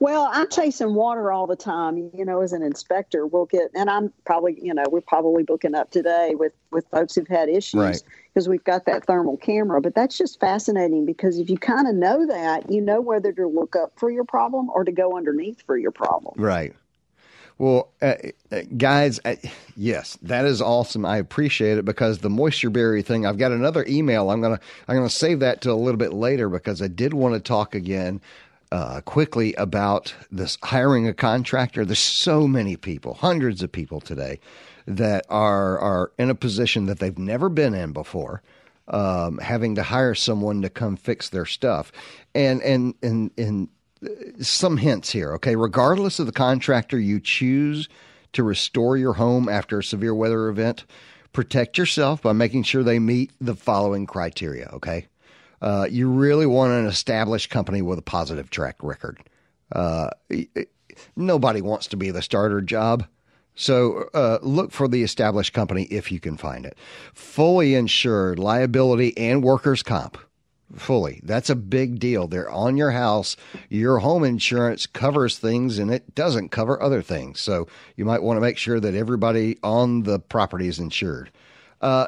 Well, 0.01 0.29
I'm 0.33 0.49
chasing 0.49 0.95
water 0.95 1.31
all 1.31 1.47
the 1.47 1.55
time. 1.57 2.11
You 2.15 2.25
know, 2.25 2.41
as 2.41 2.53
an 2.53 2.63
inspector, 2.63 3.27
we'll 3.27 3.45
get, 3.47 3.71
and 3.75 3.91
I'm 3.91 4.13
probably, 4.25 4.59
you 4.61 4.73
know, 4.73 4.85
we're 4.91 5.01
probably 5.01 5.43
booking 5.43 5.75
up 5.75 5.91
today 5.91 6.35
with 6.35 6.53
with 6.71 6.87
folks 6.89 7.15
who've 7.15 7.29
had 7.29 7.49
issues 7.49 7.75
Right. 7.79 8.03
because 8.33 8.49
we've 8.49 8.65
got 8.65 8.87
that 8.87 9.05
thermal 9.07 9.37
camera. 9.37 9.81
But 9.81 9.95
that's 9.95 10.17
just 10.17 10.41
fascinating 10.41 11.05
because 11.05 11.39
if 11.39 11.51
you 11.51 11.59
kind 11.59 11.87
of 11.87 11.95
know 11.95 12.27
that, 12.27 12.71
you 12.71 12.81
know 12.81 13.01
whether 13.01 13.33
to 13.33 13.47
look 13.47 13.77
up 13.77 13.93
for 13.97 14.11
your 14.11 14.25
problem 14.25 14.71
or 14.71 14.83
to 14.83 14.93
go 14.93 15.17
underneath 15.17 15.63
for 15.63 15.77
your 15.77 15.93
problem. 15.93 16.35
Right. 16.37 16.75
Well, 17.63 17.93
uh, 18.03 18.15
uh, 18.51 18.63
guys, 18.77 19.21
uh, 19.25 19.37
yes, 19.77 20.19
that 20.23 20.47
is 20.47 20.61
awesome. 20.61 21.07
I 21.07 21.19
appreciate 21.19 21.79
it 21.79 21.85
because 21.85 22.19
the 22.19 22.29
moisture 22.29 22.71
barrier 22.71 23.03
thing. 23.03 23.25
I've 23.25 23.39
got 23.39 23.53
another 23.53 23.87
email. 23.89 24.33
I'm 24.33 24.41
gonna 24.41 24.59
I'm 24.89 24.97
gonna 24.97 25.09
save 25.09 25.39
that 25.39 25.61
to 25.61 25.71
a 25.71 25.75
little 25.75 25.97
bit 25.97 26.13
later 26.13 26.49
because 26.49 26.83
I 26.83 26.89
did 26.89 27.15
want 27.15 27.35
to 27.35 27.41
talk 27.41 27.77
again 27.77 28.21
uh, 28.73 29.01
quickly 29.03 29.55
about 29.55 30.13
this 30.33 30.59
hiring 30.65 31.07
a 31.07 31.15
contractor. 31.15 31.85
There's 31.85 32.01
so 32.01 32.49
many 32.49 32.77
people, 32.77 33.15
hundreds 33.15 33.63
of 33.63 33.71
people 33.71 34.01
today, 34.01 34.41
that 34.89 35.25
are 35.29 35.79
are 35.79 36.11
in 36.19 36.31
a 36.31 36.35
position 36.35 36.87
that 36.87 36.99
they've 36.99 37.17
never 37.17 37.49
been 37.49 37.75
in 37.75 37.93
before. 37.93 38.43
Um, 38.89 39.39
having 39.39 39.77
to 39.77 39.85
hire 39.85 40.17
someone 40.17 40.63
to 40.63 40.69
come 40.69 40.97
fix 40.97 41.29
their 41.29 41.47
stuff, 41.47 41.93
and 42.35 42.61
and 42.63 42.97
and 43.05 43.31
and 43.39 43.69
some 44.41 44.77
hints 44.77 45.11
here, 45.11 45.33
okay? 45.35 45.57
Regardless 45.57 46.19
of 46.19 46.27
the 46.27 46.33
contractor 46.33 46.99
you 46.99 47.21
choose 47.21 47.89
to 48.33 48.43
restore 48.43 48.97
your 48.97 49.15
home 49.15 49.49
after 49.49 49.79
a 49.79 49.85
severe 49.85 50.15
weather 50.15 50.49
event, 50.49 50.85
protect 51.33 51.79
yourself 51.79 52.23
by 52.23 52.33
making 52.33 52.63
sure 52.63 52.83
they 52.83 52.99
meet 52.99 53.31
the 53.41 53.55
following 53.55 54.07
criteria, 54.07 54.71
okay? 54.73 55.07
Uh, 55.61 55.87
you 55.89 56.09
really 56.09 56.47
want 56.47 56.73
an 56.73 56.87
established 56.87 57.51
company 57.51 57.83
with 57.83 57.99
a 57.99 58.03
positive 58.03 58.51
track 58.51 58.77
record. 58.83 59.21
Uh, 59.71 60.11
nobody 61.17 61.61
wants 61.61 61.87
to 61.87 61.97
be 61.97 62.11
the 62.11 62.23
starter 62.23 62.61
job. 62.61 63.07
So 63.55 64.09
uh, 64.15 64.39
look 64.43 64.73
for 64.73 64.89
the 64.89 65.03
established 65.03 65.53
company 65.53 65.85
if 65.85 66.11
you 66.11 66.21
can 66.21 66.37
find 66.37 66.65
it. 66.65 66.77
Fully 67.13 67.75
insured 67.75 68.39
liability 68.39 69.17
and 69.17 69.43
workers' 69.43 69.83
comp 69.83 70.19
fully. 70.77 71.21
That's 71.23 71.51
a 71.51 71.57
big 71.57 71.99
deal. 71.99 72.27
They're 72.27 72.51
on 72.51 72.77
your 72.77 72.91
house. 72.93 73.37
Your 73.69 73.99
home 73.99 74.25
insurance 74.25 74.87
covers 74.87 75.39
things 75.39 75.79
and 75.79 75.91
it 75.91 76.15
doesn't 76.15 76.51
cover 76.51 76.83
other 76.83 77.03
things. 77.03 77.41
So 77.41 77.69
you 77.97 78.05
might 78.05 78.23
want 78.23 78.37
to 78.37 78.41
make 78.41 78.59
sure 78.59 78.81
that 78.81 78.95
everybody 78.95 79.59
on 79.63 80.03
the 80.03 80.19
property 80.19 80.69
is 80.69 80.79
insured. 80.79 81.31
Uh, 81.81 82.07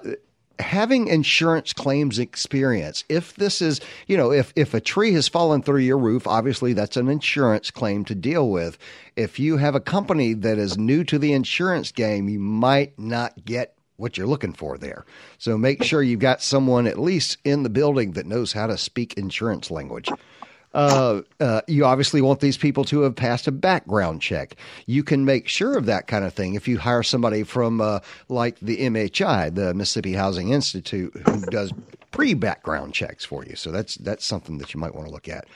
having 0.59 1.09
insurance 1.09 1.73
claims 1.73 2.19
experience. 2.19 3.05
If 3.09 3.35
this 3.35 3.61
is, 3.61 3.81
you 4.07 4.17
know, 4.17 4.31
if 4.31 4.53
if 4.57 4.75
a 4.75 4.81
tree 4.81 5.12
has 5.12 5.29
fallen 5.29 5.62
through 5.62 5.81
your 5.81 5.99
roof, 5.99 6.27
obviously 6.27 6.73
that's 6.73 6.97
an 6.97 7.09
insurance 7.09 7.71
claim 7.71 8.05
to 8.07 8.15
deal 8.15 8.51
with. 8.51 8.79
If 9.17 9.39
you 9.39 9.57
have 9.57 9.75
a 9.75 9.81
company 9.81 10.35
that 10.35 10.59
is 10.59 10.79
new 10.79 11.05
to 11.05 11.19
the 11.19 11.33
insurance 11.33 11.93
game, 11.93 12.29
you 12.29 12.39
might 12.39 12.99
not 12.99 13.45
get 13.45 13.77
what 13.97 14.17
you're 14.17 14.27
looking 14.27 14.53
for 14.53 14.77
there. 14.77 15.05
So 15.39 15.57
make 15.57 15.83
sure 15.83 16.03
you've 16.03 16.21
got 16.21 16.43
someone 16.43 16.87
at 16.87 16.99
least 16.99 17.39
in 17.45 17.63
the 17.63 17.71
building 17.71 18.13
that 18.13 18.27
knows 18.27 18.53
how 18.53 18.67
to 18.67 18.77
speak 18.77 19.15
insurance 19.15 19.71
language. 19.71 20.09
Uh, 20.75 21.23
uh, 21.39 21.61
you 21.69 21.85
obviously 21.85 22.21
want 22.21 22.41
these 22.41 22.57
people 22.57 22.85
to 22.85 23.03
have 23.03 23.15
passed 23.15 23.47
a 23.47 23.53
background 23.53 24.21
check. 24.21 24.57
You 24.87 25.05
can 25.05 25.25
make 25.25 25.47
sure 25.47 25.79
of 25.79 25.87
that 25.87 26.09
kind 26.09 26.25
of 26.25 26.35
thing 26.35 26.55
if 26.55 26.67
you 26.67 26.79
hire 26.79 27.05
somebody 27.05 27.45
from, 27.45 27.81
uh, 27.81 28.01
like 28.29 28.59
the 28.59 28.79
MHI, 28.79 29.55
the 29.55 29.73
Mississippi 29.73 30.15
Housing 30.15 30.51
Institute, 30.51 31.15
who 31.15 31.43
does 31.43 31.73
pre-background 32.11 32.93
checks 32.93 33.25
for 33.25 33.45
you. 33.45 33.55
So 33.55 33.71
that's 33.71 33.95
that's 33.97 34.25
something 34.25 34.59
that 34.59 34.75
you 34.75 34.81
might 34.81 34.95
want 34.95 35.07
to 35.07 35.13
look 35.13 35.29
at. 35.29 35.47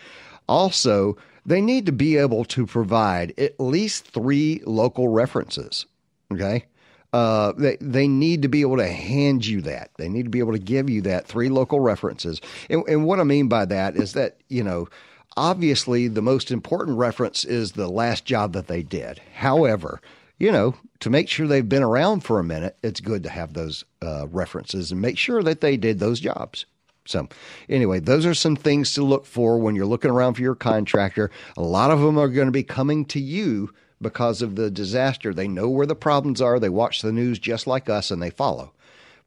Also, 0.48 1.16
they 1.44 1.60
need 1.60 1.86
to 1.86 1.92
be 1.92 2.16
able 2.16 2.44
to 2.46 2.64
provide 2.64 3.34
at 3.38 3.58
least 3.58 4.06
three 4.06 4.62
local 4.64 5.08
references. 5.08 5.86
Okay. 6.32 6.64
Uh, 7.12 7.52
they 7.56 7.76
they 7.80 8.06
need 8.06 8.42
to 8.42 8.48
be 8.48 8.60
able 8.60 8.76
to 8.76 8.86
hand 8.86 9.46
you 9.46 9.62
that. 9.62 9.90
They 9.96 10.08
need 10.08 10.24
to 10.24 10.30
be 10.30 10.40
able 10.40 10.52
to 10.52 10.58
give 10.58 10.90
you 10.90 11.02
that 11.02 11.26
three 11.26 11.48
local 11.48 11.80
references. 11.80 12.40
And, 12.68 12.86
and 12.86 13.06
what 13.06 13.20
I 13.20 13.24
mean 13.24 13.48
by 13.48 13.64
that 13.64 13.96
is 13.96 14.12
that 14.12 14.36
you 14.48 14.62
know, 14.62 14.88
obviously, 15.36 16.08
the 16.08 16.22
most 16.22 16.50
important 16.50 16.98
reference 16.98 17.44
is 17.44 17.72
the 17.72 17.88
last 17.88 18.24
job 18.26 18.52
that 18.52 18.66
they 18.66 18.82
did. 18.82 19.20
However, 19.34 20.00
you 20.38 20.52
know, 20.52 20.74
to 21.00 21.10
make 21.10 21.28
sure 21.28 21.46
they've 21.46 21.68
been 21.68 21.82
around 21.82 22.20
for 22.20 22.38
a 22.38 22.44
minute, 22.44 22.76
it's 22.82 23.00
good 23.00 23.22
to 23.22 23.30
have 23.30 23.54
those 23.54 23.84
uh, 24.02 24.26
references 24.28 24.92
and 24.92 25.00
make 25.00 25.18
sure 25.18 25.42
that 25.42 25.60
they 25.60 25.76
did 25.76 25.98
those 25.98 26.20
jobs. 26.20 26.66
So, 27.06 27.26
anyway, 27.70 28.00
those 28.00 28.26
are 28.26 28.34
some 28.34 28.54
things 28.54 28.92
to 28.94 29.02
look 29.02 29.24
for 29.24 29.58
when 29.58 29.74
you're 29.74 29.86
looking 29.86 30.10
around 30.10 30.34
for 30.34 30.42
your 30.42 30.54
contractor. 30.54 31.30
A 31.56 31.62
lot 31.62 31.90
of 31.90 32.00
them 32.00 32.18
are 32.18 32.28
going 32.28 32.48
to 32.48 32.52
be 32.52 32.62
coming 32.62 33.06
to 33.06 33.18
you 33.18 33.72
because 34.00 34.42
of 34.42 34.56
the 34.56 34.70
disaster. 34.70 35.34
They 35.34 35.48
know 35.48 35.68
where 35.68 35.86
the 35.86 35.94
problems 35.94 36.40
are. 36.40 36.58
They 36.58 36.68
watch 36.68 37.02
the 37.02 37.12
news 37.12 37.38
just 37.38 37.66
like 37.66 37.88
us 37.88 38.10
and 38.10 38.22
they 38.22 38.30
follow. 38.30 38.72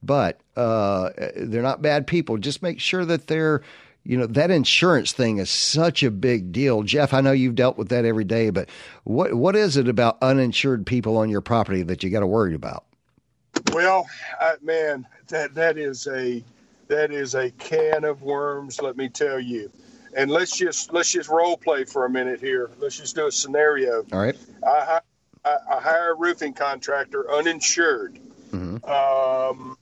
But 0.03 0.39
uh, 0.55 1.11
they're 1.35 1.61
not 1.61 1.81
bad 1.81 2.07
people. 2.07 2.37
Just 2.37 2.63
make 2.63 2.79
sure 2.79 3.05
that 3.05 3.27
they're, 3.27 3.61
you 4.03 4.17
know, 4.17 4.25
that 4.27 4.49
insurance 4.49 5.11
thing 5.11 5.37
is 5.37 5.49
such 5.49 6.01
a 6.01 6.09
big 6.09 6.51
deal. 6.51 6.83
Jeff, 6.83 7.13
I 7.13 7.21
know 7.21 7.31
you've 7.31 7.55
dealt 7.55 7.77
with 7.77 7.89
that 7.89 8.05
every 8.05 8.23
day, 8.23 8.49
but 8.49 8.67
what 9.03 9.35
what 9.35 9.55
is 9.55 9.77
it 9.77 9.87
about 9.87 10.17
uninsured 10.21 10.87
people 10.87 11.17
on 11.17 11.29
your 11.29 11.41
property 11.41 11.83
that 11.83 12.01
you 12.01 12.09
got 12.09 12.21
to 12.21 12.27
worry 12.27 12.55
about? 12.55 12.85
Well, 13.73 14.07
I, 14.39 14.55
man, 14.63 15.05
that 15.27 15.53
that 15.53 15.77
is 15.77 16.07
a 16.07 16.43
that 16.87 17.11
is 17.11 17.35
a 17.35 17.51
can 17.51 18.03
of 18.03 18.23
worms. 18.23 18.81
Let 18.81 18.97
me 18.97 19.07
tell 19.07 19.39
you. 19.39 19.71
And 20.15 20.29
let's 20.29 20.57
just 20.57 20.91
let's 20.91 21.11
just 21.11 21.29
role 21.29 21.57
play 21.57 21.85
for 21.85 22.05
a 22.05 22.09
minute 22.09 22.39
here. 22.41 22.69
Let's 22.79 22.97
just 22.97 23.15
do 23.15 23.27
a 23.27 23.31
scenario. 23.31 24.05
All 24.11 24.19
right. 24.19 24.37
I, 24.65 24.99
I, 25.45 25.57
I 25.71 25.79
hire 25.79 26.11
a 26.11 26.15
roofing 26.15 26.53
contractor, 26.53 27.31
uninsured. 27.31 28.19
Um, 28.83 29.77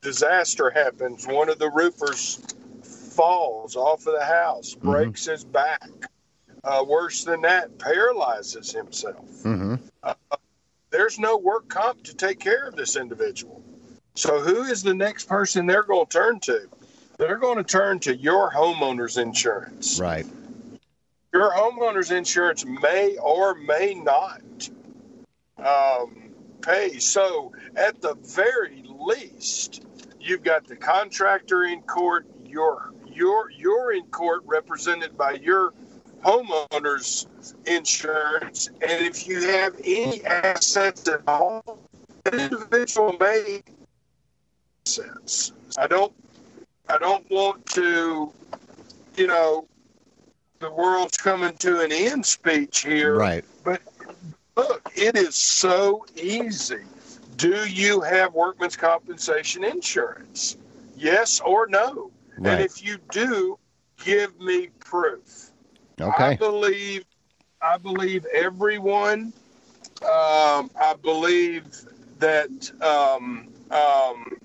disaster 0.00 0.70
happens. 0.70 1.26
One 1.26 1.48
of 1.48 1.58
the 1.58 1.70
roofers 1.70 2.40
falls 2.82 3.76
off 3.76 4.06
of 4.06 4.14
the 4.18 4.24
house, 4.24 4.74
breaks 4.74 5.26
his 5.26 5.44
back. 5.44 5.88
Uh, 6.64 6.84
worse 6.86 7.24
than 7.24 7.42
that, 7.42 7.78
paralyzes 7.78 8.72
himself. 8.72 9.24
Mm-hmm. 9.44 9.76
There's 10.90 11.18
no 11.18 11.36
work 11.36 11.68
comp 11.68 12.02
to 12.04 12.14
take 12.14 12.40
care 12.40 12.66
of 12.66 12.74
this 12.74 12.96
individual. 12.96 13.62
So, 14.14 14.40
who 14.40 14.62
is 14.62 14.82
the 14.82 14.94
next 14.94 15.28
person 15.28 15.66
they're 15.66 15.84
going 15.84 16.06
to 16.06 16.18
turn 16.18 16.40
to? 16.40 16.68
They're 17.18 17.38
going 17.38 17.56
to 17.56 17.64
turn 17.64 17.98
to 18.00 18.16
your 18.16 18.50
homeowner's 18.50 19.18
insurance. 19.18 19.98
Right. 19.98 20.24
Your 21.34 21.50
homeowner's 21.50 22.12
insurance 22.12 22.64
may 22.64 23.16
or 23.20 23.54
may 23.56 23.94
not 23.94 24.70
um, 25.58 26.32
pay. 26.62 27.00
So, 27.00 27.52
at 27.76 28.00
the 28.00 28.14
very 28.14 28.84
least, 28.86 29.84
you've 30.20 30.44
got 30.44 30.66
the 30.66 30.76
contractor 30.76 31.64
in 31.64 31.82
court. 31.82 32.26
You're 32.46 32.94
you're 33.06 33.50
you're 33.50 33.92
in 33.92 34.04
court 34.06 34.42
represented 34.46 35.18
by 35.18 35.32
your 35.32 35.74
homeowner's 36.22 37.26
insurance, 37.66 38.68
and 38.68 39.04
if 39.04 39.26
you 39.26 39.42
have 39.42 39.74
any 39.84 40.24
assets 40.24 41.08
at 41.08 41.22
all, 41.26 41.78
an 42.26 42.38
individual 42.38 43.16
may 43.18 43.62
assets. 44.86 45.52
I 45.76 45.86
don't 45.86 46.12
I 46.88 46.98
don't 46.98 47.28
want 47.30 47.66
to, 47.66 48.32
you 49.16 49.26
know, 49.26 49.66
the 50.60 50.70
world's 50.70 51.16
coming 51.16 51.56
to 51.58 51.80
an 51.80 51.92
end 51.92 52.24
speech 52.24 52.84
here. 52.84 53.16
Right. 53.16 53.44
But 53.64 53.82
look, 54.56 54.90
it 54.94 55.16
is 55.16 55.34
so 55.34 56.04
easy. 56.16 56.84
Do 57.36 57.68
you 57.68 58.00
have 58.00 58.34
workman's 58.34 58.76
compensation 58.76 59.62
insurance? 59.64 60.56
Yes 60.96 61.40
or 61.40 61.66
no? 61.68 62.10
Right. 62.38 62.52
And 62.52 62.60
if 62.64 62.84
you 62.84 62.98
do, 63.10 63.58
give 64.04 64.38
me 64.40 64.68
proof. 64.80 65.50
Okay. 66.00 66.24
I 66.24 66.36
believe 66.36 67.04
I 67.60 67.76
believe 67.76 68.24
everyone. 68.32 69.32
Um, 70.02 70.70
I 70.80 70.94
believe 71.02 71.66
that 72.18 72.70
um, 72.82 73.48
um, 73.70 74.38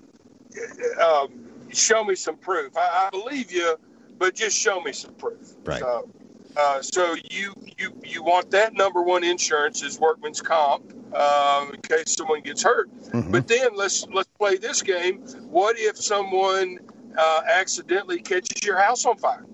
um, 1.00 1.32
show 1.74 2.04
me 2.04 2.14
some 2.14 2.36
proof. 2.36 2.76
I, 2.76 3.06
I 3.06 3.10
believe 3.10 3.52
you, 3.52 3.76
but 4.18 4.34
just 4.34 4.56
show 4.56 4.80
me 4.80 4.92
some 4.92 5.14
proof. 5.14 5.54
Right. 5.64 5.80
So, 5.80 6.08
uh, 6.56 6.82
so 6.82 7.14
you 7.30 7.52
you 7.78 7.92
you 8.04 8.22
want 8.22 8.50
that 8.52 8.74
number 8.74 9.02
one 9.02 9.24
insurance 9.24 9.82
is 9.82 9.98
workman's 9.98 10.40
comp 10.40 10.92
um, 11.14 11.74
in 11.74 11.80
case 11.82 12.14
someone 12.16 12.40
gets 12.42 12.62
hurt. 12.62 12.90
Mhm. 13.10 13.32
But 13.32 13.48
then 13.48 13.70
let's 13.74 14.06
let's 14.08 14.28
play 14.38 14.56
this 14.56 14.82
game. 14.82 15.20
What 15.50 15.76
if 15.78 15.96
someone 15.96 16.78
uh, 17.16 17.42
accidentally 17.46 18.20
catches 18.20 18.64
your 18.64 18.76
house 18.78 19.04
on 19.04 19.16
fire? 19.18 19.44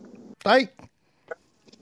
Hey, 0.44 0.68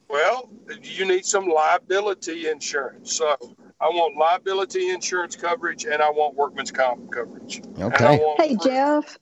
Well, 0.09 0.49
you 0.82 1.05
need 1.05 1.24
some 1.24 1.49
liability 1.49 2.49
insurance. 2.49 3.14
So 3.14 3.36
I 3.80 3.86
want 3.89 4.16
liability 4.16 4.91
insurance 4.91 5.36
coverage 5.36 5.84
and 5.84 6.03
I 6.03 6.11
want 6.11 6.34
workman's 6.34 6.72
comp 6.72 7.12
coverage. 7.12 7.62
Okay. 7.78 8.18
Hey, 8.39 8.57
proof. 8.57 8.62
Jeff. 8.64 9.18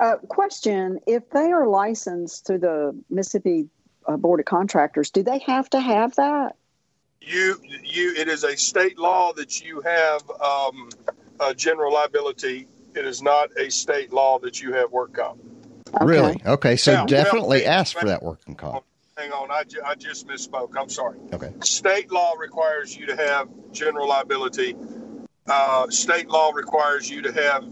Uh, 0.00 0.16
question: 0.28 1.00
If 1.06 1.30
they 1.30 1.50
are 1.52 1.66
licensed 1.66 2.46
through 2.46 2.58
the 2.60 3.02
Mississippi 3.10 3.68
uh, 4.06 4.16
Board 4.16 4.40
of 4.40 4.46
Contractors, 4.46 5.10
do 5.10 5.22
they 5.22 5.38
have 5.40 5.68
to 5.70 5.80
have 5.80 6.14
that? 6.16 6.56
You, 7.20 7.60
you, 7.82 8.14
it 8.14 8.28
is 8.28 8.44
a 8.44 8.56
state 8.56 8.98
law 8.98 9.32
that 9.34 9.60
you 9.60 9.80
have 9.80 10.22
um, 10.40 10.88
a 11.40 11.52
general 11.54 11.92
liability. 11.92 12.68
It 12.94 13.04
is 13.04 13.22
not 13.22 13.50
a 13.58 13.70
state 13.70 14.12
law 14.12 14.38
that 14.38 14.62
you 14.62 14.72
have 14.72 14.92
work 14.92 15.14
comp. 15.14 15.40
Okay. 15.94 16.06
really? 16.06 16.40
Okay. 16.46 16.76
So 16.76 16.92
Yeah, 16.92 16.98
well, 16.98 17.06
definitely 17.06 17.58
wait, 17.58 17.66
ask 17.66 17.96
for 17.96 18.06
wait. 18.06 18.12
that 18.12 18.22
working 18.22 18.54
comp. 18.54 18.84
Hang 19.16 19.32
on, 19.32 19.50
I, 19.50 19.64
ju- 19.64 19.82
I 19.84 19.96
just 19.96 20.28
misspoke. 20.28 20.74
I'm 20.78 20.88
sorry. 20.88 21.18
Okay. 21.32 21.52
State 21.64 22.12
law 22.12 22.34
requires 22.34 22.96
you 22.96 23.06
to 23.06 23.16
have 23.16 23.48
general 23.72 24.08
liability. 24.08 24.76
Uh, 25.48 25.88
state 25.90 26.28
law 26.28 26.52
requires 26.52 27.10
you 27.10 27.22
to 27.22 27.32
have 27.32 27.64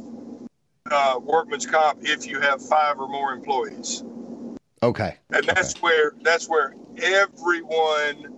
uh, 0.91 1.19
workman's 1.23 1.67
comp 1.67 1.99
if 2.03 2.27
you 2.27 2.41
have 2.41 2.63
five 2.63 2.99
or 2.99 3.09
more 3.09 3.33
employees, 3.33 4.05
Okay. 4.83 5.17
and 5.31 5.45
that's 5.45 5.81
where 5.83 6.13
that's 6.23 6.49
where 6.49 6.75
everyone 7.03 8.35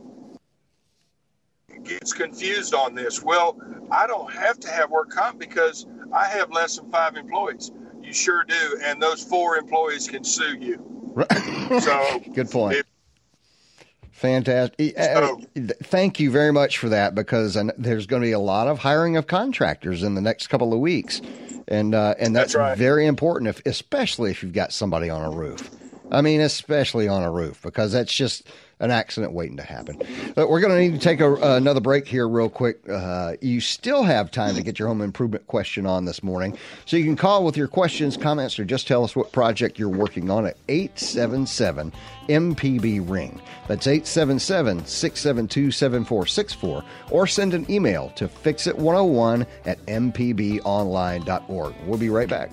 gets 1.84 2.12
confused 2.12 2.74
on 2.74 2.94
this. 2.94 3.22
Well, 3.22 3.56
I 3.90 4.06
don't 4.06 4.32
have 4.32 4.58
to 4.60 4.68
have 4.70 4.90
work 4.90 5.10
comp 5.10 5.38
because 5.38 5.86
I 6.12 6.26
have 6.26 6.50
less 6.50 6.76
than 6.76 6.90
five 6.90 7.16
employees. 7.16 7.70
You 8.02 8.12
sure 8.12 8.44
do, 8.44 8.78
and 8.82 9.00
those 9.02 9.22
four 9.22 9.56
employees 9.56 10.08
can 10.08 10.24
sue 10.24 10.56
you. 10.58 10.84
So 11.80 12.20
Good 12.34 12.50
point. 12.50 12.76
if- 12.78 12.86
Fantastic. 14.12 14.98
Uh, 14.98 15.04
So- 15.04 15.40
Thank 15.84 16.18
you 16.18 16.30
very 16.30 16.52
much 16.52 16.78
for 16.78 16.88
that 16.88 17.14
because 17.14 17.56
there's 17.76 18.06
going 18.06 18.22
to 18.22 18.26
be 18.26 18.32
a 18.32 18.38
lot 18.38 18.66
of 18.68 18.78
hiring 18.78 19.16
of 19.16 19.26
contractors 19.26 20.02
in 20.02 20.14
the 20.14 20.20
next 20.20 20.46
couple 20.48 20.72
of 20.72 20.80
weeks, 20.80 21.20
and 21.68 21.94
uh, 21.94 22.14
and 22.18 22.34
that's, 22.34 22.54
That's 22.54 22.56
right. 22.56 22.78
very 22.78 23.06
important, 23.06 23.48
if, 23.48 23.62
especially 23.66 24.30
if 24.30 24.42
you've 24.42 24.52
got 24.52 24.72
somebody 24.72 25.10
on 25.10 25.22
a 25.22 25.30
roof. 25.30 25.70
I 26.10 26.22
mean, 26.22 26.40
especially 26.40 27.08
on 27.08 27.22
a 27.22 27.30
roof 27.30 27.62
because 27.62 27.92
that's 27.92 28.12
just 28.12 28.48
an 28.80 28.90
accident 28.90 29.32
waiting 29.32 29.56
to 29.56 29.62
happen. 29.62 30.00
But 30.34 30.48
we're 30.48 30.60
going 30.60 30.72
to 30.72 30.78
need 30.78 30.92
to 30.92 30.98
take 30.98 31.20
a, 31.20 31.34
another 31.56 31.80
break 31.80 32.06
here, 32.06 32.28
real 32.28 32.48
quick. 32.48 32.88
Uh, 32.88 33.34
you 33.40 33.60
still 33.60 34.04
have 34.04 34.30
time 34.30 34.54
to 34.54 34.62
get 34.62 34.78
your 34.78 34.88
home 34.88 35.00
improvement 35.00 35.46
question 35.48 35.84
on 35.84 36.04
this 36.04 36.22
morning, 36.22 36.56
so 36.86 36.96
you 36.96 37.04
can 37.04 37.16
call 37.16 37.44
with 37.44 37.56
your 37.56 37.66
questions, 37.68 38.16
comments, 38.16 38.58
or 38.58 38.64
just 38.64 38.86
tell 38.86 39.02
us 39.04 39.16
what 39.16 39.32
project 39.32 39.78
you're 39.78 39.88
working 39.88 40.30
on 40.30 40.46
at 40.46 40.56
877 40.68 41.92
MPB 42.28 43.08
Ring. 43.08 43.40
That's 43.66 43.86
877 43.86 44.86
672 44.86 45.70
7464, 45.72 46.84
or 47.10 47.26
send 47.26 47.54
an 47.54 47.68
email 47.70 48.10
to 48.10 48.28
fixit101 48.28 49.46
at 49.66 49.84
mpbonline.org. 49.86 51.74
We'll 51.86 51.98
be 51.98 52.10
right 52.10 52.28
back. 52.28 52.52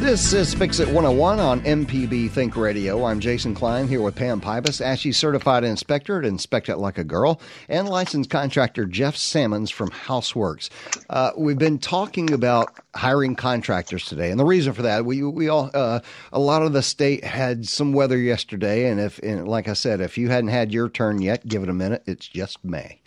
This 0.00 0.32
is 0.32 0.54
Fix 0.54 0.78
It 0.78 0.86
101 0.86 1.40
on 1.40 1.60
MPB 1.62 2.30
Think 2.30 2.56
Radio. 2.56 3.04
I'm 3.04 3.20
Jason 3.20 3.54
Klein 3.54 3.88
here 3.88 4.00
with 4.00 4.14
Pam 4.14 4.40
Pybus, 4.40 4.82
ASHI 4.82 5.14
certified 5.14 5.64
inspector 5.64 6.18
at 6.18 6.24
Inspect 6.24 6.68
It 6.68 6.76
Like 6.76 6.98
a 6.98 7.04
Girl, 7.04 7.40
and 7.68 7.88
licensed 7.88 8.30
contractor 8.30 8.86
Jeff 8.86 9.16
Sammons 9.16 9.70
from 9.70 9.90
Houseworks. 9.90 10.70
Uh, 11.10 11.32
we've 11.36 11.58
been 11.58 11.78
talking 11.78 12.32
about 12.32 12.72
hiring 12.94 13.34
contractors 13.34 14.06
today, 14.06 14.30
and 14.30 14.38
the 14.40 14.44
reason 14.46 14.72
for 14.72 14.82
that, 14.82 15.04
we 15.04 15.22
we 15.24 15.48
all 15.48 15.70
uh, 15.74 16.00
a 16.32 16.38
lot 16.38 16.62
of 16.62 16.72
the 16.72 16.82
state 16.82 17.24
had 17.24 17.66
some 17.66 17.92
weather 17.92 18.16
yesterday, 18.18 18.88
and 18.88 19.00
if 19.00 19.18
and 19.18 19.46
like 19.48 19.68
I 19.68 19.74
said, 19.74 20.00
if 20.00 20.16
you 20.16 20.28
hadn't 20.30 20.50
had 20.50 20.72
your 20.72 20.88
turn 20.88 21.20
yet, 21.20 21.46
give 21.46 21.62
it 21.64 21.68
a 21.68 21.74
minute. 21.74 22.04
It's 22.06 22.26
just 22.28 22.64
May. 22.64 23.00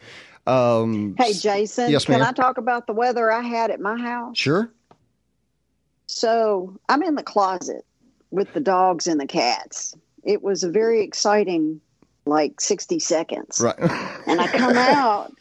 Um, 0.46 1.16
Hey, 1.18 1.34
Jason. 1.34 1.90
Yes, 1.90 2.08
ma'am. 2.10 2.20
can. 2.20 2.28
I 2.28 2.32
talk 2.34 2.58
about 2.58 2.86
the 2.86 2.94
weather 2.94 3.32
I 3.32 3.42
had 3.42 3.72
at 3.72 3.80
my 3.80 3.98
house? 3.98 4.38
Sure. 4.38 4.72
So 6.12 6.78
I'm 6.90 7.02
in 7.04 7.16
the 7.16 7.24
closet 7.24 7.86
with 8.32 8.52
the 8.54 8.60
dogs 8.60 9.08
and 9.08 9.20
the 9.20 9.26
cats. 9.26 9.96
It 10.24 10.44
was 10.44 10.64
a 10.64 10.70
very 10.70 11.04
exciting, 11.04 11.80
like 12.26 12.60
60 12.60 13.00
seconds. 13.00 13.62
Right. 13.62 13.80
And 14.28 14.42
I 14.42 14.48
come 14.48 14.78
out 14.78 15.34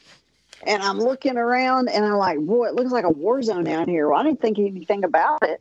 and 0.67 0.81
I'm 0.81 0.99
looking 0.99 1.37
around 1.37 1.89
and 1.89 2.05
I'm 2.05 2.15
like, 2.15 2.39
boy, 2.39 2.69
it 2.69 2.75
looks 2.75 2.93
like 2.93 3.05
a 3.05 3.11
war 3.11 3.43
zone 3.43 3.67
out 3.67 3.89
here. 3.89 4.09
Well, 4.09 4.21
I 4.21 4.23
didn't 4.23 4.41
think 4.41 4.59
anything 4.59 5.03
about 5.03 5.43
it. 5.43 5.61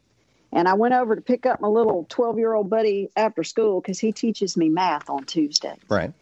And 0.51 0.67
I 0.67 0.75
went 0.75 0.93
over 0.93 1.15
to 1.15 1.21
pick 1.21 1.45
up 1.47 1.59
my 1.59 1.67
little 1.67 2.05
12 2.09 2.37
year 2.37 2.53
old 2.53 2.69
buddy 2.69 3.09
after 3.15 3.43
school 3.43 3.81
because 3.81 3.99
he 3.99 4.11
teaches 4.11 4.55
me 4.55 4.69
math 4.69 5.09
on 5.09 5.25
Tuesday. 5.25 5.75
right. 5.89 6.13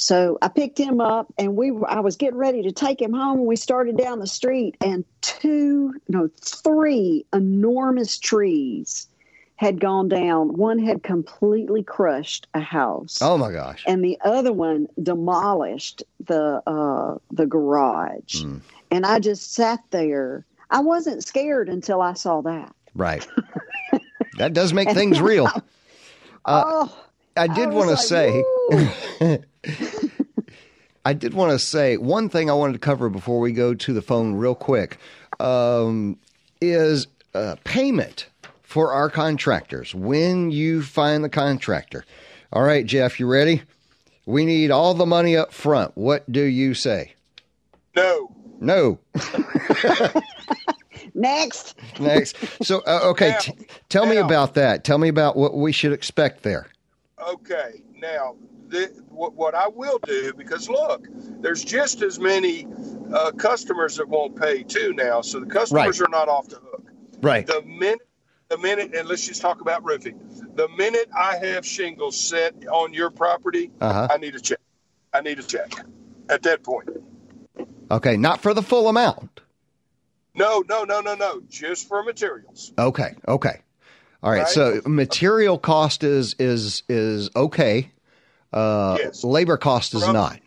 So 0.00 0.38
I 0.40 0.48
picked 0.48 0.78
him 0.78 0.98
up, 0.98 1.30
and 1.36 1.56
we 1.56 1.70
were, 1.70 1.88
I 1.88 2.00
was 2.00 2.16
getting 2.16 2.38
ready 2.38 2.62
to 2.62 2.72
take 2.72 3.02
him 3.02 3.12
home. 3.12 3.44
We 3.44 3.54
started 3.56 3.98
down 3.98 4.18
the 4.18 4.26
street, 4.26 4.78
and 4.80 5.04
two, 5.20 5.92
no, 6.08 6.30
three 6.40 7.26
enormous 7.34 8.18
trees 8.18 9.06
had 9.56 9.78
gone 9.78 10.08
down. 10.08 10.56
One 10.56 10.78
had 10.78 11.02
completely 11.02 11.82
crushed 11.82 12.46
a 12.54 12.60
house, 12.60 13.18
Oh 13.20 13.36
my 13.36 13.52
gosh. 13.52 13.84
and 13.86 14.02
the 14.02 14.18
other 14.24 14.54
one 14.54 14.88
demolished 15.02 16.02
the 16.26 16.62
uh, 16.66 17.18
the 17.30 17.44
garage. 17.44 18.36
Mm. 18.42 18.62
And 18.90 19.04
I 19.04 19.18
just 19.18 19.52
sat 19.52 19.80
there. 19.90 20.46
I 20.70 20.80
wasn't 20.80 21.22
scared 21.24 21.68
until 21.68 22.00
I 22.00 22.14
saw 22.14 22.40
that. 22.40 22.74
Right. 22.94 23.28
that 24.38 24.54
does 24.54 24.72
make 24.72 24.90
things 24.92 25.20
real. 25.20 25.46
Uh, 26.46 26.64
oh, 26.66 27.04
I 27.36 27.48
did 27.48 27.68
want 27.68 27.88
to 27.88 27.96
like, 27.96 27.98
say, 27.98 28.30
"Woo." 28.32 28.59
I 31.04 31.12
did 31.12 31.34
want 31.34 31.52
to 31.52 31.58
say 31.58 31.96
one 31.96 32.28
thing 32.28 32.50
I 32.50 32.54
wanted 32.54 32.74
to 32.74 32.78
cover 32.78 33.08
before 33.08 33.40
we 33.40 33.52
go 33.52 33.74
to 33.74 33.92
the 33.92 34.02
phone 34.02 34.34
real 34.34 34.54
quick 34.54 34.98
um, 35.38 36.18
is 36.60 37.06
uh, 37.34 37.56
payment 37.64 38.28
for 38.62 38.92
our 38.92 39.10
contractors 39.10 39.94
when 39.94 40.50
you 40.50 40.82
find 40.82 41.24
the 41.24 41.28
contractor. 41.28 42.04
All 42.52 42.62
right, 42.62 42.84
Jeff, 42.84 43.18
you 43.18 43.26
ready? 43.26 43.62
We 44.26 44.44
need 44.44 44.70
all 44.70 44.94
the 44.94 45.06
money 45.06 45.36
up 45.36 45.52
front. 45.52 45.96
What 45.96 46.30
do 46.30 46.42
you 46.42 46.74
say? 46.74 47.14
No. 47.96 48.30
No. 48.60 48.98
next. 51.14 51.76
Next. 51.98 52.36
So, 52.62 52.82
uh, 52.86 53.00
okay, 53.04 53.36
t- 53.40 53.52
tell 53.88 54.06
me 54.06 54.18
about 54.18 54.54
that. 54.54 54.84
Tell 54.84 54.98
me 54.98 55.08
about 55.08 55.36
what 55.36 55.56
we 55.56 55.72
should 55.72 55.92
expect 55.92 56.42
there. 56.42 56.68
Okay, 57.28 57.82
now 57.96 58.36
what, 59.08 59.34
what 59.34 59.54
I 59.54 59.68
will 59.68 59.98
do 59.98 60.32
because 60.36 60.68
look, 60.68 61.06
there's 61.40 61.64
just 61.64 62.02
as 62.02 62.18
many 62.18 62.66
uh, 63.12 63.32
customers 63.32 63.96
that 63.96 64.08
won't 64.08 64.36
pay 64.40 64.62
too 64.62 64.92
now, 64.92 65.20
so 65.22 65.40
the 65.40 65.46
customers 65.46 66.00
Right. 66.00 66.08
are 66.08 66.10
not 66.10 66.28
off 66.28 66.48
the 66.48 66.56
hook. 66.56 66.90
Right. 67.20 67.46
The 67.46 67.62
minute 67.62 68.00
the 68.48 68.58
minute, 68.58 68.94
and 68.96 69.08
let's 69.08 69.24
just 69.26 69.40
talk 69.40 69.60
about 69.60 69.84
roofing. 69.84 70.18
The 70.56 70.68
minute 70.76 71.08
I 71.16 71.36
have 71.36 71.64
shingles 71.64 72.18
set 72.20 72.66
on 72.66 72.92
your 72.92 73.10
property, 73.10 73.70
Uh-huh. 73.80 74.08
I 74.10 74.16
need 74.16 74.34
a 74.34 74.40
check. 74.40 74.58
I 75.12 75.20
need 75.20 75.38
a 75.38 75.42
check 75.44 75.72
at 76.28 76.42
that 76.42 76.64
point. 76.64 76.88
Okay, 77.90 78.16
not 78.16 78.40
for 78.40 78.52
the 78.54 78.62
full 78.62 78.88
amount. 78.88 79.40
No, 80.34 80.64
no, 80.68 80.82
no, 80.84 81.00
no, 81.00 81.14
no. 81.14 81.40
Just 81.48 81.86
for 81.88 82.02
materials. 82.02 82.72
Okay, 82.78 83.14
okay. 83.26 83.60
All 84.22 84.30
right. 84.30 84.40
Right. 84.40 84.48
So 84.48 84.80
material 84.86 85.58
cost 85.58 86.02
is 86.04 86.34
is 86.38 86.82
is 86.88 87.30
okay. 87.34 87.90
Uh, 88.52 88.96
Yes. 89.00 89.24
Labor 89.24 89.56
cost 89.56 89.94
is 89.94 90.02
Rough- 90.02 90.12
not. 90.12 90.40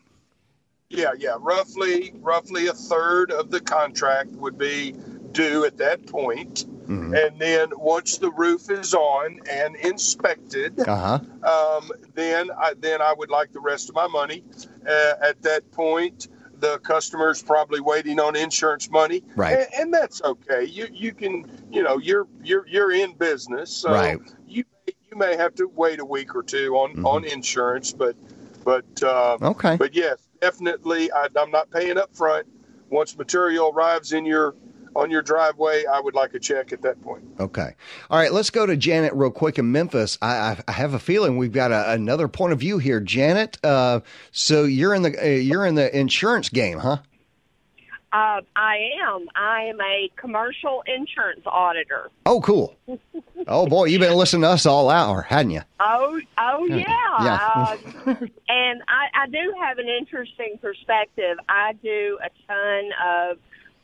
Yeah, 0.90 1.12
yeah. 1.18 1.38
Roughly, 1.40 2.14
roughly 2.22 2.68
a 2.68 2.74
third 2.74 3.32
of 3.32 3.50
the 3.50 3.60
contract 3.62 4.30
would 4.34 4.58
be 4.60 4.94
due 5.32 5.66
at 5.66 5.78
that 5.78 6.06
point. 6.06 6.66
Mm-hmm. 6.84 7.16
And 7.16 7.40
then 7.40 7.70
once 7.78 8.18
the 8.18 8.30
roof 8.30 8.70
is 8.70 8.94
on 8.94 9.40
and 9.50 9.76
inspected, 9.78 10.80
Uh 10.82 11.20
huh. 11.44 11.80
um, 11.80 11.90
then 12.14 12.52
I 12.52 12.74
then 12.80 13.02
I 13.02 13.14
would 13.18 13.32
like 13.32 13.54
the 13.54 13.62
rest 13.62 13.90
of 13.90 13.96
my 13.96 14.08
money. 14.08 14.44
Uh, 14.88 15.14
at 15.22 15.42
that 15.44 15.72
point, 15.72 16.28
the 16.64 16.80
customer's 16.80 17.44
probably 17.44 17.82
waiting 17.82 18.20
on 18.22 18.36
insurance 18.38 18.90
money, 18.90 19.22
Right. 19.36 19.60
And, 19.60 19.68
and 19.80 19.94
that's 19.94 20.22
okay. 20.24 20.64
You 20.64 20.88
you 20.92 21.14
can 21.14 21.46
you 21.72 21.84
know 21.84 21.98
you're 21.98 22.26
you're 22.42 22.66
you're 22.68 22.92
in 22.94 23.14
business, 23.16 23.70
so 23.70 23.92
Right. 23.92 24.18
you 24.48 24.64
you 24.88 25.18
may 25.18 25.36
have 25.36 25.54
to 25.56 25.68
wait 25.68 26.00
a 26.00 26.06
week 26.06 26.34
or 26.36 26.42
two 26.42 26.76
on 26.78 26.96
Mhm. 26.96 27.06
on 27.06 27.26
insurance, 27.26 27.92
but 27.92 28.16
but 28.64 28.86
uh, 29.04 29.38
Okay. 29.42 29.76
but 29.76 29.94
yes, 29.94 30.18
definitely, 30.40 31.12
I, 31.12 31.28
I'm 31.36 31.52
not 31.52 31.70
paying 31.70 31.98
up 31.98 32.16
front. 32.16 32.48
Once 32.90 33.18
material 33.18 33.70
arrives 33.76 34.14
in 34.14 34.26
your 34.26 34.56
on 34.96 35.12
your 35.12 35.22
driveway, 35.22 35.86
I 35.86 36.00
would 36.00 36.16
like 36.16 36.34
a 36.34 36.40
check 36.40 36.74
at 36.74 36.82
that 36.84 37.02
point. 37.02 37.24
Okay. 37.40 37.76
All 38.10 38.20
right. 38.20 38.32
Let's 38.32 38.50
go 38.50 38.66
to 38.66 38.76
Janet 38.76 39.14
real 39.14 39.32
quick 39.32 39.58
in 39.60 39.72
Memphis. 39.72 40.18
I, 40.22 40.36
I, 40.36 40.58
I 40.68 40.72
have 40.72 40.94
a 40.94 41.00
feeling 41.00 41.38
we've 41.38 41.52
got 41.52 41.72
a, 41.72 41.92
another 41.92 42.28
point 42.28 42.54
of 42.54 42.60
view 42.60 42.78
here, 42.78 43.00
Janet. 43.00 43.58
Uh, 43.64 44.02
so 44.32 44.64
you're 44.64 44.94
in 44.94 45.02
the 45.02 45.20
uh, 45.22 45.28
you're 45.28 45.66
in 45.66 45.76
the 45.76 45.98
insurance 45.98 46.50
game, 46.50 46.80
huh? 46.80 46.98
Uh, 48.14 48.42
I 48.56 48.78
am. 49.04 49.28
I 49.36 49.64
am 49.64 49.82
a 49.82 50.08
commercial 50.18 50.84
insurance 50.86 51.42
auditor. 51.48 52.12
Oh, 52.28 52.42
cool. 52.42 52.76
Oh 53.48 53.66
boy, 53.66 53.86
you've 53.86 54.02
been 54.02 54.14
listening 54.14 54.44
to 54.44 54.50
us 54.50 54.68
all 54.68 54.92
hour, 54.92 55.24
hadn't 55.24 55.50
you? 55.50 55.62
Oh, 55.80 56.22
oh 56.38 56.66
yeah. 56.66 56.86
Yeah. 57.24 57.40
uh, 58.06 58.16
and 58.48 58.84
I, 58.88 59.24
I 59.24 59.28
do 59.32 59.56
have 59.60 59.80
an 59.80 59.88
interesting 59.88 60.60
perspective. 60.62 61.38
I 61.50 61.74
do 61.82 62.20
a 62.24 62.30
ton 62.48 62.92
of 63.04 63.38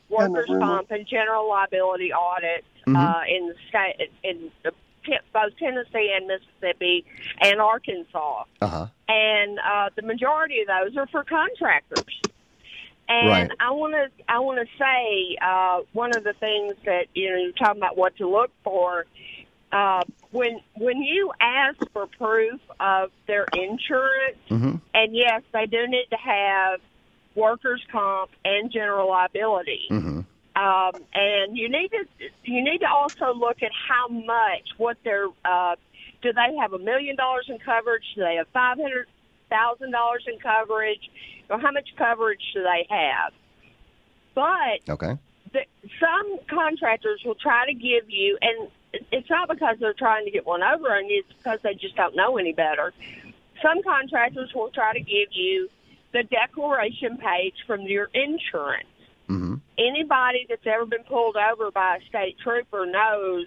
workers' 0.10 0.48
comp 0.48 0.92
and 0.92 1.06
general 1.08 1.48
liability 1.50 2.12
audits 2.12 2.66
Mhm. 2.88 2.96
uh, 2.98 3.22
in 3.28 3.48
the 3.48 3.56
state, 3.70 4.12
in 4.24 4.52
the, 4.64 4.72
both 5.34 5.56
Tennessee 5.58 6.14
and 6.16 6.28
Mississippi 6.28 7.06
and 7.42 7.60
Arkansas. 7.62 8.44
Uh 8.62 8.68
huh. 8.68 8.88
and 9.08 9.60
uh, 9.60 9.90
the 9.96 10.02
majority 10.04 10.62
of 10.62 10.68
those 10.68 10.98
are 10.98 11.08
for 11.08 11.24
contractors. 11.24 12.22
And 13.08 13.28
Right. 13.30 13.52
I 13.60 13.72
want 13.72 13.94
to 13.94 14.10
I 14.32 14.40
want 14.40 14.60
to 14.60 14.68
say 14.78 15.36
uh, 15.42 15.80
one 15.94 16.16
of 16.16 16.24
the 16.24 16.34
things 16.34 16.76
that 16.86 17.06
you 17.16 17.30
know 17.32 17.38
you're 17.38 17.52
talking 17.54 17.82
about 17.82 17.98
what 17.98 18.16
to 18.18 18.28
look 18.30 18.52
for 18.64 19.06
uh, 19.72 20.04
when 20.32 20.60
when 20.76 21.02
you 21.02 21.32
ask 21.42 21.78
for 21.92 22.06
proof 22.06 22.60
of 22.80 23.12
their 23.26 23.46
insurance, 23.54 24.38
Mm-hmm. 24.52 24.76
and 24.94 25.16
yes, 25.16 25.42
they 25.54 25.66
do 25.66 25.88
need 25.88 26.06
to 26.12 26.18
have 26.18 26.82
workers' 27.36 27.84
comp 27.92 28.32
and 28.44 28.72
general 28.72 29.10
liability. 29.10 29.88
Mm-hmm. 29.90 30.20
Um, 30.56 30.92
and 31.14 31.58
you 31.58 31.70
need 31.70 31.90
to 31.90 32.06
you 32.44 32.64
need 32.64 32.80
to 32.80 32.90
also 32.90 33.34
look 33.34 33.64
at 33.64 33.72
how 33.88 34.08
much 34.10 34.68
what 34.78 34.98
their 35.04 35.28
uh, 35.46 35.76
do 36.22 36.34
they 36.34 36.56
have 36.60 36.74
a 36.74 36.80
million 36.80 37.16
dollars 37.16 37.46
in 37.48 37.60
coverage? 37.60 38.04
Do 38.16 38.22
they 38.22 38.36
have 38.36 38.48
five 38.52 38.78
hundred 38.78 39.08
thousand 39.50 39.92
dollars 39.92 40.26
in 40.28 40.38
coverage? 40.40 41.10
Or 41.50 41.60
how 41.60 41.72
much 41.72 41.90
coverage 41.98 42.42
do 42.54 42.62
they 42.62 42.86
have? 42.90 43.34
But 44.36 44.88
Okay. 44.90 45.18
the, 45.54 45.62
some 46.00 46.40
contractors 46.48 47.22
will 47.26 47.36
try 47.36 47.66
to 47.66 47.74
give 47.74 48.10
you, 48.10 48.38
and 48.42 48.70
it's 49.12 49.30
not 49.30 49.50
because 49.50 49.78
they're 49.80 49.94
trying 49.94 50.26
to 50.26 50.32
get 50.32 50.46
one 50.46 50.62
over 50.62 50.90
on 50.94 51.10
you; 51.10 51.24
it's 51.26 51.38
because 51.38 51.60
they 51.64 51.74
just 51.74 51.96
don't 51.96 52.16
know 52.16 52.38
any 52.38 52.54
better. 52.54 52.94
Some 53.62 53.82
contractors 53.84 54.52
will 54.54 54.70
try 54.70 54.94
to 54.94 55.00
give 55.00 55.30
you 55.32 55.70
the 56.14 56.24
declaration 56.24 57.18
page 57.18 57.56
from 57.68 57.82
your 57.82 58.10
insurance 58.14 58.88
Mm-hmm. 59.30 59.56
anybody 59.78 60.48
that's 60.50 60.66
ever 60.66 60.88
been 60.88 61.04
pulled 61.04 61.36
over 61.38 61.70
by 61.70 61.98
a 61.98 62.10
state 62.10 62.36
trooper 62.44 62.88
knows 62.88 63.46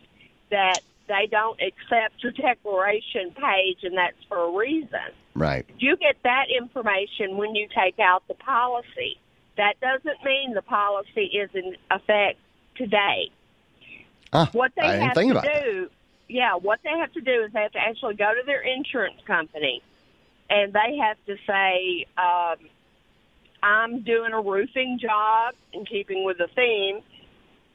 that 0.53 0.83
they 1.09 1.27
don't 1.29 1.61
accept 1.61 2.23
your 2.23 2.31
declaration 2.31 3.33
page, 3.35 3.79
and 3.83 3.97
that's 3.99 4.17
for 4.29 4.39
a 4.45 4.57
reason. 4.57 5.11
Right. 5.35 5.67
You 5.79 5.97
get 5.97 6.15
that 6.23 6.45
information 6.57 7.37
when 7.37 7.57
you 7.57 7.67
take 7.75 7.99
out 7.99 8.23
the 8.29 8.35
policy. 8.35 9.19
That 9.57 9.75
doesn't 9.81 10.25
mean 10.25 10.55
the 10.55 10.63
policy 10.63 11.25
is 11.25 11.51
in 11.53 11.75
effect 11.91 12.39
today. 12.77 13.31
Ah, 14.33 14.49
What 14.53 14.71
they 14.77 14.83
I 14.83 14.97
have 14.99 15.15
to 15.15 15.31
about 15.31 15.43
that. 15.45 15.65
do, 15.65 15.91
yeah, 16.29 16.55
what 16.55 16.79
they 16.85 16.91
have 16.91 17.13
to 17.15 17.21
do 17.21 17.43
is 17.45 17.53
they 17.53 17.63
have 17.63 17.73
to 17.73 17.81
actually 17.81 18.15
go 18.15 18.33
to 18.33 18.43
their 18.47 18.63
insurance 18.63 19.21
company, 19.27 19.83
and 20.51 20.73
they 20.73 20.99
have 20.99 21.17
to 21.27 21.37
say, 21.47 22.07
um, 22.17 22.57
"I'm 23.63 24.03
doing 24.03 24.33
a 24.33 24.41
roofing 24.41 24.99
job 25.01 25.55
in 25.73 25.85
keeping 25.85 26.25
with 26.25 26.39
the 26.39 26.49
theme, 26.55 27.01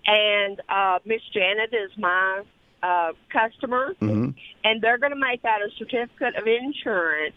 and 0.06 0.62
uh, 0.70 1.00
Miss 1.06 1.22
Janet 1.34 1.74
is 1.74 1.92
my 1.98 2.44
uh, 2.84 3.14
customer, 3.30 3.94
Mm-hmm. 4.02 4.30
and 4.64 4.82
they're 4.82 4.98
going 4.98 5.14
to 5.14 5.20
make 5.20 5.44
out 5.46 5.62
a 5.62 5.70
certificate 5.78 6.36
of 6.36 6.48
insurance, 6.48 7.36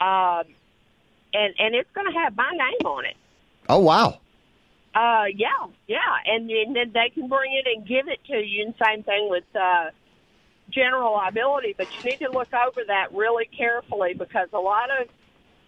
um, 0.00 0.44
and 1.34 1.54
and 1.58 1.74
it's 1.74 1.90
going 1.94 2.06
to 2.12 2.18
have 2.18 2.36
my 2.36 2.50
name 2.52 2.86
on 2.86 3.04
it." 3.04 3.16
Oh 3.68 3.80
wow. 3.80 4.20
Uh, 4.94 5.26
yeah, 5.34 5.66
yeah, 5.88 5.98
and, 6.24 6.50
and 6.50 6.74
then 6.74 6.90
they 6.94 7.10
can 7.12 7.28
bring 7.28 7.52
it 7.52 7.66
and 7.66 7.86
give 7.86 8.08
it 8.08 8.18
to 8.26 8.38
you. 8.38 8.64
And 8.64 8.74
same 8.82 9.02
thing 9.02 9.28
with 9.28 9.44
uh, 9.54 9.90
general 10.70 11.12
liability, 11.12 11.74
but 11.76 11.86
you 11.96 12.10
need 12.10 12.18
to 12.18 12.30
look 12.30 12.52
over 12.52 12.82
that 12.86 13.12
really 13.12 13.46
carefully 13.56 14.14
because 14.14 14.48
a 14.52 14.58
lot 14.58 14.88
of 14.90 15.08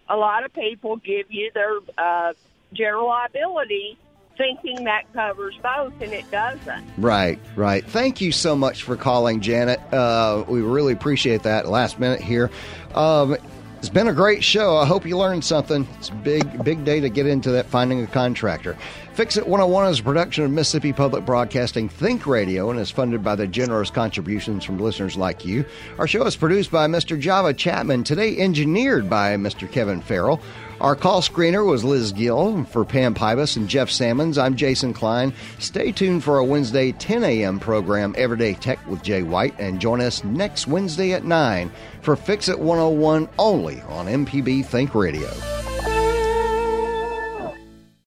a 0.09 0.15
lot 0.15 0.43
of 0.43 0.53
people 0.53 0.97
give 0.97 1.27
you 1.29 1.51
their 1.53 1.77
uh, 1.97 2.33
general 2.73 3.07
liability 3.07 3.97
thinking 4.37 4.85
that 4.85 5.11
covers 5.13 5.55
both, 5.61 5.93
and 6.01 6.13
it 6.13 6.29
doesn't. 6.31 6.83
Right, 6.97 7.37
right. 7.55 7.85
Thank 7.85 8.21
you 8.21 8.31
so 8.31 8.55
much 8.55 8.83
for 8.83 8.95
calling, 8.95 9.41
Janet. 9.41 9.79
Uh, 9.93 10.45
we 10.47 10.61
really 10.61 10.93
appreciate 10.93 11.43
that. 11.43 11.67
Last 11.67 11.99
minute 11.99 12.21
here. 12.21 12.49
Um, 12.95 13.35
it's 13.77 13.89
been 13.89 14.07
a 14.07 14.13
great 14.13 14.43
show. 14.43 14.77
I 14.77 14.85
hope 14.85 15.05
you 15.05 15.17
learned 15.17 15.43
something. 15.43 15.87
It's 15.97 16.09
a 16.09 16.13
big, 16.13 16.63
big 16.63 16.83
day 16.83 16.99
to 16.99 17.09
get 17.09 17.27
into 17.27 17.51
that 17.51 17.65
finding 17.65 18.01
a 18.01 18.07
contractor. 18.07 18.77
Fix 19.19 19.35
It 19.35 19.49
101 19.49 19.91
is 19.91 19.99
a 19.99 20.03
production 20.03 20.45
of 20.45 20.51
Mississippi 20.51 20.93
Public 20.93 21.25
Broadcasting 21.25 21.89
Think 21.89 22.25
Radio 22.25 22.69
and 22.69 22.79
is 22.79 22.89
funded 22.89 23.21
by 23.21 23.35
the 23.35 23.47
generous 23.47 23.89
contributions 23.89 24.63
from 24.63 24.79
listeners 24.79 25.17
like 25.17 25.43
you. 25.43 25.65
Our 25.97 26.07
show 26.07 26.25
is 26.25 26.37
produced 26.37 26.71
by 26.71 26.87
Mr. 26.87 27.19
Java 27.19 27.53
Chapman, 27.53 28.05
today 28.05 28.37
engineered 28.37 29.09
by 29.09 29.35
Mr. 29.35 29.69
Kevin 29.69 29.99
Farrell. 29.99 30.39
Our 30.79 30.95
call 30.95 31.21
screener 31.21 31.69
was 31.69 31.83
Liz 31.83 32.13
Gill. 32.13 32.63
For 32.63 32.85
Pam 32.85 33.13
Pybus 33.13 33.57
and 33.57 33.67
Jeff 33.67 33.89
Sammons, 33.89 34.37
I'm 34.37 34.55
Jason 34.55 34.93
Klein. 34.93 35.33
Stay 35.57 35.91
tuned 35.91 36.23
for 36.23 36.37
a 36.37 36.45
Wednesday 36.45 36.93
10 36.93 37.25
a.m. 37.25 37.59
program, 37.59 38.15
Everyday 38.17 38.53
Tech 38.53 38.79
with 38.87 39.03
Jay 39.03 39.23
White, 39.23 39.53
and 39.59 39.81
join 39.81 39.99
us 39.99 40.23
next 40.23 40.65
Wednesday 40.65 41.11
at 41.11 41.25
9 41.25 41.69
for 42.03 42.15
Fix 42.15 42.47
It 42.47 42.57
101 42.57 43.27
only 43.37 43.81
on 43.81 44.05
MPB 44.05 44.65
Think 44.65 44.95
Radio. 44.95 45.29